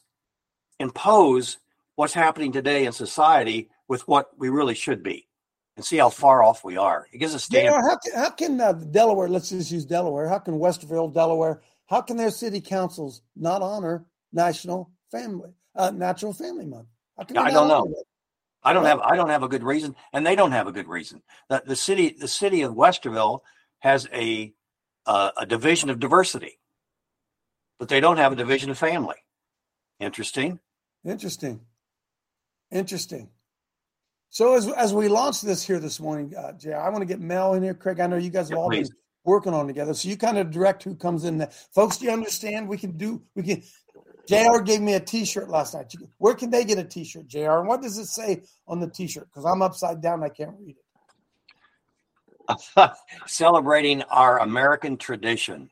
impose 0.79 1.57
what's 1.95 2.13
happening 2.13 2.51
today 2.51 2.85
in 2.85 2.91
society 2.91 3.69
with 3.87 4.07
what 4.07 4.29
we 4.37 4.49
really 4.49 4.75
should 4.75 5.03
be 5.03 5.27
and 5.75 5.85
see 5.85 5.97
how 5.97 6.09
far 6.09 6.43
off 6.43 6.63
we 6.63 6.77
are. 6.77 7.07
It 7.11 7.17
gives 7.17 7.35
us 7.35 7.47
yeah, 7.51 7.71
how 7.71 7.97
can, 7.97 8.13
how 8.13 8.29
can 8.29 8.61
uh, 8.61 8.73
Delaware, 8.73 9.27
let's 9.27 9.49
just 9.49 9.71
use 9.71 9.85
Delaware, 9.85 10.27
how 10.27 10.39
can 10.39 10.55
Westerville, 10.55 11.13
Delaware, 11.13 11.61
how 11.87 12.01
can 12.01 12.17
their 12.17 12.31
city 12.31 12.61
councils 12.61 13.21
not 13.35 13.61
honor 13.61 14.05
National 14.31 14.91
Family, 15.11 15.51
uh, 15.75 15.91
Natural 15.91 16.33
Family 16.33 16.65
Month? 16.65 16.87
I 17.17 17.51
don't 17.51 17.67
know. 17.67 17.85
It? 17.85 18.07
I 18.63 18.73
don't 18.73 18.85
have 18.85 18.99
I 18.99 19.15
don't 19.15 19.29
have 19.29 19.43
a 19.43 19.47
good 19.47 19.63
reason, 19.63 19.95
and 20.13 20.25
they 20.25 20.35
don't 20.35 20.51
have 20.51 20.67
a 20.67 20.71
good 20.71 20.87
reason. 20.87 21.21
That 21.49 21.65
the 21.65 21.75
city 21.75 22.15
the 22.17 22.27
city 22.27 22.61
of 22.61 22.73
Westerville 22.73 23.41
has 23.79 24.07
a 24.13 24.53
uh, 25.05 25.31
a 25.37 25.45
division 25.45 25.89
of 25.89 25.99
diversity, 25.99 26.59
but 27.77 27.89
they 27.89 27.99
don't 27.99 28.17
have 28.17 28.31
a 28.31 28.35
division 28.35 28.71
of 28.71 28.77
family. 28.77 29.17
Interesting. 29.99 30.59
Interesting. 31.05 31.61
Interesting. 32.71 33.29
So 34.29 34.55
as 34.55 34.67
as 34.69 34.93
we 34.93 35.09
launch 35.09 35.41
this 35.41 35.61
here 35.61 35.79
this 35.79 35.99
morning, 35.99 36.33
uh, 36.35 36.53
Jay, 36.53 36.73
I 36.73 36.89
want 36.89 37.01
to 37.01 37.05
get 37.05 37.19
Mel 37.19 37.53
in 37.53 37.63
here. 37.63 37.73
Craig, 37.73 37.99
I 37.99 38.07
know 38.07 38.17
you 38.17 38.29
guys 38.29 38.49
have 38.49 38.57
all 38.57 38.69
been 38.69 38.87
working 39.23 39.53
on 39.53 39.67
together, 39.67 39.93
so 39.93 40.09
you 40.09 40.17
kind 40.17 40.37
of 40.37 40.51
direct 40.51 40.83
who 40.83 40.95
comes 40.95 41.25
in. 41.25 41.37
There. 41.37 41.49
Folks, 41.73 41.97
do 41.97 42.05
you 42.05 42.11
understand? 42.11 42.67
We 42.67 42.77
can 42.77 42.97
do. 42.97 43.21
We 43.35 43.43
can. 43.43 43.63
Jr. 44.27 44.61
gave 44.63 44.81
me 44.81 44.93
a 44.93 45.01
T-shirt 45.01 45.49
last 45.49 45.73
night. 45.73 45.91
Where 46.17 46.33
can 46.33 46.49
they 46.49 46.63
get 46.63 46.77
a 46.77 46.83
T-shirt, 46.83 47.27
Jr. 47.27 47.57
And 47.59 47.67
what 47.67 47.81
does 47.81 47.97
it 47.97 48.05
say 48.05 48.43
on 48.67 48.79
the 48.79 48.89
T-shirt? 48.89 49.27
Because 49.27 49.43
I'm 49.43 49.61
upside 49.61 50.01
down, 50.01 50.23
I 50.23 50.29
can't 50.29 50.55
read 50.57 50.77
it. 52.77 52.91
Celebrating 53.25 54.01
our 54.03 54.39
American 54.39 54.95
tradition, 54.95 55.69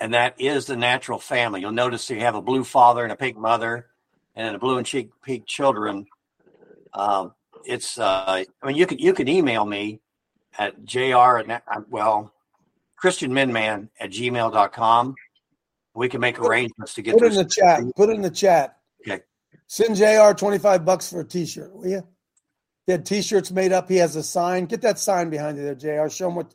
and 0.00 0.12
that 0.12 0.38
is 0.38 0.66
the 0.66 0.76
natural 0.76 1.18
family. 1.18 1.60
You'll 1.60 1.72
notice 1.72 2.10
you 2.10 2.20
have 2.20 2.34
a 2.34 2.42
blue 2.42 2.64
father 2.64 3.02
and 3.04 3.12
a 3.12 3.16
pink 3.16 3.38
mother, 3.38 3.86
and 4.34 4.56
a 4.56 4.58
blue 4.58 4.76
and 4.76 4.86
cheek 4.86 5.10
pink 5.22 5.46
children 5.46 6.06
um, 6.94 7.34
it's 7.64 7.98
uh, 7.98 8.44
I 8.62 8.66
mean 8.66 8.76
you 8.76 8.86
can 8.86 8.98
you 8.98 9.12
can 9.12 9.28
email 9.28 9.64
me 9.64 10.00
at 10.58 10.84
jr 10.84 11.16
uh, 11.16 11.42
at 11.48 11.88
well 11.88 12.32
Christian 13.04 13.32
Minman 13.32 13.90
at 14.00 14.10
gmail.com. 14.10 15.14
We 15.94 16.08
can 16.08 16.22
make 16.22 16.38
arrangements 16.38 16.94
to 16.94 17.02
get 17.02 17.18
put 17.18 17.24
in 17.30 17.34
the 17.34 17.44
chat. 17.44 17.82
Put 17.96 18.08
in 18.08 18.22
the 18.22 18.30
chat. 18.30 18.78
Okay. 19.06 19.22
Send 19.66 19.96
JR 19.96 20.32
25 20.32 20.86
bucks 20.86 21.10
for 21.10 21.20
a 21.20 21.24
t-shirt, 21.24 21.74
will 21.74 21.86
you? 21.86 22.02
He 22.86 22.92
had 22.92 23.04
t-shirts 23.04 23.50
made 23.50 23.72
up. 23.72 23.90
He 23.90 23.96
has 23.96 24.16
a 24.16 24.22
sign. 24.22 24.64
Get 24.64 24.80
that 24.80 24.98
sign 24.98 25.28
behind 25.28 25.58
you 25.58 25.64
there, 25.64 25.74
JR. 25.74 26.08
Show 26.08 26.28
him 26.28 26.36
what 26.36 26.54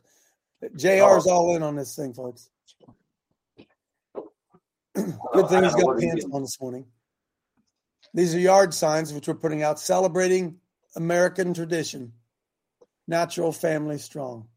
JR 0.76 1.16
is 1.16 1.28
oh. 1.28 1.30
all 1.30 1.54
in 1.54 1.62
on 1.62 1.76
this 1.76 1.94
thing, 1.94 2.14
folks. 2.14 2.50
Good 4.94 5.48
thing 5.48 5.62
he's 5.62 5.74
got 5.74 6.00
pants 6.00 6.26
on 6.32 6.42
this 6.42 6.60
morning. 6.60 6.84
These 8.12 8.34
are 8.34 8.40
yard 8.40 8.74
signs 8.74 9.12
which 9.12 9.28
we're 9.28 9.34
putting 9.34 9.62
out 9.62 9.78
celebrating 9.78 10.56
American 10.96 11.54
tradition, 11.54 12.12
natural 13.10 13.52
family 13.52 13.98
strong. 13.98 14.48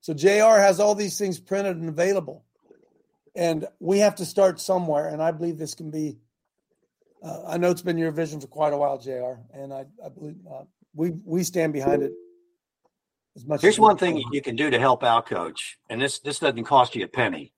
So 0.00 0.14
JR 0.14 0.58
has 0.58 0.80
all 0.80 0.96
these 0.96 1.16
things 1.16 1.38
printed 1.38 1.76
and 1.76 1.88
available. 1.88 2.44
And 3.36 3.68
we 3.78 4.00
have 4.00 4.16
to 4.16 4.26
start 4.26 4.60
somewhere. 4.60 5.08
And 5.08 5.22
I 5.22 5.30
believe 5.30 5.58
this 5.58 5.74
can 5.74 5.90
be, 5.90 6.18
uh, 7.22 7.44
I 7.46 7.58
know 7.58 7.70
it's 7.70 7.82
been 7.82 7.98
your 7.98 8.10
vision 8.10 8.40
for 8.40 8.48
quite 8.48 8.72
a 8.72 8.76
while, 8.76 8.98
JR. 8.98 9.34
And 9.52 9.72
I, 9.72 9.84
I 10.04 10.08
believe 10.08 10.38
uh, 10.50 10.64
we, 10.94 11.12
we 11.24 11.44
stand 11.44 11.72
behind 11.72 12.02
it 12.02 12.10
as 13.36 13.46
much. 13.46 13.62
Here's 13.62 13.78
one 13.78 13.96
thing 13.96 14.20
you 14.32 14.42
can 14.42 14.56
do 14.56 14.70
to 14.70 14.78
help 14.78 15.04
out, 15.04 15.26
coach. 15.26 15.78
And 15.88 16.02
this, 16.02 16.18
this 16.18 16.40
doesn't 16.40 16.64
cost 16.64 16.96
you 16.96 17.04
a 17.04 17.08
penny. 17.08 17.52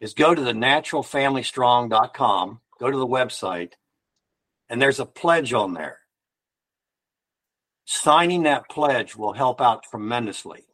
is 0.00 0.12
go 0.12 0.34
to 0.34 0.42
the 0.42 0.52
naturalfamilystrong.com, 0.52 2.60
go 2.78 2.90
to 2.90 2.98
the 2.98 3.06
website, 3.06 3.72
and 4.68 4.82
there's 4.82 5.00
a 5.00 5.06
pledge 5.06 5.54
on 5.54 5.72
there. 5.72 6.00
Signing 7.90 8.42
that 8.42 8.68
pledge 8.68 9.16
will 9.16 9.32
help 9.32 9.62
out 9.62 9.82
tremendously. 9.82 10.66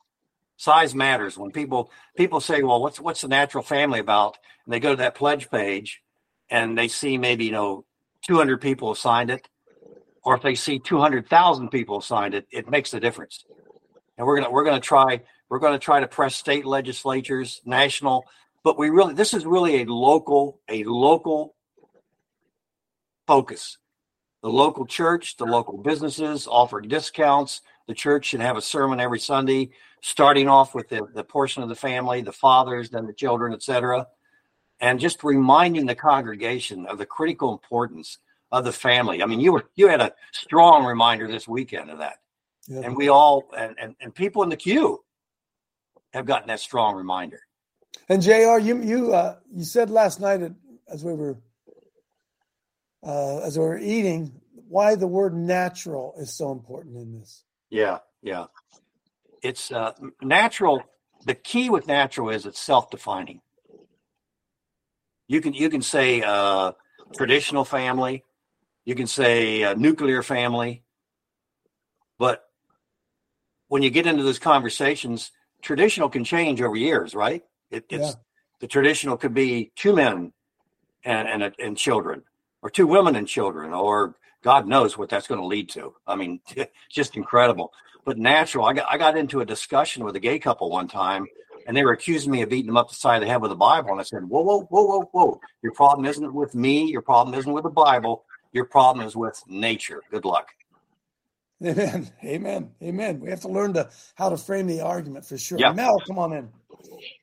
Size 0.57 0.97
matters. 0.97 1.39
When 1.39 1.53
people 1.53 1.93
people 2.17 2.41
say, 2.41 2.65
"Well, 2.65 2.83
what's 2.83 2.99
what's 2.99 3.21
the 3.21 3.29
natural 3.29 3.63
family 3.63 4.01
about?" 4.01 4.37
and 4.65 4.75
they 4.75 4.81
go 4.81 4.91
to 4.91 4.97
that 4.97 5.15
pledge 5.15 5.49
page, 5.49 6.03
and 6.51 6.77
they 6.77 6.89
see 6.89 7.17
maybe 7.17 7.45
you 7.45 7.53
know 7.53 7.85
200 8.23 8.61
people 8.61 8.89
have 8.89 8.99
signed 8.99 9.31
it, 9.31 9.49
or 10.25 10.35
if 10.35 10.43
they 10.43 10.57
see 10.57 10.81
200,000 10.81 11.69
people 11.69 12.01
have 12.01 12.05
signed 12.05 12.35
it, 12.35 12.49
it 12.51 12.69
makes 12.69 12.93
a 12.93 12.99
difference. 12.99 13.45
And 14.19 14.27
we're 14.27 14.41
gonna 14.41 14.51
we're 14.51 14.65
gonna 14.65 14.81
try 14.81 15.23
we're 15.49 15.61
gonna 15.61 15.79
try 15.79 16.01
to 16.01 16.09
press 16.09 16.35
state 16.35 16.67
legislatures, 16.67 17.61
national, 17.65 18.25
but 18.65 18.77
we 18.77 18.91
really 18.91 19.15
this 19.15 19.35
is 19.35 19.47
really 19.47 19.83
a 19.83 19.85
local 19.85 20.59
a 20.69 20.83
local 20.83 21.55
focus. 23.29 23.79
The 24.45 24.51
local 24.51 24.85
church, 24.85 25.39
the 25.39 25.47
local 25.47 25.79
businesses 25.79 26.47
offer 26.47 26.83
discounts. 26.83 27.63
The 27.87 27.95
church 27.95 28.27
should 28.27 28.43
have 28.43 28.59
a 28.59 28.61
sermon 28.61 29.01
every 29.01 29.19
Sunday, 29.19 29.71
starting 30.03 30.49
off 30.49 30.75
with 30.75 30.91
the, 30.91 31.09
the 31.15 31.25
portion 31.25 31.63
of 31.63 31.71
the 31.71 31.75
family, 31.75 32.21
the 32.21 32.31
fathers, 32.31 32.91
then 32.91 33.07
the 33.07 33.15
children, 33.15 33.55
etc. 33.55 34.07
And 34.81 35.01
just 35.01 35.25
reminding 35.25 35.87
the 35.87 35.95
congregation 35.95 36.85
of 36.85 36.99
the 36.99 37.07
critical 37.07 37.53
importance 37.53 38.19
of 38.53 38.65
the 38.65 38.73
family. 38.73 39.23
I 39.23 39.27
mean, 39.27 39.41
you 39.41 39.51
were 39.51 39.65
you 39.77 39.89
had 39.89 40.03
a 40.03 40.13
strong 40.33 40.85
reminder 40.85 41.27
this 41.27 41.49
weekend 41.49 41.89
of 41.89 42.01
that. 42.01 42.17
Yeah. 42.69 42.83
And 42.85 42.95
we 42.99 43.09
all 43.09 43.45
and, 43.57 43.75
and, 43.81 43.97
and 44.03 44.15
people 44.15 44.43
in 44.43 44.51
the 44.51 44.59
queue 44.59 45.03
have 46.13 46.27
gotten 46.27 46.49
that 46.49 46.61
strong 46.61 46.97
reminder. 46.97 47.41
And 48.11 48.21
Jr., 48.21 48.59
you 48.59 48.83
you 48.83 49.15
uh, 49.15 49.37
you 49.51 49.65
said 49.65 49.89
last 49.89 50.21
night 50.21 50.43
as 50.87 51.03
we 51.03 51.15
were 51.15 51.39
uh, 53.05 53.41
as 53.41 53.59
we're 53.59 53.79
eating 53.79 54.33
why 54.69 54.95
the 54.95 55.07
word 55.07 55.35
natural 55.35 56.15
is 56.19 56.33
so 56.33 56.51
important 56.51 56.97
in 56.97 57.19
this. 57.19 57.45
Yeah, 57.71 57.99
yeah. 58.23 58.47
It's 59.43 59.71
uh, 59.71 59.93
natural. 60.23 60.83
The 61.27 61.35
key 61.35 61.71
with 61.71 61.87
natural 61.87 62.31
is 62.31 62.47
it's 62.47 62.61
self-defining. 62.61 63.41
You 65.29 65.41
can 65.41 65.55
you 65.55 65.71
can 65.71 65.83
say 65.83 66.23
uh, 66.23 66.73
traditional 67.15 67.65
family, 67.65 68.25
you 68.85 68.95
can 68.95 69.07
say 69.07 69.75
nuclear 69.75 70.23
family, 70.23 70.83
but 72.19 72.45
when 73.69 73.83
you 73.83 73.91
get 73.91 74.07
into 74.07 74.23
those 74.23 74.39
conversations, 74.39 75.33
traditional 75.63 76.09
can 76.09 76.25
change 76.25 76.61
over 76.61 76.77
years, 76.77 77.15
right? 77.15 77.43
It, 77.71 77.85
it's 77.89 78.11
yeah. 78.11 78.15
the 78.61 78.67
traditional 78.67 79.17
could 79.17 79.35
be 79.35 79.73
two 79.77 79.95
men 79.95 80.33
and 81.05 81.29
and, 81.29 81.55
and 81.59 81.77
children, 81.77 82.23
or 82.65 82.71
two 82.71 82.87
women 82.87 83.15
and 83.15 83.29
children, 83.29 83.75
or 83.75 84.17
God 84.43 84.67
knows 84.67 84.97
what 84.97 85.11
that's 85.11 85.29
going 85.29 85.41
to 85.41 85.47
lead 85.47 85.69
to. 85.71 85.95
I 86.07 86.17
mean, 86.17 86.41
just 86.91 87.17
incredible. 87.17 87.73
But 88.07 88.19
natural. 88.19 88.65
I 88.65 88.73
got 88.73 88.87
I 88.91 88.99
got 88.99 89.17
into 89.17 89.41
a 89.41 89.47
discussion 89.47 90.03
with 90.03 90.17
a 90.17 90.21
gay 90.21 90.39
couple 90.39 90.71
one 90.71 90.89
time, 90.89 91.27
and 91.67 91.77
they 91.77 91.85
were 91.85 91.93
accusing 91.93 92.33
me 92.33 92.43
of 92.43 92.49
beating 92.49 92.67
them 92.67 92.77
up 92.77 92.89
the 92.89 92.95
side 92.95 93.17
of 93.17 93.23
the 93.23 93.29
head 93.29 93.41
with 93.41 93.51
the 93.51 93.57
Bible. 93.57 93.93
And 93.93 94.01
I 94.01 94.03
said, 94.03 94.25
"Whoa, 94.25 94.43
whoa, 94.43 94.63
whoa, 94.63 94.85
whoa, 94.85 95.09
whoa! 95.13 95.41
Your 95.63 95.73
problem 95.73 96.07
isn't 96.07 96.35
with 96.35 96.55
me. 96.55 96.91
Your 96.91 97.03
problem 97.03 97.39
isn't 97.39 97.53
with 97.53 97.65
the 97.65 97.71
Bible. 97.71 98.25
Your 98.53 98.65
problem 98.65 99.07
is 99.07 99.15
with 99.15 99.43
nature. 99.47 100.03
Good 100.11 100.25
luck." 100.25 100.49
Amen. 101.65 102.11
Amen. 102.25 102.71
Amen. 102.83 103.21
We 103.21 103.31
have 103.31 103.41
to 103.41 103.49
learn 103.49 103.73
to 103.75 103.89
how 104.17 104.29
to 104.29 104.37
frame 104.37 104.67
the 104.67 104.81
argument 104.81 105.25
for 105.25 105.39
sure. 105.39 105.59
Yeah. 105.59 105.73
Mel, 105.73 105.99
come 106.07 106.19
on 106.19 106.33
in. 106.33 106.49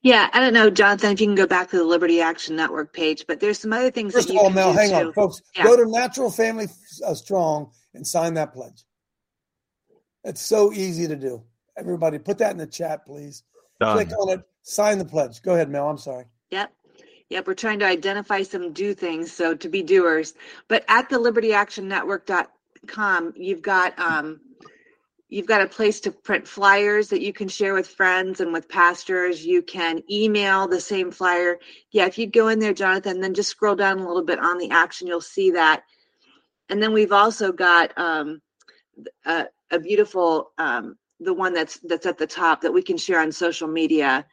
Yeah, 0.02 0.30
I 0.34 0.40
don't 0.40 0.54
know, 0.54 0.70
Jonathan, 0.70 1.12
if 1.12 1.22
you 1.22 1.28
can 1.28 1.36
go 1.36 1.48
back 1.48 1.70
to 1.72 1.78
the 1.78 1.84
Liberty 1.84 2.22
Action 2.22 2.56
Network 2.56 2.94
page, 2.94 3.26
but 3.28 3.40
there's 3.40 3.60
some 3.60 3.74
other 3.74 3.92
things 3.92 4.14
First 4.14 4.28
that 4.28 4.34
you 4.34 4.40
of 4.40 4.46
all, 4.46 4.52
Mel, 4.52 4.74
hang 4.74 4.90
too. 4.90 4.96
on, 4.96 5.14
folks. 5.14 5.42
Yeah. 5.56 5.64
Go 5.64 5.78
to 5.78 5.90
Natural 5.90 6.32
Family 6.32 6.68
uh, 7.06 7.14
Strong 7.14 7.72
and 7.94 8.06
sign 8.06 8.34
that 8.36 8.54
pledge. 8.54 8.84
It's 10.24 10.42
so 10.42 10.72
easy 10.72 11.08
to 11.08 11.16
do. 11.16 11.44
Everybody, 11.78 12.20
put 12.20 12.38
that 12.40 12.52
in 12.52 12.58
the 12.58 12.68
chat, 12.68 13.06
please. 13.06 13.44
Done. 13.80 13.96
Click 13.96 14.12
on 14.20 14.30
it, 14.30 14.42
sign 14.64 14.98
the 14.98 15.06
pledge. 15.06 15.42
Go 15.42 15.54
ahead, 15.56 15.70
Mel. 15.70 15.90
I'm 15.90 15.98
sorry. 15.98 16.26
Yep. 16.52 16.72
Yep, 17.30 17.48
we're 17.48 17.54
trying 17.54 17.80
to 17.80 17.86
identify 17.86 18.44
some 18.44 18.74
do 18.74 18.94
things, 18.94 19.32
so 19.32 19.56
to 19.56 19.70
be 19.70 19.82
doers. 19.82 20.34
But 20.68 20.84
at 20.90 21.08
the 21.10 21.18
libertyactionnetwork.com, 21.18 23.34
you've 23.38 23.62
got 23.62 23.98
um, 23.98 24.42
You've 25.32 25.48
got 25.48 25.62
a 25.62 25.68
place 25.68 26.02
to 26.02 26.12
print 26.12 26.46
flyers 26.46 27.08
that 27.08 27.22
you 27.22 27.32
can 27.32 27.48
share 27.48 27.74
with 27.74 27.88
friends 27.88 28.42
and 28.42 28.52
with 28.52 28.68
pastors. 28.68 29.46
You 29.46 29.62
can 29.62 30.04
email 30.12 30.68
the 30.68 30.82
same 30.82 31.10
flyer. 31.10 31.58
Yeah, 31.92 32.06
if 32.06 32.18
you 32.18 32.28
go 32.28 32.50
in 32.50 32.60
there, 32.60 32.74
Jonathan, 32.74 33.22
then 33.22 33.34
just 33.34 33.50
scroll 33.50 33.76
down 33.76 34.00
a 34.00 34.06
little 34.06 34.26
bit 34.26 34.40
on 34.40 34.58
the 34.58 34.70
action, 34.72 35.08
you'll 35.08 35.22
see 35.22 35.52
that. 35.52 35.84
And 36.68 36.84
then 36.84 36.92
we've 36.92 37.14
also 37.14 37.54
got 37.54 37.98
um, 37.98 38.42
a, 39.26 39.46
a, 39.72 39.80
beautiful, 39.80 40.52
um, 40.58 40.98
the 41.22 41.34
one 41.34 41.54
that's 41.54 41.80
that's 41.84 42.06
at 42.06 42.18
the 42.18 42.28
top 42.28 42.60
that 42.62 42.74
we 42.74 42.84
can 42.84 42.98
share 42.98 43.22
on 43.22 43.32
social 43.32 43.70
media 43.70 44.26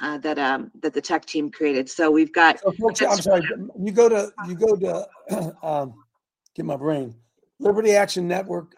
uh, 0.00 0.18
that 0.18 0.38
um, 0.40 0.72
that 0.82 0.94
the 0.94 1.00
tech 1.00 1.26
team 1.26 1.48
created. 1.48 1.88
So 1.88 2.10
we've 2.10 2.32
got. 2.32 2.58
So 2.58 2.72
folks, 2.72 3.02
I'm 3.02 3.18
sorry. 3.18 3.42
You 3.80 3.92
go 3.92 4.08
to 4.08 4.32
you 4.48 4.56
go 4.56 4.74
to 4.74 5.56
um, 5.62 5.94
get 6.56 6.64
my 6.64 6.76
brain. 6.76 7.14
Liberty 7.60 7.92
Action 7.92 8.26
Network 8.26 8.74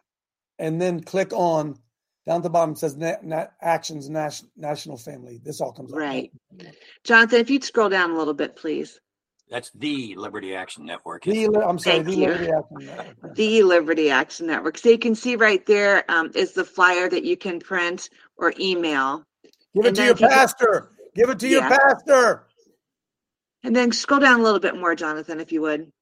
and 0.58 0.80
then 0.80 1.00
click 1.00 1.32
on 1.32 1.78
down 2.26 2.38
at 2.38 2.42
the 2.42 2.50
bottom 2.50 2.72
it 2.72 2.78
says 2.78 2.96
na- 2.96 3.16
na- 3.22 3.46
actions 3.60 4.08
national 4.10 4.50
national 4.56 4.96
family. 4.96 5.40
This 5.42 5.60
all 5.60 5.72
comes 5.72 5.92
right. 5.92 6.30
Up. 6.60 6.66
jonathan 7.04 7.40
if 7.40 7.50
you'd 7.50 7.64
scroll 7.64 7.88
down 7.88 8.10
a 8.10 8.18
little 8.18 8.34
bit 8.34 8.56
please. 8.56 9.00
That's 9.48 9.70
the 9.76 10.16
liberty 10.16 10.56
action 10.56 10.84
network. 10.84 11.22
The, 11.22 11.46
i'm 11.46 11.78
sorry 11.78 12.02
Thank 12.02 12.06
the 12.06 12.14
you. 12.14 12.28
liberty 12.28 12.50
action 12.50 12.86
network. 12.86 13.36
The 13.36 13.62
liberty 13.62 14.10
action 14.10 14.46
network. 14.48 14.78
So 14.78 14.88
you 14.88 14.98
can 14.98 15.14
see 15.14 15.36
right 15.36 15.64
there 15.66 16.04
um, 16.10 16.32
is 16.34 16.52
the 16.52 16.64
flyer 16.64 17.08
that 17.08 17.24
you 17.24 17.36
can 17.36 17.60
print 17.60 18.10
or 18.36 18.52
email. 18.58 19.24
Give 19.74 19.84
it 19.84 19.88
and 19.88 19.96
to 19.96 20.04
your 20.04 20.16
pastor. 20.16 20.90
Give 21.14 21.30
it 21.30 21.38
to 21.38 21.48
yeah. 21.48 21.60
your 21.60 21.78
pastor. 21.78 22.46
And 23.62 23.74
then 23.74 23.92
scroll 23.92 24.20
down 24.20 24.40
a 24.40 24.42
little 24.42 24.60
bit 24.60 24.76
more 24.76 24.96
jonathan 24.96 25.38
if 25.38 25.52
you 25.52 25.60
would 25.62 25.92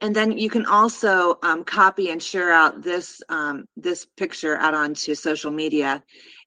and 0.00 0.14
then 0.14 0.36
you 0.36 0.48
can 0.48 0.64
also 0.66 1.38
um, 1.42 1.64
copy 1.64 2.10
and 2.10 2.22
share 2.22 2.52
out 2.52 2.82
this 2.82 3.20
um, 3.28 3.66
this 3.76 4.06
picture 4.16 4.56
out 4.56 4.74
onto 4.74 5.14
social 5.14 5.50
media. 5.50 6.02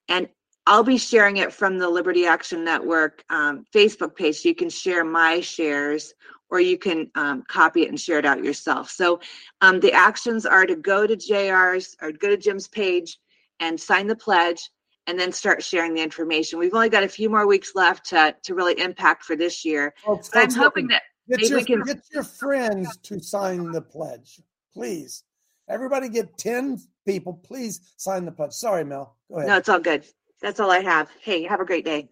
And 0.08 0.28
i'll 0.66 0.84
be 0.84 0.96
sharing 0.96 1.38
it 1.38 1.52
from 1.52 1.76
the 1.76 1.88
liberty 1.88 2.24
action 2.24 2.64
network 2.64 3.24
um, 3.30 3.64
facebook 3.74 4.14
page. 4.16 4.36
So 4.40 4.48
you 4.48 4.54
can 4.54 4.70
share 4.70 5.04
my 5.04 5.40
shares 5.40 6.14
or 6.50 6.60
you 6.60 6.78
can 6.78 7.10
um, 7.14 7.42
copy 7.48 7.82
it 7.82 7.88
and 7.88 7.98
share 7.98 8.18
it 8.18 8.26
out 8.26 8.44
yourself. 8.44 8.90
So 8.90 9.20
um, 9.62 9.80
the 9.80 9.92
actions 9.92 10.44
are 10.46 10.66
to 10.66 10.76
go 10.76 11.06
to 11.06 11.16
jr's 11.16 11.96
or 12.00 12.12
go 12.12 12.28
to 12.28 12.36
jim's 12.36 12.68
page 12.68 13.18
and 13.60 13.78
sign 13.78 14.06
the 14.06 14.16
pledge 14.16 14.70
and 15.06 15.18
then 15.18 15.32
start 15.32 15.64
sharing 15.64 15.94
the 15.94 16.02
information. 16.02 16.60
We've 16.60 16.74
only 16.74 16.88
got 16.88 17.02
a 17.02 17.08
few 17.08 17.28
more 17.28 17.46
weeks 17.46 17.72
left 17.74 18.06
to, 18.10 18.36
to 18.44 18.54
really 18.54 18.78
impact 18.80 19.24
for 19.24 19.34
this 19.34 19.64
year 19.64 19.92
but 20.32 20.42
i'm 20.44 20.54
hoping 20.54 20.86
that 20.88 21.02
Get 21.28 21.48
your, 21.48 21.64
can... 21.64 21.82
get 21.82 22.02
your 22.12 22.24
friends 22.24 22.96
to 23.04 23.20
sign 23.20 23.70
the 23.70 23.80
pledge, 23.80 24.40
please. 24.72 25.24
Everybody 25.68 26.08
get 26.08 26.36
10 26.36 26.78
people, 27.06 27.34
please 27.34 27.94
sign 27.96 28.24
the 28.24 28.32
pledge. 28.32 28.52
Sorry, 28.52 28.84
Mel. 28.84 29.16
Go 29.30 29.36
ahead. 29.36 29.48
No, 29.48 29.56
it's 29.56 29.68
all 29.68 29.78
good. 29.78 30.04
That's 30.40 30.58
all 30.58 30.70
I 30.70 30.80
have. 30.80 31.08
Hey, 31.20 31.44
have 31.44 31.60
a 31.60 31.64
great 31.64 31.84
day. 31.84 32.08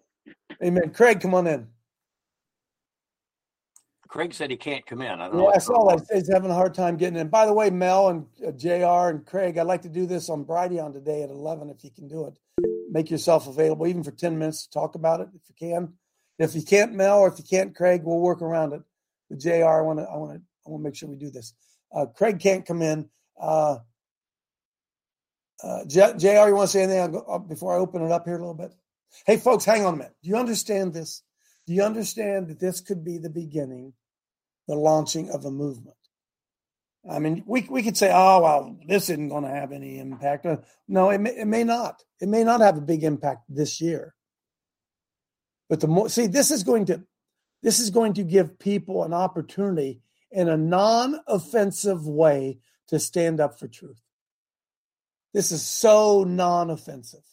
Amen. 0.63 0.91
Craig, 0.93 1.19
come 1.19 1.33
on 1.33 1.47
in. 1.47 1.67
Craig 4.07 4.33
said 4.33 4.49
he 4.49 4.57
can't 4.57 4.85
come 4.85 5.01
in. 5.01 5.07
I 5.07 5.27
don't 5.27 5.35
yeah, 5.35 5.41
know. 5.41 5.51
That's 5.53 5.69
all 5.69 5.89
I 5.89 5.97
say. 5.97 6.15
He's 6.15 6.31
having 6.31 6.51
a 6.51 6.53
hard 6.53 6.73
time 6.73 6.97
getting 6.97 7.19
in. 7.19 7.29
By 7.29 7.45
the 7.45 7.53
way, 7.53 7.69
Mel 7.69 8.09
and 8.09 8.25
uh, 8.45 8.51
JR 8.51 9.09
and 9.09 9.25
Craig, 9.25 9.57
I'd 9.57 9.67
like 9.67 9.81
to 9.83 9.89
do 9.89 10.05
this 10.05 10.29
on 10.29 10.43
Brighteon 10.43 10.93
today 10.93 11.23
at 11.23 11.29
11 11.29 11.69
if 11.69 11.83
you 11.83 11.91
can 11.91 12.07
do 12.07 12.25
it. 12.25 12.37
Make 12.89 13.09
yourself 13.09 13.47
available, 13.47 13.87
even 13.87 14.03
for 14.03 14.11
10 14.11 14.37
minutes 14.37 14.65
to 14.65 14.71
talk 14.71 14.95
about 14.95 15.21
it 15.21 15.29
if 15.33 15.41
you 15.47 15.55
can. 15.57 15.93
If 16.39 16.55
you 16.55 16.61
can't, 16.61 16.93
Mel, 16.93 17.19
or 17.19 17.27
if 17.29 17.37
you 17.37 17.45
can't, 17.45 17.75
Craig, 17.75 18.01
we'll 18.03 18.19
work 18.19 18.41
around 18.41 18.73
it 18.73 18.81
with 19.31 19.41
Jr. 19.41 19.65
I 19.65 19.81
want 19.81 19.99
to 19.99 20.05
I 20.05 20.17
want 20.17 20.33
to 20.33 20.41
I 20.65 20.69
want 20.69 20.81
to 20.81 20.83
make 20.83 20.95
sure 20.95 21.09
we 21.09 21.15
do 21.15 21.31
this. 21.31 21.53
Uh, 21.95 22.05
Craig 22.05 22.39
can't 22.39 22.65
come 22.65 22.81
in. 22.81 23.09
Uh, 23.41 23.77
uh, 25.63 25.85
Jr. 25.85 26.27
You 26.27 26.55
want 26.55 26.67
to 26.69 26.73
say 26.73 26.83
anything 26.83 27.21
uh, 27.27 27.39
before 27.39 27.73
I 27.73 27.79
open 27.79 28.03
it 28.03 28.11
up 28.11 28.25
here 28.25 28.35
a 28.35 28.39
little 28.39 28.53
bit? 28.53 28.73
Hey, 29.25 29.37
folks, 29.37 29.65
hang 29.65 29.85
on 29.85 29.95
a 29.95 29.97
minute. 29.97 30.15
Do 30.23 30.29
you 30.29 30.37
understand 30.37 30.93
this? 30.93 31.23
Do 31.67 31.73
you 31.73 31.83
understand 31.83 32.47
that 32.49 32.59
this 32.59 32.81
could 32.81 33.03
be 33.03 33.17
the 33.17 33.29
beginning, 33.29 33.93
the 34.67 34.75
launching 34.75 35.29
of 35.29 35.45
a 35.45 35.51
movement? 35.51 35.95
I 37.09 37.19
mean, 37.19 37.43
we 37.47 37.67
we 37.69 37.81
could 37.81 37.97
say, 37.97 38.11
oh 38.13 38.41
well, 38.41 38.77
this 38.87 39.09
isn't 39.09 39.29
going 39.29 39.43
to 39.43 39.49
have 39.49 39.71
any 39.71 39.97
impact. 39.97 40.45
Uh, 40.45 40.57
no, 40.87 41.09
it 41.09 41.19
may, 41.19 41.31
it 41.31 41.47
may 41.47 41.63
not. 41.63 42.03
It 42.19 42.29
may 42.29 42.43
not 42.43 42.61
have 42.61 42.77
a 42.77 42.81
big 42.81 43.03
impact 43.03 43.45
this 43.49 43.81
year. 43.81 44.13
But 45.67 45.79
the 45.79 45.87
more, 45.87 46.09
see, 46.09 46.27
this 46.27 46.51
is 46.51 46.63
going 46.63 46.85
to 46.87 47.01
this 47.61 47.79
is 47.79 47.89
going 47.89 48.13
to 48.15 48.23
give 48.23 48.59
people 48.59 49.03
an 49.03 49.13
opportunity 49.13 50.01
in 50.31 50.49
a 50.49 50.57
non 50.57 51.19
offensive 51.27 52.07
way 52.07 52.59
to 52.87 52.99
stand 52.99 53.39
up 53.39 53.59
for 53.59 53.67
truth. 53.67 54.01
This 55.33 55.51
is 55.51 55.65
so 55.65 56.23
non 56.23 56.69
offensive. 56.69 57.23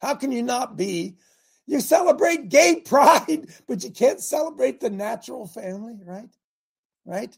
How 0.00 0.14
can 0.14 0.32
you 0.32 0.42
not 0.42 0.76
be 0.76 1.16
You 1.66 1.80
celebrate 1.80 2.48
gay 2.48 2.80
pride, 2.84 3.48
but 3.66 3.84
you 3.84 3.90
can't 3.90 4.20
celebrate 4.20 4.80
the 4.80 4.90
natural 4.90 5.46
family, 5.46 5.98
right? 6.04 6.30
Right? 7.04 7.36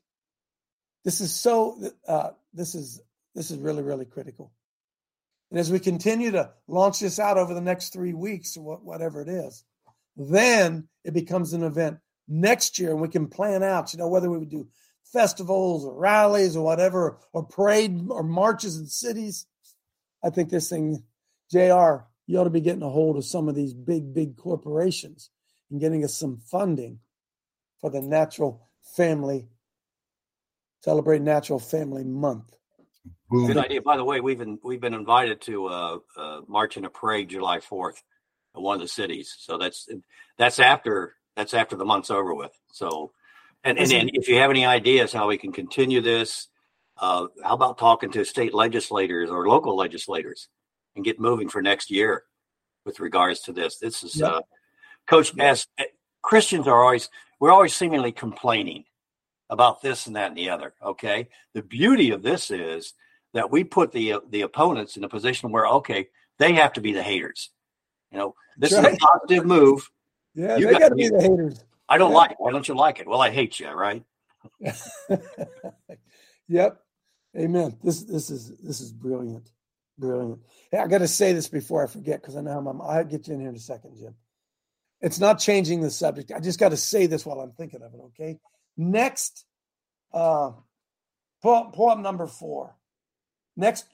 This 1.05 1.21
is 1.21 1.35
so 1.35 1.79
uh, 2.07 2.31
this 2.53 2.75
is 2.75 3.01
this 3.35 3.51
is 3.51 3.59
really, 3.59 3.83
really 3.83 4.05
critical. 4.05 4.53
And 5.51 5.59
as 5.59 5.71
we 5.71 5.81
continue 5.81 6.31
to 6.31 6.51
launch 6.67 7.01
this 7.01 7.19
out 7.19 7.37
over 7.37 7.53
the 7.53 7.61
next 7.61 7.93
three 7.93 8.15
weeks, 8.15 8.57
whatever 8.57 9.21
it 9.21 9.29
is, 9.29 9.65
then 10.17 10.89
it 11.05 11.15
becomes 11.15 11.53
an 11.53 11.63
event 11.63 11.99
next 12.29 12.79
year, 12.79 12.91
and 12.91 13.01
we 13.01 13.09
can 13.09 13.29
plan 13.29 13.63
out, 13.63 13.93
you 13.93 13.99
know, 13.99 14.09
whether 14.09 14.31
we 14.31 14.39
would 14.39 14.51
do 14.51 14.69
festivals 15.05 15.85
or 15.85 15.99
rallies 15.99 16.57
or 16.57 16.65
whatever, 16.65 17.19
or 17.33 17.45
parade 17.45 18.07
or 18.09 18.23
marches 18.23 18.79
in 18.79 18.87
cities. 18.87 19.47
I 20.25 20.31
think 20.31 20.49
this 20.49 20.71
thing, 20.71 21.03
JR, 21.51 22.05
you 22.27 22.39
ought 22.39 22.45
to 22.45 22.51
be 22.51 22.61
getting 22.61 22.83
a 22.83 22.89
hold 22.89 23.17
of 23.17 23.25
some 23.25 23.49
of 23.49 23.55
these 23.55 23.75
big, 23.75 24.15
big 24.15 24.37
corporations 24.37 25.31
and 25.71 25.81
getting 25.81 26.05
us 26.05 26.15
some 26.15 26.39
funding 26.39 27.01
for 27.81 27.91
the 27.91 28.01
Natural 28.01 28.69
Family, 28.97 29.49
Celebrate 30.81 31.23
Natural 31.23 31.59
Family 31.59 32.05
Month. 32.05 32.55
Good 33.31 33.57
idea. 33.57 33.83
By 33.83 33.97
the 33.97 34.05
way, 34.05 34.21
we've 34.21 34.39
been 34.39 34.59
we've 34.63 34.81
been 34.81 34.95
invited 34.95 35.41
to 35.43 35.67
uh, 35.67 35.99
uh, 36.17 36.41
march 36.47 36.77
in 36.77 36.85
a 36.85 36.91
parade 36.91 37.31
July 37.31 37.61
fourth 37.61 37.97
in 37.97 38.03
one 38.61 38.77
of 38.77 38.83
the 38.83 38.89
cities. 38.89 39.35
So 39.39 39.59
that's 39.59 39.89
that's 40.39 40.59
after 40.59 41.15
that's 41.37 41.55
after 41.55 41.77
the 41.77 41.85
month's 41.85 42.11
over 42.11 42.35
with. 42.35 42.53
So, 42.73 43.13
and 43.65 43.79
and, 43.79 43.91
and 43.93 44.11
if 44.13 44.29
you 44.29 44.37
have 44.37 44.51
any 44.51 44.67
ideas 44.67 45.13
how 45.13 45.29
we 45.29 45.39
can 45.39 45.53
continue 45.53 46.01
this, 46.01 46.49
uh, 46.99 47.27
how 47.43 47.55
about 47.55 47.79
talking 47.79 48.11
to 48.13 48.25
state 48.25 48.55
legislators 48.55 49.31
or 49.31 49.49
local 49.49 49.77
legislators 49.77 50.49
and 50.95 51.05
get 51.05 51.21
moving 51.21 51.49
for 51.49 51.63
next 51.63 51.91
year 51.91 52.25
with 52.85 53.01
regards 53.01 53.41
to 53.41 53.53
this? 53.53 53.79
This 53.79 54.03
is, 54.03 54.21
uh, 54.21 54.43
Coach, 55.07 55.33
as 55.39 55.67
eh, 55.79 55.85
Christians 56.23 56.69
are 56.69 56.83
always 56.83 57.09
we're 57.41 57.53
always 57.53 57.75
seemingly 57.75 58.13
complaining 58.13 58.85
about 59.51 59.83
this 59.83 60.07
and 60.07 60.17
that 60.17 60.29
and 60.29 60.37
the 60.37 60.51
other. 60.51 60.75
Okay, 60.83 61.29
the 61.55 61.63
beauty 61.63 62.11
of 62.11 62.23
this 62.23 62.51
is 62.51 62.95
that 63.35 63.51
we 63.51 63.65
put 63.65 63.93
the 63.93 64.17
the 64.31 64.43
opponents 64.43 64.97
in 64.97 65.05
a 65.05 65.09
position 65.09 65.51
where 65.51 65.67
okay, 65.67 66.09
they 66.39 66.53
have 66.55 66.73
to 66.75 66.81
be 66.81 66.93
the 66.93 67.03
haters. 67.03 67.51
You 68.13 68.19
know, 68.19 68.35
this 68.59 68.73
right. 68.73 68.93
is 68.93 68.95
a 68.95 68.99
positive 68.99 69.47
move. 69.47 69.91
Yeah, 70.35 70.57
you 70.57 70.67
they 70.67 70.79
got 70.79 70.91
to 70.91 70.95
be 70.95 71.09
the 71.09 71.21
haters. 71.21 71.65
I 71.89 71.99
don't 71.99 72.13
yeah. 72.13 72.19
like 72.19 72.31
it. 72.33 72.37
Why 72.39 72.53
don't 72.53 72.69
you 72.69 72.75
like 72.75 73.01
it? 73.01 73.09
Well, 73.09 73.21
I 73.21 73.31
hate 73.31 73.59
you, 73.59 73.71
right? 73.71 74.05
yep. 76.49 76.81
Amen. 77.37 77.79
This 77.83 78.03
this 78.05 78.31
is 78.31 78.53
this 78.59 78.81
is 78.81 78.93
brilliant. 78.93 79.51
Brilliant. 79.99 80.41
Hey, 80.71 80.79
I 80.79 80.87
got 80.87 80.99
to 80.99 81.09
say 81.09 81.33
this 81.33 81.49
before 81.49 81.83
I 81.83 81.87
forget 81.87 82.21
because 82.21 82.37
I 82.37 82.41
know 82.41 82.59
I'm, 82.59 82.81
I'll 82.81 83.05
get 83.05 83.29
you 83.29 83.35
in 83.35 83.41
here 83.41 83.49
in 83.51 83.57
a 83.57 83.61
second, 83.61 83.97
Jim. 83.99 84.15
It's 85.01 85.19
not 85.19 85.39
changing 85.39 85.81
the 85.81 85.91
subject. 85.91 86.33
I 86.33 86.41
just 86.41 86.61
got 86.61 86.71
to 86.71 86.77
say 86.77 87.07
this 87.07 87.27
while 87.27 87.41
I'm 87.41 87.53
thinking 87.53 87.83
of 87.83 87.93
it, 87.93 88.01
okay? 88.07 88.39
Next, 88.77 89.45
uh, 90.13 90.53
pull 91.43 91.97
number 91.97 92.27
four. 92.27 92.77
Next, 93.57 93.87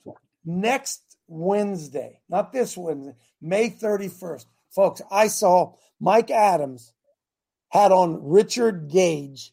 next 0.44 1.07
Wednesday, 1.28 2.20
not 2.28 2.52
this 2.52 2.76
Wednesday, 2.76 3.14
May 3.40 3.70
31st. 3.70 4.46
Folks, 4.70 5.00
I 5.10 5.28
saw 5.28 5.74
Mike 6.00 6.30
Adams 6.30 6.92
had 7.68 7.92
on 7.92 8.28
Richard 8.28 8.88
Gage. 8.90 9.52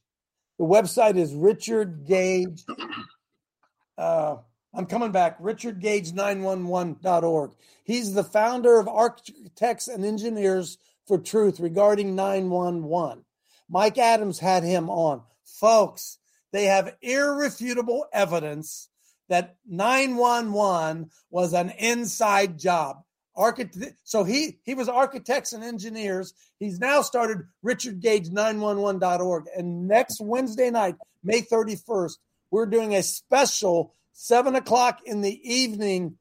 The 0.58 0.66
website 0.66 1.18
is 1.18 1.34
Richard 1.34 2.06
Gage. 2.06 2.64
Uh, 3.98 4.38
I'm 4.74 4.86
coming 4.86 5.12
back. 5.12 5.40
RichardGage911.org. 5.40 7.52
He's 7.84 8.14
the 8.14 8.24
founder 8.24 8.80
of 8.80 8.88
Architects 8.88 9.88
and 9.88 10.04
Engineers 10.04 10.78
for 11.06 11.18
Truth 11.18 11.60
regarding 11.60 12.16
911. 12.16 13.24
Mike 13.70 13.98
Adams 13.98 14.40
had 14.40 14.64
him 14.64 14.90
on. 14.90 15.22
Folks, 15.44 16.18
they 16.52 16.66
have 16.66 16.96
irrefutable 17.02 18.06
evidence 18.12 18.90
that 19.30 19.56
911 19.68 21.10
was 21.30 21.54
an 21.54 21.72
inside 21.72 22.60
job. 22.60 23.04
So 24.04 24.24
he 24.24 24.60
he 24.64 24.76
was 24.76 24.88
architects 24.88 25.52
and 25.52 25.64
engineers. 25.64 26.34
He's 26.58 26.80
now 26.80 27.02
started 27.02 27.40
RichardGage911.org. 27.66 29.46
And 29.58 29.88
next 29.88 30.22
Wednesday 30.22 30.70
night, 30.70 30.96
May 31.24 31.42
31st, 31.42 32.14
we're 32.50 32.66
doing 32.66 32.96
a 32.96 33.04
special 33.04 33.94
seven 34.14 34.56
o'clock 34.56 35.00
in 35.06 35.20
the 35.22 35.38
evening 35.44 36.18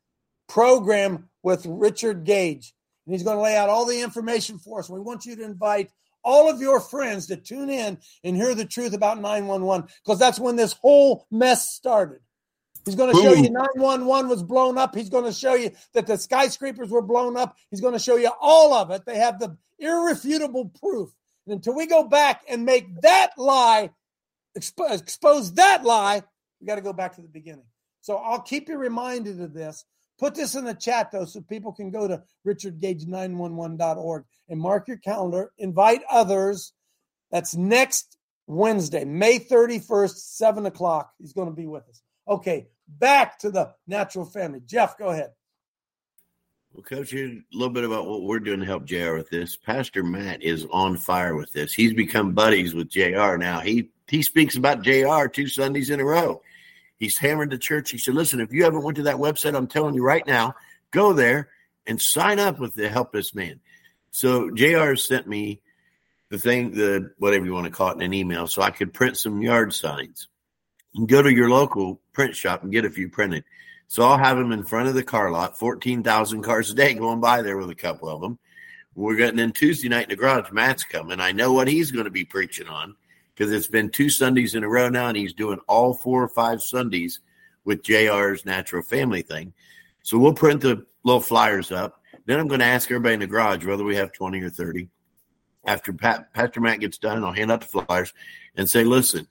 program 0.48 1.28
with 1.42 1.64
Richard 1.66 2.24
Gage. 2.24 2.74
And 3.06 3.14
he's 3.14 3.22
going 3.22 3.36
to 3.36 3.42
lay 3.42 3.56
out 3.56 3.68
all 3.68 3.86
the 3.86 4.00
information 4.00 4.58
for 4.58 4.80
us. 4.80 4.90
We 4.90 4.98
want 4.98 5.24
you 5.24 5.36
to 5.36 5.44
invite 5.44 5.90
all 6.24 6.50
of 6.50 6.60
your 6.60 6.80
friends 6.80 7.26
to 7.26 7.36
tune 7.36 7.70
in 7.70 7.98
and 8.24 8.34
hear 8.34 8.54
the 8.54 8.64
truth 8.64 8.94
about 8.94 9.20
911 9.20 9.88
because 10.02 10.18
that's 10.18 10.40
when 10.40 10.56
this 10.56 10.72
whole 10.72 11.26
mess 11.30 11.68
started. 11.68 12.20
He's 12.84 12.96
going 12.96 13.14
to 13.14 13.22
show 13.22 13.32
you 13.32 13.50
911 13.50 14.28
was 14.28 14.42
blown 14.42 14.76
up. 14.76 14.94
He's 14.94 15.08
going 15.08 15.24
to 15.24 15.32
show 15.32 15.54
you 15.54 15.70
that 15.94 16.06
the 16.06 16.18
skyscrapers 16.18 16.90
were 16.90 17.02
blown 17.02 17.36
up. 17.36 17.56
He's 17.70 17.80
going 17.80 17.94
to 17.94 17.98
show 17.98 18.16
you 18.16 18.30
all 18.40 18.74
of 18.74 18.90
it. 18.90 19.06
They 19.06 19.16
have 19.16 19.38
the 19.38 19.56
irrefutable 19.78 20.70
proof. 20.80 21.10
And 21.46 21.54
until 21.54 21.74
we 21.74 21.86
go 21.86 22.04
back 22.04 22.42
and 22.48 22.64
make 22.64 23.00
that 23.00 23.30
lie, 23.38 23.90
expo- 24.58 24.98
expose 24.98 25.54
that 25.54 25.84
lie, 25.84 26.22
we 26.60 26.66
got 26.66 26.76
to 26.76 26.82
go 26.82 26.92
back 26.92 27.14
to 27.16 27.22
the 27.22 27.28
beginning. 27.28 27.64
So 28.02 28.16
I'll 28.16 28.42
keep 28.42 28.68
you 28.68 28.76
reminded 28.76 29.40
of 29.40 29.54
this. 29.54 29.84
Put 30.18 30.34
this 30.34 30.54
in 30.54 30.64
the 30.64 30.74
chat, 30.74 31.10
though, 31.10 31.24
so 31.24 31.40
people 31.40 31.72
can 31.72 31.90
go 31.90 32.06
to 32.06 32.22
richardgage911.org 32.46 34.24
and 34.48 34.60
mark 34.60 34.88
your 34.88 34.98
calendar. 34.98 35.52
Invite 35.58 36.02
others. 36.10 36.72
That's 37.30 37.56
next 37.56 38.16
Wednesday, 38.46 39.04
May 39.04 39.38
31st, 39.38 40.16
7 40.16 40.66
o'clock. 40.66 41.12
He's 41.18 41.32
going 41.32 41.48
to 41.48 41.54
be 41.54 41.66
with 41.66 41.88
us. 41.88 42.00
Okay, 42.28 42.68
back 42.88 43.38
to 43.40 43.50
the 43.50 43.74
natural 43.86 44.24
family. 44.24 44.60
Jeff, 44.64 44.98
go 44.98 45.08
ahead. 45.08 45.30
Well, 46.72 46.82
Coach, 46.82 47.14
a 47.14 47.40
little 47.52 47.72
bit 47.72 47.84
about 47.84 48.08
what 48.08 48.22
we're 48.22 48.40
doing 48.40 48.58
to 48.60 48.66
help 48.66 48.84
JR 48.84 49.14
with 49.14 49.30
this. 49.30 49.56
Pastor 49.56 50.02
Matt 50.02 50.42
is 50.42 50.66
on 50.72 50.96
fire 50.96 51.36
with 51.36 51.52
this. 51.52 51.72
He's 51.72 51.92
become 51.92 52.32
buddies 52.32 52.74
with 52.74 52.88
JR 52.88 53.36
now. 53.36 53.60
He 53.60 53.90
he 54.08 54.22
speaks 54.22 54.56
about 54.56 54.82
JR 54.82 55.26
two 55.26 55.46
Sundays 55.46 55.90
in 55.90 56.00
a 56.00 56.04
row. 56.04 56.42
He's 56.96 57.16
hammered 57.16 57.50
the 57.50 57.58
church. 57.58 57.92
He 57.92 57.98
said, 57.98 58.14
"Listen, 58.14 58.40
if 58.40 58.52
you 58.52 58.64
haven't 58.64 58.82
went 58.82 58.96
to 58.96 59.04
that 59.04 59.16
website, 59.16 59.56
I'm 59.56 59.68
telling 59.68 59.94
you 59.94 60.02
right 60.02 60.26
now, 60.26 60.56
go 60.90 61.12
there 61.12 61.50
and 61.86 62.00
sign 62.00 62.40
up 62.40 62.58
with 62.58 62.74
the 62.74 62.88
Help 62.88 63.12
This 63.12 63.34
Man." 63.34 63.60
So 64.10 64.50
JR 64.50 64.96
sent 64.96 65.28
me 65.28 65.60
the 66.30 66.38
thing, 66.38 66.72
the 66.72 67.12
whatever 67.18 67.44
you 67.44 67.52
want 67.52 67.66
to 67.66 67.72
call 67.72 67.90
it, 67.90 67.96
in 67.96 68.02
an 68.02 68.14
email, 68.14 68.48
so 68.48 68.62
I 68.62 68.70
could 68.70 68.92
print 68.92 69.16
some 69.16 69.42
yard 69.42 69.72
signs 69.72 70.26
and 70.94 71.08
go 71.08 71.22
to 71.22 71.32
your 71.32 71.50
local 71.50 72.00
print 72.14 72.34
shop 72.34 72.62
and 72.62 72.72
get 72.72 72.84
a 72.86 72.90
few 72.90 73.08
printed. 73.08 73.44
So 73.88 74.02
I'll 74.04 74.18
have 74.18 74.38
them 74.38 74.52
in 74.52 74.64
front 74.64 74.88
of 74.88 74.94
the 74.94 75.02
car 75.02 75.30
lot, 75.30 75.58
14,000 75.58 76.42
cars 76.42 76.70
a 76.70 76.74
day 76.74 76.94
going 76.94 77.20
by 77.20 77.42
there 77.42 77.58
with 77.58 77.70
a 77.70 77.74
couple 77.74 78.08
of 78.08 78.20
them. 78.22 78.38
We're 78.94 79.16
getting 79.16 79.40
in 79.40 79.52
Tuesday 79.52 79.88
night 79.88 80.04
in 80.04 80.10
the 80.10 80.16
garage. 80.16 80.50
Matt's 80.52 80.84
coming. 80.84 81.20
I 81.20 81.32
know 81.32 81.52
what 81.52 81.68
he's 81.68 81.90
going 81.90 82.04
to 82.04 82.10
be 82.10 82.24
preaching 82.24 82.68
on 82.68 82.94
because 83.34 83.52
it's 83.52 83.66
been 83.66 83.90
two 83.90 84.08
Sundays 84.08 84.54
in 84.54 84.62
a 84.62 84.68
row 84.68 84.88
now, 84.88 85.08
and 85.08 85.16
he's 85.16 85.32
doing 85.32 85.58
all 85.66 85.94
four 85.94 86.22
or 86.22 86.28
five 86.28 86.62
Sundays 86.62 87.20
with 87.64 87.82
JR's 87.82 88.44
natural 88.44 88.82
family 88.82 89.22
thing. 89.22 89.52
So 90.02 90.18
we'll 90.18 90.34
print 90.34 90.60
the 90.60 90.86
little 91.02 91.20
flyers 91.20 91.72
up. 91.72 92.00
Then 92.26 92.38
I'm 92.38 92.48
going 92.48 92.60
to 92.60 92.66
ask 92.66 92.90
everybody 92.90 93.14
in 93.14 93.20
the 93.20 93.26
garage 93.26 93.66
whether 93.66 93.84
we 93.84 93.96
have 93.96 94.12
20 94.12 94.40
or 94.40 94.50
30. 94.50 94.88
After 95.66 95.92
Pat, 95.92 96.32
Pastor 96.32 96.60
Matt 96.60 96.80
gets 96.80 96.98
done, 96.98 97.24
I'll 97.24 97.32
hand 97.32 97.50
out 97.50 97.62
the 97.62 97.84
flyers 97.84 98.12
and 98.56 98.68
say, 98.68 98.84
listen, 98.84 99.26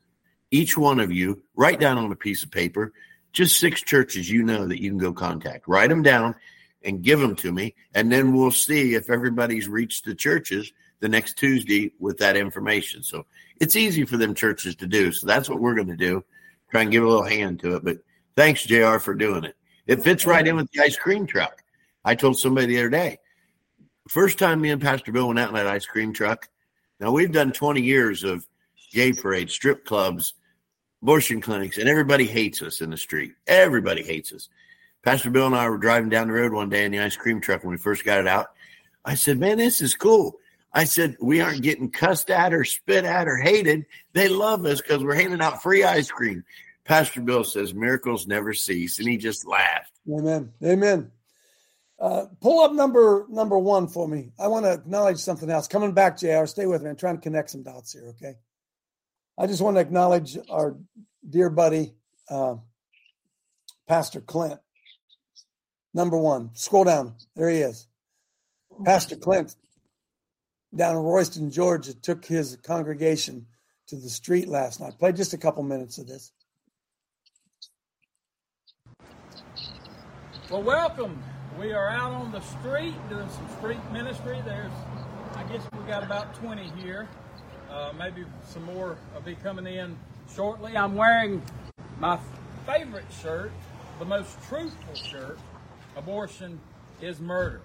each 0.53 0.77
one 0.77 0.99
of 0.99 1.11
you 1.11 1.41
write 1.55 1.79
down 1.79 1.97
on 1.97 2.11
a 2.11 2.15
piece 2.15 2.43
of 2.43 2.51
paper 2.51 2.93
just 3.33 3.59
six 3.59 3.81
churches 3.81 4.29
you 4.29 4.43
know 4.43 4.67
that 4.67 4.79
you 4.79 4.91
can 4.91 4.99
go 4.99 5.11
contact. 5.11 5.67
Write 5.67 5.89
them 5.89 6.03
down 6.03 6.35
and 6.83 7.01
give 7.01 7.19
them 7.19 7.35
to 7.37 7.51
me, 7.51 7.73
and 7.95 8.11
then 8.11 8.33
we'll 8.33 8.51
see 8.51 8.93
if 8.93 9.09
everybody's 9.09 9.67
reached 9.67 10.05
the 10.05 10.13
churches 10.13 10.71
the 10.99 11.09
next 11.09 11.37
Tuesday 11.37 11.91
with 11.99 12.19
that 12.19 12.37
information. 12.37 13.01
So 13.01 13.25
it's 13.59 13.75
easy 13.75 14.05
for 14.05 14.17
them 14.17 14.35
churches 14.35 14.75
to 14.77 14.87
do. 14.87 15.11
So 15.11 15.25
that's 15.25 15.49
what 15.49 15.59
we're 15.59 15.73
going 15.73 15.87
to 15.87 15.95
do. 15.95 16.23
Try 16.69 16.83
and 16.83 16.91
give 16.91 17.03
a 17.03 17.07
little 17.07 17.25
hand 17.25 17.59
to 17.61 17.75
it. 17.77 17.83
But 17.83 17.97
thanks, 18.35 18.63
JR, 18.63 18.99
for 18.99 19.15
doing 19.15 19.43
it. 19.43 19.55
It 19.87 20.03
fits 20.03 20.27
right 20.27 20.47
in 20.47 20.55
with 20.55 20.69
the 20.71 20.81
ice 20.81 20.95
cream 20.95 21.25
truck. 21.25 21.63
I 22.05 22.15
told 22.15 22.37
somebody 22.37 22.67
the 22.67 22.79
other 22.79 22.89
day, 22.89 23.17
first 24.07 24.37
time 24.37 24.61
me 24.61 24.69
and 24.69 24.81
Pastor 24.81 25.11
Bill 25.11 25.27
went 25.27 25.39
out 25.39 25.49
in 25.49 25.55
that 25.55 25.67
ice 25.67 25.85
cream 25.85 26.13
truck. 26.13 26.47
Now 26.99 27.11
we've 27.11 27.31
done 27.31 27.51
20 27.51 27.81
years 27.81 28.23
of 28.23 28.47
gay 28.91 29.11
parades, 29.13 29.53
strip 29.53 29.85
clubs, 29.85 30.35
abortion 31.03 31.41
clinics, 31.41 31.77
and 31.77 31.89
everybody 31.89 32.25
hates 32.25 32.61
us 32.61 32.79
in 32.79 32.89
the 32.89 32.97
street. 32.97 33.33
Everybody 33.45 34.03
hates 34.03 34.31
us. 34.31 34.47
Pastor 35.03 35.29
Bill 35.29 35.45
and 35.45 35.55
I 35.55 35.69
were 35.69 35.77
driving 35.77 36.07
down 36.07 36.27
the 36.27 36.33
road 36.33 36.53
one 36.53 36.69
day 36.69 36.85
in 36.85 36.93
the 36.93 36.99
ice 36.99 37.17
cream 37.17 37.41
truck 37.41 37.61
when 37.63 37.71
we 37.71 37.77
first 37.77 38.05
got 38.05 38.21
it 38.21 38.27
out. 38.27 38.47
I 39.03 39.15
said, 39.15 39.37
Man, 39.37 39.57
this 39.57 39.81
is 39.81 39.95
cool. 39.95 40.39
I 40.71 40.85
said, 40.85 41.17
We 41.19 41.41
aren't 41.41 41.61
getting 41.61 41.91
cussed 41.91 42.29
at 42.29 42.53
or 42.53 42.63
spit 42.63 43.03
at 43.03 43.27
or 43.27 43.35
hated. 43.35 43.85
They 44.13 44.29
love 44.29 44.65
us 44.65 44.79
because 44.79 45.03
we're 45.03 45.13
handing 45.13 45.41
out 45.41 45.61
free 45.61 45.83
ice 45.83 46.09
cream. 46.09 46.45
Pastor 46.85 47.19
Bill 47.19 47.43
says, 47.43 47.73
Miracles 47.73 48.25
never 48.25 48.53
cease. 48.53 48.97
And 48.97 49.07
he 49.07 49.17
just 49.17 49.45
laughed. 49.45 49.91
Amen. 50.09 50.53
Amen. 50.63 51.11
Uh, 51.99 52.27
pull 52.39 52.61
up 52.61 52.71
number 52.71 53.25
number 53.29 53.59
one 53.59 53.87
for 53.89 54.07
me. 54.07 54.31
I 54.39 54.47
want 54.47 54.65
to 54.65 54.71
acknowledge 54.71 55.17
something 55.17 55.49
else. 55.49 55.67
Coming 55.67 55.91
back, 55.91 56.17
Jr. 56.17 56.45
Stay 56.45 56.65
with 56.65 56.81
me. 56.81 56.91
I'm 56.91 56.95
trying 56.95 57.17
to 57.17 57.21
connect 57.21 57.49
some 57.49 57.61
dots 57.61 57.91
here. 57.91 58.07
Okay. 58.07 58.35
I 59.37 59.47
just 59.47 59.61
want 59.61 59.77
to 59.77 59.81
acknowledge 59.81 60.37
our 60.49 60.77
dear 61.27 61.49
buddy, 61.49 61.93
uh, 62.29 62.55
Pastor 63.87 64.21
Clint. 64.21 64.59
Number 65.93 66.17
one. 66.17 66.51
Scroll 66.53 66.83
down. 66.83 67.15
There 67.35 67.49
he 67.49 67.59
is. 67.59 67.87
Pastor 68.85 69.15
Clint 69.15 69.55
down 70.75 70.95
in 70.95 71.01
Royston, 71.01 71.51
Georgia, 71.51 71.93
took 71.93 72.25
his 72.25 72.57
congregation 72.63 73.45
to 73.87 73.95
the 73.95 74.09
street 74.09 74.47
last 74.47 74.79
night. 74.79 74.97
Play 74.97 75.11
just 75.11 75.33
a 75.33 75.37
couple 75.37 75.63
minutes 75.63 75.97
of 75.97 76.07
this. 76.07 76.31
Well, 80.49 80.63
welcome. 80.63 81.21
We 81.59 81.73
are 81.73 81.89
out 81.89 82.11
on 82.13 82.31
the 82.31 82.41
street 82.41 82.95
doing 83.09 83.29
some 83.29 83.47
street 83.57 83.79
ministry. 83.91 84.41
There's, 84.45 84.71
I 85.35 85.43
guess 85.43 85.61
we 85.73 85.83
got 85.87 86.03
about 86.03 86.33
20 86.35 86.71
here. 86.81 87.07
Uh, 87.73 87.91
maybe 87.97 88.23
some 88.45 88.63
more 88.65 88.97
will 89.15 89.21
be 89.21 89.33
coming 89.33 89.65
in 89.65 89.97
shortly. 90.35 90.77
I'm 90.77 90.95
wearing 90.95 91.41
my 91.99 92.19
favorite 92.67 93.05
shirt, 93.19 93.51
the 93.97 94.05
most 94.05 94.37
truthful 94.43 94.93
shirt. 94.93 95.39
Abortion 95.97 96.59
is 97.01 97.19
murder. 97.19 97.61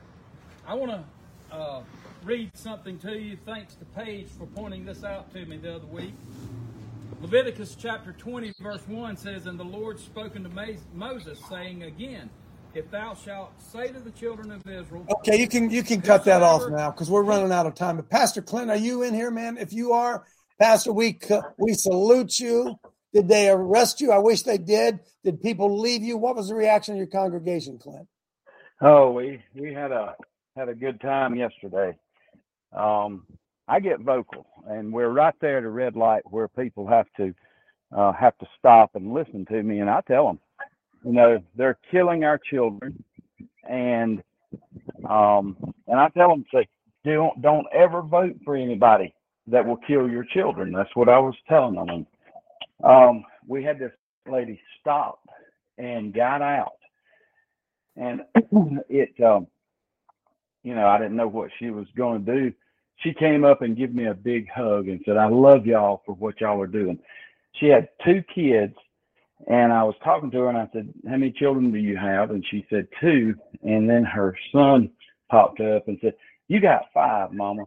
I 0.67 0.75
want 0.75 0.93
to 0.93 1.55
uh, 1.55 1.83
read 2.25 2.51
something 2.55 2.99
to 3.01 3.19
you. 3.19 3.37
Thanks 3.45 3.75
to 3.75 3.85
Paige 3.85 4.29
for 4.29 4.47
pointing 4.47 4.87
this 4.87 5.05
out 5.05 5.31
to 5.35 5.45
me 5.45 5.59
the 5.59 5.77
other 5.77 5.87
week. 5.87 6.15
Leviticus 7.21 7.77
chapter 7.79 8.13
20, 8.13 8.55
verse 8.61 8.87
1 8.89 9.17
says, 9.19 9.47
And 9.47 9.61
the 9.61 9.65
Lord 9.65 10.01
spoke 10.01 10.37
unto 10.37 10.51
Moses, 10.95 11.39
saying 11.51 11.83
again, 11.83 12.31
If 12.75 12.91
thou 12.91 13.15
shalt 13.15 13.51
say 13.61 13.89
to 13.89 13.99
the 13.99 14.11
children 14.11 14.53
of 14.53 14.67
Israel. 14.67 15.07
Okay, 15.11 15.41
you 15.41 15.49
can 15.49 15.71
you 15.71 15.83
can 15.83 16.01
cut 16.01 16.25
that 16.25 16.43
off 16.43 16.69
now 16.71 16.91
because 16.91 17.11
we're 17.11 17.23
running 17.23 17.51
out 17.51 17.67
of 17.67 17.75
time. 17.75 17.97
But 17.97 18.11
Pastor 18.11 18.43
Clint, 18.43 18.71
are 18.71 18.77
you 18.77 19.03
in 19.03 19.15
here, 19.15 19.31
man? 19.31 19.57
If 19.57 19.73
you 19.73 19.93
are, 19.93 20.25
Pastor, 20.59 20.93
we 20.93 21.19
we 21.59 21.73
salute 21.73 22.39
you. 22.39 22.79
Did 23.15 23.27
they 23.27 23.49
arrest 23.49 24.01
you? 24.01 24.13
I 24.13 24.19
wish 24.19 24.43
they 24.43 24.59
did. 24.59 25.01
Did 25.25 25.41
people 25.41 25.81
leave 25.81 26.03
you? 26.03 26.19
What 26.19 26.37
was 26.37 26.49
the 26.49 26.55
reaction 26.55 26.95
of 26.95 26.99
your 26.99 27.07
congregation, 27.07 27.79
Clint? 27.79 28.07
Oh, 28.81 29.13
we 29.13 29.43
we 29.55 29.73
had 29.73 29.91
a 29.91 30.15
had 30.57 30.69
a 30.69 30.75
good 30.75 31.01
time 31.01 31.37
yesterday. 31.37 31.97
Um, 32.73 33.27
I 33.67 33.81
get 33.81 34.01
vocal, 34.01 34.47
and 34.67 34.93
we're 34.93 35.09
right 35.09 35.35
there 35.41 35.59
at 35.59 35.65
a 35.65 35.71
red 35.71 35.97
light 35.97 36.23
where 36.27 36.49
people 36.49 36.87
have 36.87 37.07
to 37.17 37.35
uh, 37.97 38.13
have 38.13 38.37
to 38.39 38.47
stop 38.59 38.95
and 38.95 39.15
listen 39.15 39.47
to 39.47 39.63
me, 39.63 39.81
and 39.81 39.89
I 39.89 40.03
tell 40.03 40.27
them, 40.27 40.39
you 41.05 41.13
know, 41.13 41.43
they're 41.57 41.79
killing 41.91 42.25
our 42.25 42.39
children, 42.39 43.03
and 43.69 44.23
um, 45.09 45.57
and 45.87 45.99
I 45.99 46.09
tell 46.11 46.29
them, 46.29 46.45
say, 46.53 46.69
don't 47.05 47.41
don't 47.43 47.67
ever 47.73 48.03
vote 48.03 48.37
for 48.45 48.57
anybody 48.57 49.15
that 49.47 49.65
will 49.65 49.77
kill 49.77 50.09
your 50.09 50.25
children. 50.25 50.73
That's 50.73 50.95
what 50.95 51.09
I 51.09 51.19
was 51.19 51.35
telling 51.49 51.75
them. 51.75 52.07
Um, 52.85 53.25
we 53.47 53.63
had 53.65 53.79
this 53.79 53.93
lady 54.31 54.61
stop 54.81 55.21
and 55.79 56.13
got 56.13 56.43
out, 56.43 56.79
and 57.97 58.23
it, 58.89 59.15
um, 59.25 59.47
you 60.63 60.75
know, 60.75 60.87
I 60.87 60.99
didn't 60.99 61.17
know 61.17 61.29
what 61.29 61.51
she 61.59 61.71
was 61.71 61.87
going 61.97 62.25
to 62.25 62.35
do 62.35 62.55
she 63.03 63.13
came 63.15 63.45
up 63.45 63.63
and 63.63 63.77
gave 63.77 63.95
me 63.95 64.07
a 64.07 64.15
big 64.15 64.49
hug 64.51 64.89
and 64.89 65.01
said, 65.05 65.17
I 65.17 65.29
love 65.29 65.67
y'all 65.67 66.03
for 66.05 66.15
what 66.15 66.41
y'all 66.41 66.61
are 66.61 66.67
doing. 66.67 66.99
She 67.53 67.67
had 67.67 67.89
two 68.05 68.23
kids, 68.35 68.75
and 69.47 69.73
I 69.73 69.85
was 69.85 69.95
talking 70.03 70.31
to 70.33 70.39
her 70.39 70.49
and 70.49 70.59
I 70.59 70.69
said, 70.73 70.93
How 71.07 71.17
many 71.17 71.31
children 71.31 71.71
do 71.71 71.79
you 71.79 71.97
have? 71.97 72.31
And 72.31 72.45
she 72.51 72.67
said, 72.69 72.89
Two. 73.01 73.35
And 73.63 73.89
then 73.89 74.05
her 74.05 74.37
son 74.53 74.91
popped 75.31 75.61
up 75.61 75.89
and 75.89 75.99
said, 76.01 76.15
You 76.49 76.61
got 76.61 76.87
five, 76.93 77.33
Mama. 77.33 77.65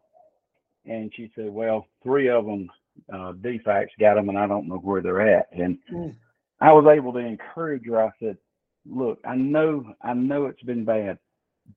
And 0.85 1.11
she 1.15 1.31
said, 1.35 1.49
Well, 1.49 1.87
three 2.03 2.29
of 2.29 2.45
them, 2.45 2.69
uh, 3.11 3.33
DFCS 3.33 3.87
got 3.99 4.15
them, 4.15 4.29
and 4.29 4.37
I 4.37 4.47
don't 4.47 4.67
know 4.67 4.77
where 4.77 5.01
they're 5.01 5.37
at. 5.37 5.47
And 5.53 5.77
mm. 5.91 6.13
I 6.59 6.73
was 6.73 6.85
able 6.87 7.13
to 7.13 7.19
encourage 7.19 7.85
her. 7.87 8.03
I 8.03 8.11
said, 8.19 8.37
Look, 8.85 9.19
I 9.25 9.35
know, 9.35 9.93
I 10.01 10.13
know 10.13 10.47
it's 10.47 10.63
been 10.63 10.83
bad, 10.83 11.19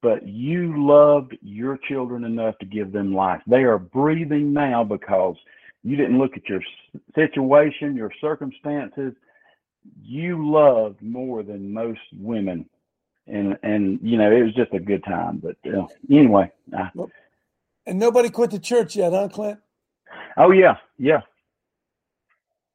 but 0.02 0.26
you 0.26 0.74
loved 0.76 1.36
your 1.40 1.78
children 1.88 2.24
enough 2.24 2.58
to 2.58 2.66
give 2.66 2.92
them 2.92 3.14
life. 3.14 3.42
They 3.46 3.62
are 3.62 3.78
breathing 3.78 4.52
now 4.52 4.82
because 4.82 5.36
you 5.84 5.96
didn't 5.96 6.18
look 6.18 6.36
at 6.36 6.48
your 6.48 6.62
situation, 7.14 7.94
your 7.94 8.10
circumstances. 8.20 9.12
You 10.02 10.50
loved 10.50 11.02
more 11.02 11.42
than 11.42 11.72
most 11.72 12.00
women, 12.16 12.68
and 13.26 13.58
and 13.62 13.98
you 14.02 14.16
know 14.18 14.30
it 14.30 14.42
was 14.42 14.54
just 14.54 14.72
a 14.72 14.80
good 14.80 15.04
time. 15.04 15.42
But 15.42 15.56
uh, 15.72 15.86
anyway, 16.10 16.50
I, 16.76 16.90
and 17.86 17.98
nobody 17.98 18.30
quit 18.30 18.50
the 18.50 18.58
church 18.58 18.96
yet, 18.96 19.12
huh, 19.12 19.28
Clint? 19.28 19.58
Oh 20.36 20.50
yeah, 20.50 20.76
yeah, 20.98 21.20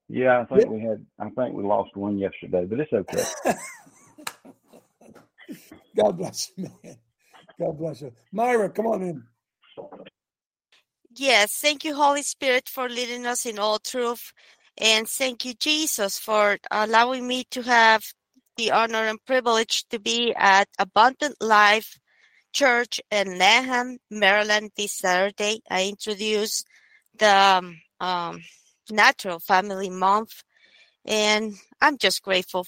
yeah. 0.07 0.41
I 0.41 0.45
think 0.45 0.61
yeah. 0.61 0.67
we 0.67 0.81
had. 0.81 1.05
I 1.19 1.29
think 1.29 1.55
we 1.55 1.63
lost 1.63 1.95
one 1.95 2.17
yesterday, 2.17 2.65
but 2.65 2.79
it's 2.79 2.93
okay. 2.93 3.23
God 5.95 6.17
bless 6.17 6.51
you, 6.55 6.69
man. 6.83 6.97
God 7.59 7.77
bless 7.77 8.01
you. 8.01 8.13
Myra, 8.31 8.69
come 8.69 8.85
on 8.87 9.01
in. 9.01 9.23
Yes, 11.15 11.53
thank 11.57 11.83
you, 11.83 11.95
Holy 11.95 12.21
Spirit, 12.21 12.69
for 12.69 12.87
leading 12.87 13.25
us 13.25 13.45
in 13.45 13.59
all 13.59 13.79
truth. 13.79 14.31
And 14.79 15.09
thank 15.09 15.43
you, 15.43 15.53
Jesus, 15.55 16.17
for 16.17 16.57
allowing 16.71 17.27
me 17.27 17.43
to 17.51 17.63
have 17.63 18.03
the 18.55 18.71
honor 18.71 19.07
and 19.07 19.23
privilege 19.25 19.83
to 19.89 19.99
be 19.99 20.33
at 20.35 20.69
Abundant 20.79 21.35
Life 21.41 21.99
Church 22.53 23.01
in 23.11 23.37
Lanham, 23.37 23.99
Maryland 24.09 24.71
this 24.77 24.93
Saturday. 24.93 25.61
I 25.69 25.87
introduced 25.87 26.65
the 27.17 27.29
um, 27.29 27.81
um 27.99 28.41
Natural 28.89 29.39
Family 29.39 29.89
Month, 29.89 30.43
and 31.05 31.55
I'm 31.81 31.97
just 31.97 32.23
grateful 32.23 32.65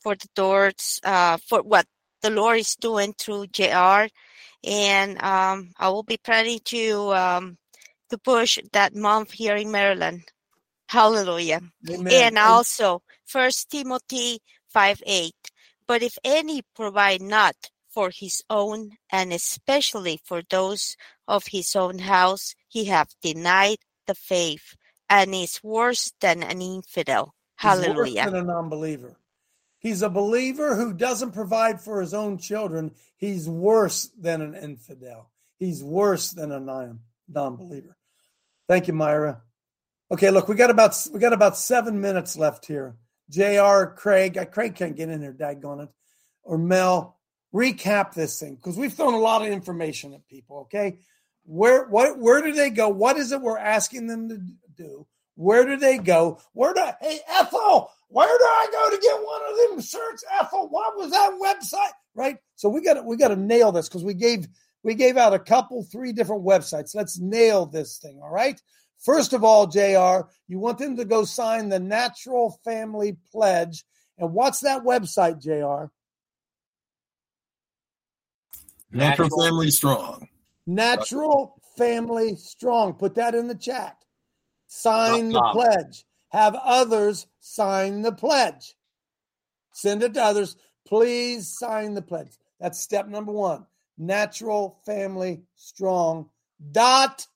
for 0.00 0.16
the 0.16 0.28
doors, 0.34 1.00
uh, 1.04 1.36
for 1.46 1.62
what 1.62 1.86
the 2.22 2.30
Lord 2.30 2.58
is 2.60 2.76
doing 2.76 3.14
through 3.18 3.48
JR. 3.48 4.08
And 4.64 5.22
um, 5.22 5.72
I 5.78 5.90
will 5.90 6.02
be 6.02 6.16
planning 6.16 6.60
to 6.66 7.14
um, 7.14 7.58
to 8.10 8.18
push 8.18 8.58
that 8.72 8.94
month 8.94 9.32
here 9.32 9.56
in 9.56 9.70
Maryland. 9.70 10.31
Hallelujah. 10.92 11.62
Amen. 11.88 12.12
And 12.12 12.38
also 12.38 13.02
First 13.24 13.70
Timothy 13.70 14.40
5 14.68 15.02
8. 15.06 15.32
But 15.86 16.02
if 16.02 16.18
any 16.22 16.60
provide 16.76 17.22
not 17.22 17.56
for 17.88 18.10
his 18.10 18.42
own, 18.50 18.90
and 19.10 19.32
especially 19.32 20.20
for 20.22 20.42
those 20.50 20.98
of 21.26 21.46
his 21.46 21.74
own 21.74 22.00
house, 22.00 22.54
he 22.68 22.84
have 22.86 23.08
denied 23.22 23.78
the 24.06 24.14
faith 24.14 24.76
and 25.08 25.34
is 25.34 25.60
worse 25.62 26.12
than 26.20 26.42
an 26.42 26.60
infidel. 26.60 27.34
Hallelujah. 27.56 28.24
He's 28.24 28.24
worse 28.24 28.32
than 28.32 28.42
a 28.42 28.44
non-believer. 28.44 29.16
He's 29.78 30.02
a 30.02 30.10
believer 30.10 30.76
who 30.76 30.92
doesn't 30.92 31.32
provide 31.32 31.80
for 31.80 32.02
his 32.02 32.12
own 32.12 32.36
children. 32.36 32.92
He's 33.16 33.48
worse 33.48 34.10
than 34.18 34.42
an 34.42 34.54
infidel. 34.54 35.30
He's 35.58 35.82
worse 35.82 36.32
than 36.32 36.52
a 36.52 36.60
non 36.60 37.00
believer. 37.56 37.96
Thank 38.68 38.88
you, 38.88 38.92
Myra. 38.92 39.40
Okay, 40.12 40.30
look, 40.30 40.46
we 40.46 40.56
got 40.56 40.68
about 40.68 40.94
we 41.10 41.18
got 41.18 41.32
about 41.32 41.56
seven 41.56 41.98
minutes 41.98 42.36
left 42.36 42.66
here. 42.66 42.96
Jr. 43.30 43.94
Craig, 43.96 44.38
Craig 44.52 44.74
can't 44.74 44.94
get 44.94 45.08
in 45.08 45.22
there, 45.22 45.32
daggone 45.32 45.84
it, 45.84 45.88
or 46.42 46.58
Mel. 46.58 47.18
Recap 47.54 48.12
this 48.12 48.38
thing 48.38 48.56
because 48.56 48.76
we've 48.76 48.92
thrown 48.92 49.14
a 49.14 49.18
lot 49.18 49.40
of 49.40 49.48
information 49.48 50.12
at 50.12 50.26
people. 50.26 50.60
Okay, 50.60 50.98
where 51.44 51.86
what 51.88 52.18
where 52.18 52.42
do 52.42 52.52
they 52.52 52.68
go? 52.68 52.90
What 52.90 53.16
is 53.16 53.32
it 53.32 53.40
we're 53.40 53.56
asking 53.56 54.06
them 54.06 54.28
to 54.28 54.38
do? 54.76 55.06
Where 55.34 55.64
do 55.64 55.78
they 55.78 55.96
go? 55.96 56.38
Where 56.52 56.74
do 56.74 56.82
hey 57.00 57.20
Ethel? 57.28 57.90
Where 58.08 58.38
do 58.38 58.44
I 58.44 58.68
go 58.70 58.94
to 58.94 59.00
get 59.00 59.16
one 59.16 59.40
of 59.48 59.70
them 59.70 59.80
shirts? 59.80 60.24
Ethel, 60.38 60.68
what 60.68 60.94
was 60.96 61.10
that 61.10 61.32
website? 61.42 61.92
Right. 62.14 62.36
So 62.56 62.68
we 62.68 62.82
got 62.82 63.02
we 63.06 63.16
got 63.16 63.28
to 63.28 63.36
nail 63.36 63.72
this 63.72 63.88
because 63.88 64.04
we 64.04 64.14
gave 64.14 64.46
we 64.82 64.94
gave 64.94 65.16
out 65.16 65.32
a 65.32 65.38
couple 65.38 65.82
three 65.84 66.12
different 66.12 66.44
websites. 66.44 66.94
Let's 66.94 67.18
nail 67.18 67.64
this 67.64 67.96
thing. 67.96 68.20
All 68.22 68.30
right. 68.30 68.60
First 69.02 69.32
of 69.32 69.42
all, 69.42 69.66
Jr. 69.66 70.28
You 70.46 70.58
want 70.58 70.78
them 70.78 70.96
to 70.96 71.04
go 71.04 71.24
sign 71.24 71.68
the 71.68 71.80
Natural 71.80 72.58
Family 72.64 73.16
Pledge. 73.32 73.84
And 74.18 74.32
what's 74.32 74.60
that 74.60 74.84
website, 74.84 75.40
Jr. 75.42 75.90
Natural 78.92 79.30
Family 79.30 79.70
Strong. 79.70 80.28
Natural 80.66 81.60
Family 81.76 82.36
Strong. 82.36 82.94
Put 82.94 83.16
that 83.16 83.34
in 83.34 83.48
the 83.48 83.54
chat. 83.54 83.96
Sign 84.68 85.30
the 85.30 85.42
pledge. 85.52 86.04
Have 86.28 86.54
others 86.54 87.26
sign 87.40 88.02
the 88.02 88.12
pledge. 88.12 88.74
Send 89.72 90.02
it 90.02 90.14
to 90.14 90.22
others. 90.22 90.56
Please 90.86 91.48
sign 91.58 91.94
the 91.94 92.02
pledge. 92.02 92.38
That's 92.60 92.78
step 92.78 93.08
number 93.08 93.32
one. 93.32 93.66
Natural 93.98 94.78
Family 94.86 95.42
Strong 95.56 96.28
dot 96.70 97.26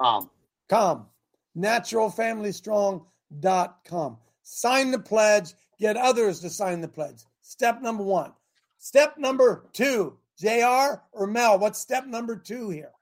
com. 0.00 0.30
Com. 0.68 1.06
Natural 1.54 2.10
Family 2.10 2.52
Strong 2.52 3.04
dot 3.40 3.80
com. 3.84 4.18
Sign 4.42 4.90
the 4.90 4.98
pledge. 4.98 5.54
Get 5.78 5.96
others 5.96 6.40
to 6.40 6.50
sign 6.50 6.80
the 6.80 6.88
pledge. 6.88 7.22
Step 7.42 7.80
number 7.82 8.02
one. 8.02 8.32
Step 8.78 9.18
number 9.18 9.66
two, 9.72 10.16
JR 10.38 11.00
or 11.12 11.26
Mel, 11.26 11.58
what's 11.58 11.78
step 11.78 12.06
number 12.06 12.36
two 12.36 12.70
here? 12.70 12.92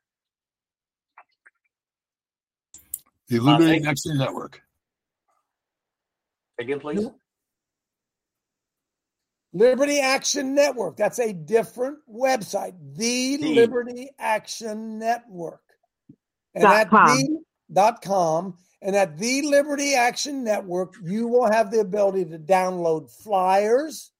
The 3.28 3.36
Illuminating 3.36 3.86
uh, 3.86 3.90
Action 3.90 4.18
Network. 4.18 4.62
Again, 6.58 6.80
please. 6.80 7.06
Liberty 9.52 10.00
Action 10.00 10.54
Network. 10.54 10.96
That's 10.96 11.18
a 11.18 11.32
different 11.32 11.98
website. 12.10 12.74
The 12.96 13.36
The- 13.36 13.54
Liberty 13.54 14.10
Action 14.18 14.98
Network. 14.98 15.60
And 16.58 16.64
Dot 16.64 16.76
at 16.76 16.90
com. 16.90 17.16
the 17.16 17.42
dot 17.72 18.02
com. 18.02 18.58
And 18.82 18.96
at 18.96 19.16
the 19.16 19.42
Liberty 19.42 19.94
Action 19.94 20.42
Network, 20.42 20.94
you 21.02 21.28
will 21.28 21.50
have 21.50 21.70
the 21.70 21.80
ability 21.80 22.24
to 22.26 22.38
download 22.38 23.10
flyers, 23.10 24.10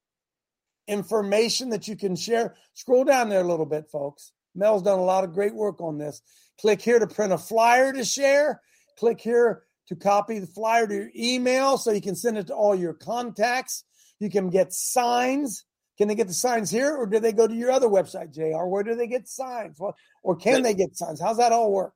information 0.86 1.70
that 1.70 1.89
you 1.89 1.97
can 1.97 2.16
share. 2.16 2.55
Scroll 2.74 3.05
down 3.05 3.28
there 3.28 3.41
a 3.41 3.47
little 3.47 3.66
bit, 3.66 3.89
folks. 3.91 4.32
Mel's 4.55 4.82
done 4.82 4.99
a 4.99 5.05
lot 5.05 5.24
of 5.24 5.32
great 5.32 5.55
work 5.55 5.80
on 5.80 5.99
this. 5.99 6.22
Click 6.61 6.80
here 6.80 6.99
to 6.99 7.07
print 7.07 7.32
a 7.32 7.39
flyer 7.39 7.93
to 7.93 8.05
share. 8.05 8.61
Click 8.99 9.20
here 9.20 9.62
to 9.89 9.97
copy 9.97 10.39
the 10.39 10.47
flyer 10.47 10.86
to 10.86 10.95
your 10.95 11.11
email 11.16 11.78
so 11.78 11.91
you 11.91 12.01
can 12.01 12.16
send 12.16 12.39
it 12.39 12.49
to 12.49 12.55
all 12.55 12.74
your 12.74 12.95
contacts. 12.95 13.84
You 14.18 14.30
can 14.30 14.51
get 14.51 14.72
signs. 14.72 15.64
Can 15.99 16.09
they 16.09 16.14
get 16.14 16.28
the 16.28 16.34
signs 16.34 16.70
here 16.70 16.95
or 16.97 17.07
do 17.07 17.18
they 17.18 17.32
go 17.32 17.49
to 17.49 17.55
your 17.55 17.70
other 17.70 17.89
website, 17.89 18.32
JR? 18.32 18.66
Where 18.66 18.82
do 18.82 18.95
they 18.95 19.07
get 19.07 19.28
signs? 19.28 19.78
Well, 19.78 19.97
or 20.22 20.36
can 20.36 20.62
they 20.62 20.74
get 20.74 20.97
signs? 20.97 21.20
How's 21.20 21.39
that 21.39 21.53
all 21.53 21.72
work? 21.72 21.93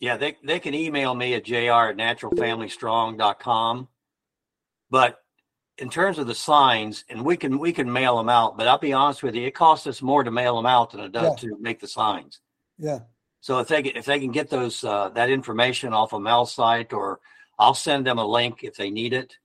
Yeah, 0.00 0.16
they, 0.16 0.36
they 0.42 0.58
can 0.58 0.74
email 0.74 1.14
me 1.14 1.34
at 1.34 1.44
jr 1.44 1.54
at 1.54 1.96
naturalfamilystrong.com. 1.96 3.88
But 4.90 5.22
in 5.78 5.90
terms 5.90 6.18
of 6.18 6.26
the 6.26 6.34
signs, 6.34 7.04
and 7.08 7.24
we 7.24 7.36
can 7.36 7.58
we 7.58 7.72
can 7.72 7.92
mail 7.92 8.16
them 8.16 8.28
out, 8.28 8.56
but 8.56 8.66
I'll 8.66 8.78
be 8.78 8.92
honest 8.92 9.22
with 9.22 9.34
you, 9.34 9.46
it 9.46 9.54
costs 9.54 9.86
us 9.86 10.02
more 10.02 10.24
to 10.24 10.30
mail 10.30 10.56
them 10.56 10.66
out 10.66 10.92
than 10.92 11.00
it 11.00 11.12
does 11.12 11.42
Yeah. 11.42 11.50
to 11.50 11.58
make 11.60 11.80
the 11.80 11.86
signs. 11.86 12.40
Yeah. 12.78 13.00
So 13.40 13.58
if 13.60 13.68
they 13.68 13.82
if 13.82 14.06
they 14.06 14.18
can 14.18 14.32
get 14.32 14.50
those 14.50 14.82
uh, 14.82 15.10
that 15.10 15.30
information 15.30 15.92
off 15.92 16.12
of 16.12 16.22
mail 16.22 16.46
site, 16.46 16.92
or 16.92 17.20
I'll 17.58 17.74
send 17.74 18.06
them 18.06 18.18
a 18.18 18.26
link 18.26 18.62
if 18.62 18.76
they 18.76 18.90
need 18.90 19.12
it. 19.12 19.36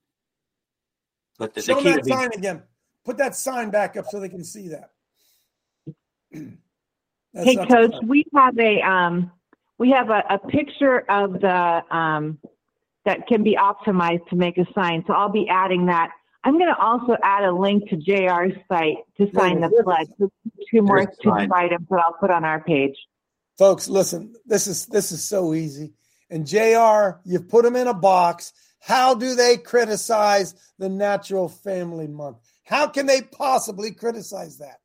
But 1.38 1.54
the, 1.54 1.60
the 1.60 1.66
Show 1.66 1.74
them 1.74 1.84
key 1.84 1.90
that 1.90 1.98
to 1.98 2.04
be, 2.04 2.10
sign 2.10 2.30
again. 2.34 2.62
Put 3.04 3.18
that 3.18 3.36
sign 3.36 3.70
back 3.70 3.96
up 3.96 4.06
so 4.10 4.20
they 4.20 4.28
can 4.28 4.44
see 4.44 4.68
that. 4.68 4.90
Hey, 7.38 7.56
Coach, 7.66 7.92
we 8.02 8.24
have 8.34 8.58
a 8.58 8.80
um, 8.80 9.30
we 9.78 9.90
have 9.90 10.10
a, 10.10 10.22
a 10.30 10.38
picture 10.38 11.00
of 11.10 11.34
the 11.40 11.96
um, 11.96 12.38
that 13.04 13.26
can 13.26 13.42
be 13.42 13.56
optimized 13.56 14.28
to 14.28 14.36
make 14.36 14.58
a 14.58 14.66
sign. 14.74 15.04
So 15.06 15.12
I'll 15.12 15.30
be 15.30 15.48
adding 15.48 15.86
that. 15.86 16.10
I'm 16.44 16.58
going 16.58 16.72
to 16.72 16.80
also 16.80 17.16
add 17.22 17.44
a 17.44 17.52
link 17.52 17.88
to 17.90 17.96
JR's 17.96 18.56
site 18.68 18.98
to 19.16 19.28
sign 19.34 19.60
the 19.60 19.70
pledge. 19.82 20.08
Two 20.70 20.82
more 20.82 21.04
two 21.22 21.32
items 21.32 21.86
that 21.90 22.02
I'll 22.04 22.16
put 22.20 22.30
on 22.30 22.44
our 22.44 22.62
page. 22.62 22.96
folks 23.58 23.88
listen 23.88 24.34
this 24.44 24.66
is 24.66 24.86
this 24.86 25.12
is 25.12 25.22
so 25.22 25.54
easy 25.54 25.92
and 26.30 26.46
jr 26.46 27.18
you've 27.24 27.48
put 27.48 27.64
them 27.64 27.76
in 27.76 27.86
a 27.86 27.94
box 27.94 28.52
how 28.80 29.14
do 29.14 29.34
they 29.34 29.56
criticize 29.56 30.54
the 30.78 30.88
natural 30.88 31.48
family 31.48 32.06
month 32.06 32.36
how 32.64 32.86
can 32.86 33.06
they 33.06 33.22
possibly 33.22 33.92
criticize 33.92 34.58
that 34.58 34.78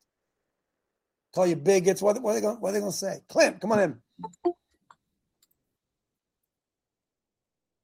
call 1.34 1.46
you 1.46 1.56
bigots 1.56 2.00
what, 2.00 2.20
what 2.22 2.30
are 2.30 2.34
they 2.34 2.40
going 2.40 2.56
what 2.60 2.70
are 2.70 2.72
they 2.72 2.80
going 2.80 2.92
to 2.92 2.96
say 2.96 3.18
clint 3.28 3.60
come 3.60 3.72
on 3.72 3.80
in 3.80 3.98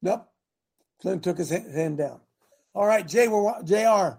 nope 0.09 0.29
clint 1.01 1.23
took 1.23 1.39
his 1.39 1.51
hand, 1.51 1.99
down 1.99 2.21
all 2.75 2.87
right 2.87 3.07
jay 3.07 3.29
we're 3.29 3.63
jr 3.65 4.17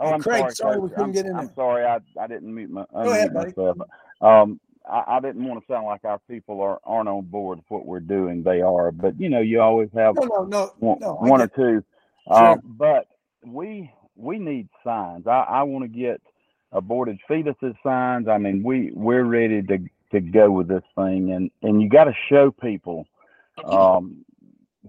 Oh, 0.00 0.12
I'm 0.12 0.20
Craig, 0.20 0.42
sorry. 0.42 0.54
sorry 0.54 0.78
we 0.78 0.88
couldn't 0.90 1.04
I'm, 1.06 1.12
get 1.12 1.26
in 1.26 1.34
I'm 1.34 1.46
there. 1.46 1.54
sorry. 1.56 1.84
I, 1.84 1.98
I 2.20 2.28
didn't 2.28 2.54
mute 2.54 2.70
my 2.70 2.84
Go 2.92 3.10
ahead, 3.10 3.34
buddy. 3.34 3.48
myself. 3.48 3.78
Um, 4.20 4.60
I, 4.88 5.16
I 5.16 5.20
didn't 5.20 5.44
want 5.44 5.60
to 5.60 5.66
sound 5.72 5.86
like 5.86 6.04
our 6.04 6.20
people 6.30 6.60
are 6.60 6.78
aren't 6.84 7.08
on 7.08 7.24
board 7.24 7.58
with 7.58 7.64
what 7.68 7.84
we're 7.84 7.98
doing. 7.98 8.44
They 8.44 8.60
are, 8.60 8.92
but 8.92 9.18
you 9.20 9.28
know, 9.28 9.40
you 9.40 9.60
always 9.60 9.88
have 9.96 10.14
no 10.14 10.22
no 10.22 10.44
no 10.44 10.72
one, 10.78 10.98
no 11.00 11.14
one 11.14 11.40
or 11.42 11.48
two. 11.48 11.82
Sure. 12.28 12.36
Uh, 12.52 12.56
but 12.62 13.06
we 13.44 13.92
we 14.14 14.38
need 14.38 14.68
signs. 14.84 15.26
I, 15.26 15.40
I 15.40 15.62
want 15.64 15.82
to 15.82 15.88
get 15.88 16.20
aborted 16.70 17.18
fetuses 17.28 17.74
signs. 17.82 18.28
I 18.28 18.38
mean, 18.38 18.62
we 18.62 18.92
we're 18.94 19.24
ready 19.24 19.62
to 19.62 19.78
to 20.12 20.20
go 20.20 20.48
with 20.52 20.68
this 20.68 20.84
thing, 20.94 21.32
and 21.32 21.50
and 21.64 21.82
you 21.82 21.88
got 21.88 22.04
to 22.04 22.14
show 22.28 22.52
people 22.52 23.04
um, 23.64 24.24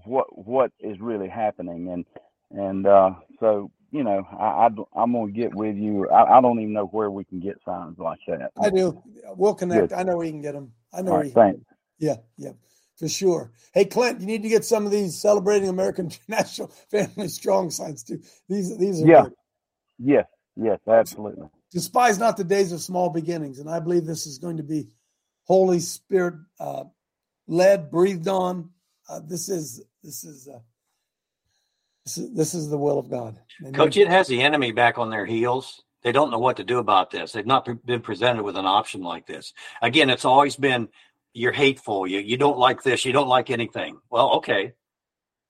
what 0.10 0.28
what 0.38 0.72
is 0.82 0.99
really 1.01 1.30
happening, 1.30 1.89
and 1.91 2.05
and 2.51 2.88
uh, 2.88 3.12
so 3.39 3.72
you 3.91 4.03
know, 4.03 4.28
I, 4.39 4.68
I 4.97 5.03
am 5.03 5.14
gonna 5.14 5.32
get 5.32 5.53
with 5.53 5.78
you. 5.78 6.10
I, 6.10 6.39
I 6.39 6.41
don't 6.41 6.60
even 6.62 6.74
know 6.74 6.88
where 6.88 7.12
we 7.12 7.26
can 7.26 7.39
get 7.41 7.57
signs 7.66 7.99
like 7.99 8.20
that. 8.28 8.51
I 8.62 8.70
do. 8.72 9.03
We'll 9.38 9.55
connect. 9.55 9.91
Good. 9.91 9.93
I 9.93 10.03
know 10.03 10.18
where 10.18 10.26
you 10.26 10.34
can 10.34 10.41
get 10.41 10.53
them. 10.53 10.74
I 10.93 11.01
know 11.03 11.14
All 11.14 11.18
can 11.18 11.26
thanks. 11.36 11.62
Yeah, 11.99 12.18
yeah, 12.38 12.51
for 12.97 13.07
sure. 13.10 13.51
Hey, 13.74 13.86
Clint, 13.86 14.22
you 14.22 14.28
need 14.28 14.43
to 14.43 14.49
get 14.49 14.66
some 14.66 14.86
of 14.86 14.91
these 14.91 15.20
celebrating 15.22 15.70
American 15.70 16.12
National 16.28 16.68
Family 16.91 17.28
Strong 17.30 17.72
signs 17.72 18.03
too. 18.03 18.22
These 18.49 18.78
these 18.78 19.01
are 19.01 19.07
Yeah. 19.07 19.24
good. 19.24 19.34
Yes, 19.99 20.28
yes, 20.57 20.80
absolutely. 20.88 21.47
Despise 21.72 22.20
not 22.20 22.38
the 22.38 22.43
days 22.43 22.72
of 22.72 22.82
small 22.82 23.10
beginnings, 23.10 23.60
and 23.60 23.70
I 23.70 23.80
believe 23.80 24.05
this 24.05 24.28
is 24.28 24.39
going 24.39 24.57
to 24.57 24.64
be 24.64 24.89
Holy 25.45 25.80
Spirit 25.80 26.36
uh, 26.60 26.86
led, 27.47 27.91
breathed 27.91 28.28
on. 28.28 28.72
Uh, 29.10 29.20
this 29.26 29.49
is 29.49 29.82
this 30.03 30.24
is 30.24 30.47
uh, 30.47 30.60
this 32.05 32.18
is 32.18 32.36
this 32.36 32.53
is 32.53 32.70
the 32.70 32.78
will 32.78 32.99
of 32.99 33.10
God. 33.10 33.39
Coach, 33.74 33.97
it 33.97 34.07
has 34.07 34.28
the 34.28 34.41
enemy 34.41 34.72
back 34.72 34.97
on 34.97 35.10
their 35.10 35.26
heels. 35.26 35.82
They 36.03 36.12
don't 36.12 36.32
know 36.32 36.39
what 36.39 36.57
to 36.57 36.64
do 36.64 36.78
about 36.78 37.12
this. 37.12 37.32
They've 37.32 37.45
not 37.45 37.66
pre- 37.66 37.74
been 37.74 38.01
presented 38.01 38.43
with 38.43 38.55
an 38.55 38.66
option 38.66 39.01
like 39.01 39.26
this. 39.26 39.53
Again, 39.82 40.10
it's 40.10 40.26
always 40.26 40.55
been 40.55 40.89
you're 41.34 41.51
hateful. 41.51 42.07
You 42.07 42.20
you 42.20 42.38
don't 42.38 42.57
like 42.57 42.84
this. 42.84 43.03
You 43.03 43.12
don't 43.12 43.28
like 43.28 43.49
anything. 43.49 43.99
Well, 44.10 44.32
okay. 44.36 44.74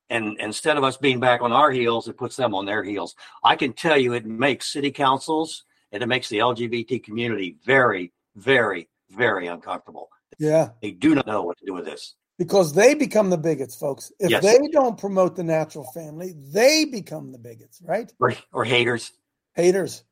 And 0.10 0.38
instead 0.39 0.78
of 0.78 0.84
us 0.84 0.97
being 0.97 1.20
back 1.20 1.41
on 1.41 1.51
our 1.51 1.70
heels, 1.70 2.07
it 2.07 2.18
puts 2.18 2.36
them 2.36 2.55
on 2.55 2.66
their 2.66 2.84
heels. 2.84 3.14
I 3.43 3.55
can 3.55 3.74
tell 3.74 3.97
you, 3.97 4.14
it 4.14 4.26
makes 4.26 4.72
city 4.72 4.89
councils 4.89 5.66
and 5.91 6.01
it 6.01 6.07
makes 6.07 6.30
the 6.30 6.39
LGBT 6.39 7.03
community 7.03 7.57
very, 7.64 8.12
very, 8.36 8.89
very 9.12 9.45
uncomfortable. 9.47 10.10
yeah, 10.39 10.70
They 10.82 10.91
do 10.91 11.14
not 11.14 11.28
know 11.28 11.43
what 11.43 11.60
to 11.60 11.66
do 11.66 11.74
with 11.74 11.86
this. 11.86 12.16
Because 12.40 12.74
they 12.74 12.96
become 12.96 13.30
the 13.30 13.38
bigots, 13.38 13.76
folks. 13.76 14.12
If 14.18 14.32
Yes. 14.32 14.42
they 14.42 14.58
don't 14.70 14.98
promote 14.98 15.36
the 15.36 15.44
natural 15.44 15.84
family, 15.92 16.34
they 16.54 16.86
become 16.86 17.34
the 17.34 17.38
bigots, 17.38 17.82
right? 17.84 18.12
Or, 18.20 18.34
or 18.54 18.64
haters. 18.64 19.12
haters. 19.54 20.04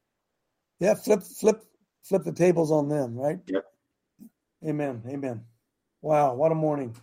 Yeah, 0.80 0.94
flip, 0.96 1.24
flip, 1.24 1.64
flip 2.04 2.24
the 2.24 2.34
tables 2.34 2.70
on 2.70 2.90
them, 2.90 3.16
right? 3.16 3.40
Yep. 3.48 3.66
Amen. 4.68 5.04
Amen. 5.08 5.46
Wow, 6.02 6.36
what 6.36 6.52
a 6.52 6.56
morning. 6.56 6.96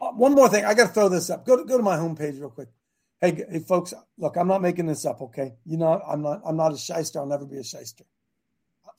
Uh, 0.00 0.12
one 0.12 0.34
more 0.34 0.48
thing, 0.48 0.64
I 0.64 0.74
got 0.74 0.88
to 0.88 0.92
throw 0.92 1.08
this 1.08 1.28
up. 1.28 1.44
Go 1.44 1.56
to 1.56 1.64
go 1.64 1.76
to 1.76 1.82
my 1.82 1.96
homepage 1.96 2.38
real 2.38 2.50
quick. 2.50 2.68
Hey, 3.20 3.44
hey, 3.50 3.58
folks, 3.58 3.92
look, 4.18 4.36
I'm 4.36 4.48
not 4.48 4.62
making 4.62 4.86
this 4.86 5.04
up. 5.04 5.20
Okay, 5.20 5.54
you 5.64 5.76
know, 5.78 6.00
I'm 6.06 6.22
not. 6.22 6.42
I'm 6.46 6.56
not 6.56 6.72
a 6.72 6.78
shyster. 6.78 7.18
I'll 7.18 7.26
never 7.26 7.46
be 7.46 7.58
a 7.58 7.64
shyster. 7.64 8.04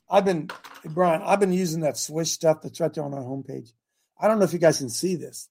I've 0.09 0.26
been, 0.26 0.49
Brian. 0.86 1.21
I've 1.21 1.39
been 1.39 1.53
using 1.53 1.82
that 1.82 1.97
Swish 1.97 2.32
stuff 2.32 2.61
that's 2.61 2.80
right 2.80 2.93
there 2.93 3.03
on 3.03 3.13
our 3.13 3.21
homepage. 3.23 3.71
I 4.20 4.28
don't 4.28 4.39
know 4.39 4.45
if 4.45 4.53
you 4.53 4.59
guys 4.59 4.78
can 4.78 4.89
see 4.89 5.16
this, 5.16 5.49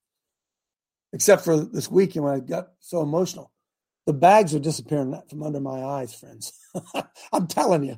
except 1.12 1.44
for 1.44 1.56
this 1.58 1.90
weekend 1.90 2.24
when 2.24 2.34
I 2.34 2.40
got 2.40 2.68
so 2.80 3.02
emotional. 3.02 3.50
The 4.06 4.12
bags 4.12 4.54
are 4.54 4.58
disappearing 4.58 5.18
from 5.30 5.42
under 5.42 5.60
my 5.60 5.82
eyes, 5.82 6.14
friends. 6.14 6.52
I'm 7.32 7.46
telling 7.46 7.84
you, 7.84 7.96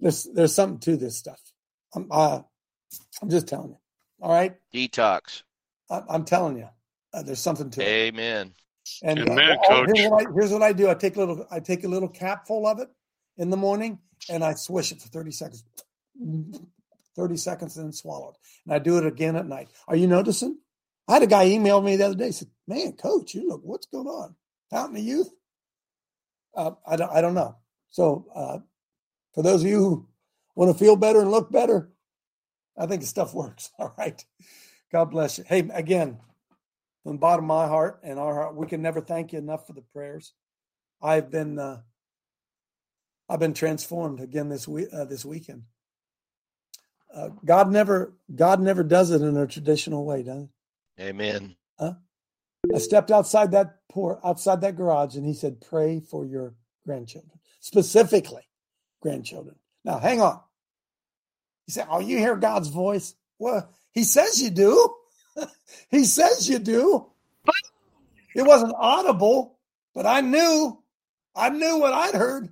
there's 0.00 0.24
there's 0.32 0.54
something 0.54 0.78
to 0.80 0.96
this 0.96 1.16
stuff. 1.16 1.40
I'm 1.94 2.08
uh, 2.10 2.40
I'm 3.20 3.30
just 3.30 3.48
telling 3.48 3.70
you. 3.70 3.78
All 4.20 4.32
right, 4.32 4.54
Detox. 4.74 5.42
I, 5.90 6.02
I'm 6.08 6.24
telling 6.24 6.58
you, 6.58 6.68
uh, 7.12 7.22
there's 7.22 7.40
something 7.40 7.70
to 7.70 7.82
it. 7.82 7.86
Amen. 7.88 8.54
And 9.02 9.18
uh, 9.18 9.32
Amen, 9.32 9.58
all- 9.58 9.86
Coach. 9.86 9.90
here's, 9.94 10.10
what 10.10 10.26
I, 10.26 10.30
here's 10.32 10.50
what 10.52 10.62
I 10.62 10.72
do: 10.72 10.88
I 10.88 10.94
take 10.94 11.16
a 11.16 11.20
little, 11.20 11.46
I 11.50 11.60
take 11.60 11.84
a 11.84 11.88
little 11.88 12.08
capful 12.08 12.66
of 12.66 12.78
it 12.80 12.88
in 13.36 13.50
the 13.50 13.56
morning, 13.56 13.98
and 14.28 14.44
I 14.44 14.54
swish 14.54 14.92
it 14.92 15.00
for 15.02 15.08
30 15.08 15.30
seconds. 15.32 15.64
30 17.18 17.36
seconds 17.36 17.76
and 17.76 17.86
then 17.86 17.92
swallow 17.92 18.30
it. 18.30 18.36
And 18.64 18.74
I 18.74 18.78
do 18.78 18.96
it 18.96 19.04
again 19.04 19.36
at 19.36 19.46
night. 19.46 19.68
Are 19.88 19.96
you 19.96 20.06
noticing? 20.06 20.58
I 21.08 21.14
had 21.14 21.22
a 21.22 21.26
guy 21.26 21.46
email 21.46 21.82
me 21.82 21.96
the 21.96 22.06
other 22.06 22.14
day. 22.14 22.30
Said, 22.30 22.48
"Man, 22.66 22.92
Coach, 22.92 23.34
you 23.34 23.48
look. 23.48 23.62
What's 23.64 23.86
going 23.86 24.06
on? 24.06 24.36
Fountain 24.70 24.98
of 24.98 25.02
Youth." 25.02 25.30
Uh, 26.54 26.72
I 26.86 26.96
don't. 26.96 27.10
I 27.10 27.20
don't 27.20 27.34
know. 27.34 27.56
So, 27.90 28.26
uh, 28.34 28.58
for 29.34 29.42
those 29.42 29.62
of 29.62 29.68
you 29.68 29.78
who 29.78 30.08
want 30.54 30.70
to 30.70 30.78
feel 30.78 30.96
better 30.96 31.20
and 31.20 31.30
look 31.30 31.50
better, 31.50 31.90
I 32.76 32.86
think 32.86 33.00
the 33.00 33.06
stuff 33.06 33.34
works. 33.34 33.70
All 33.78 33.94
right. 33.98 34.22
God 34.92 35.06
bless 35.06 35.38
you. 35.38 35.44
Hey, 35.46 35.68
again, 35.72 36.18
from 37.02 37.12
the 37.12 37.18
bottom 37.18 37.44
of 37.44 37.48
my 37.48 37.66
heart 37.66 38.00
and 38.02 38.18
our 38.18 38.34
heart, 38.34 38.56
we 38.56 38.66
can 38.66 38.82
never 38.82 39.00
thank 39.00 39.32
you 39.32 39.38
enough 39.38 39.66
for 39.66 39.72
the 39.72 39.82
prayers. 39.92 40.32
I've 41.02 41.30
been, 41.30 41.58
uh, 41.58 41.82
I've 43.28 43.40
been 43.40 43.54
transformed 43.54 44.20
again 44.20 44.48
this 44.48 44.66
week. 44.66 44.88
Uh, 44.92 45.04
this 45.04 45.24
weekend. 45.24 45.64
Uh, 47.14 47.30
God 47.44 47.70
never, 47.70 48.14
God 48.34 48.60
never 48.60 48.82
does 48.82 49.10
it 49.10 49.22
in 49.22 49.36
a 49.36 49.46
traditional 49.46 50.04
way, 50.04 50.22
does 50.22 50.44
it? 50.44 51.02
Amen. 51.02 51.56
Huh? 51.78 51.94
I 52.74 52.78
stepped 52.78 53.10
outside 53.10 53.52
that 53.52 53.76
pour, 53.88 54.24
outside 54.26 54.60
that 54.60 54.76
garage, 54.76 55.16
and 55.16 55.24
he 55.24 55.32
said, 55.32 55.60
"Pray 55.60 56.00
for 56.00 56.26
your 56.26 56.54
grandchildren, 56.84 57.38
specifically 57.60 58.48
grandchildren. 59.00 59.56
Now, 59.84 59.98
hang 59.98 60.20
on. 60.20 60.40
He 61.66 61.72
said, 61.72 61.86
Oh, 61.90 62.00
you 62.00 62.18
hear 62.18 62.36
God's 62.36 62.68
voice? 62.68 63.14
Well, 63.38 63.70
He 63.92 64.04
says 64.04 64.40
you 64.42 64.50
do. 64.50 64.94
he 65.90 66.04
says 66.04 66.48
you 66.48 66.58
do. 66.58 67.06
It 68.34 68.42
wasn't 68.42 68.74
audible, 68.76 69.58
but 69.94 70.06
I 70.06 70.20
knew. 70.20 70.82
I 71.34 71.50
knew 71.50 71.78
what 71.78 71.92
I'd 71.92 72.14
heard. 72.14 72.48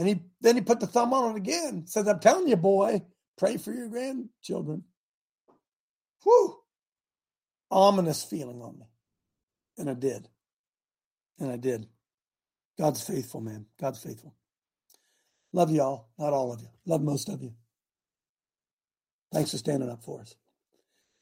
And 0.00 0.08
he 0.08 0.22
then 0.40 0.54
he 0.54 0.62
put 0.62 0.80
the 0.80 0.86
thumb 0.86 1.12
on 1.12 1.32
it 1.32 1.36
again. 1.36 1.86
Says, 1.86 2.08
I'm 2.08 2.20
telling 2.20 2.48
you, 2.48 2.56
boy, 2.56 3.02
pray 3.36 3.58
for 3.58 3.70
your 3.70 3.88
grandchildren. 3.88 4.84
Whew. 6.24 6.56
Ominous 7.70 8.24
feeling 8.24 8.62
on 8.62 8.78
me. 8.78 8.86
And 9.76 9.90
I 9.90 9.92
did. 9.92 10.26
And 11.38 11.52
I 11.52 11.58
did. 11.58 11.86
God's 12.78 13.06
faithful, 13.06 13.42
man. 13.42 13.66
God's 13.78 14.02
faithful. 14.02 14.34
Love 15.52 15.70
y'all. 15.70 16.08
Not 16.18 16.32
all 16.32 16.50
of 16.50 16.62
you. 16.62 16.68
Love 16.86 17.02
most 17.02 17.28
of 17.28 17.42
you. 17.42 17.52
Thanks 19.34 19.50
for 19.50 19.58
standing 19.58 19.90
up 19.90 20.02
for 20.02 20.22
us. 20.22 20.34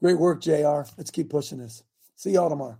Great 0.00 0.20
work, 0.20 0.40
JR. 0.40 0.82
Let's 0.96 1.10
keep 1.10 1.30
pushing 1.30 1.58
this. 1.58 1.82
See 2.14 2.30
y'all 2.30 2.48
tomorrow. 2.48 2.78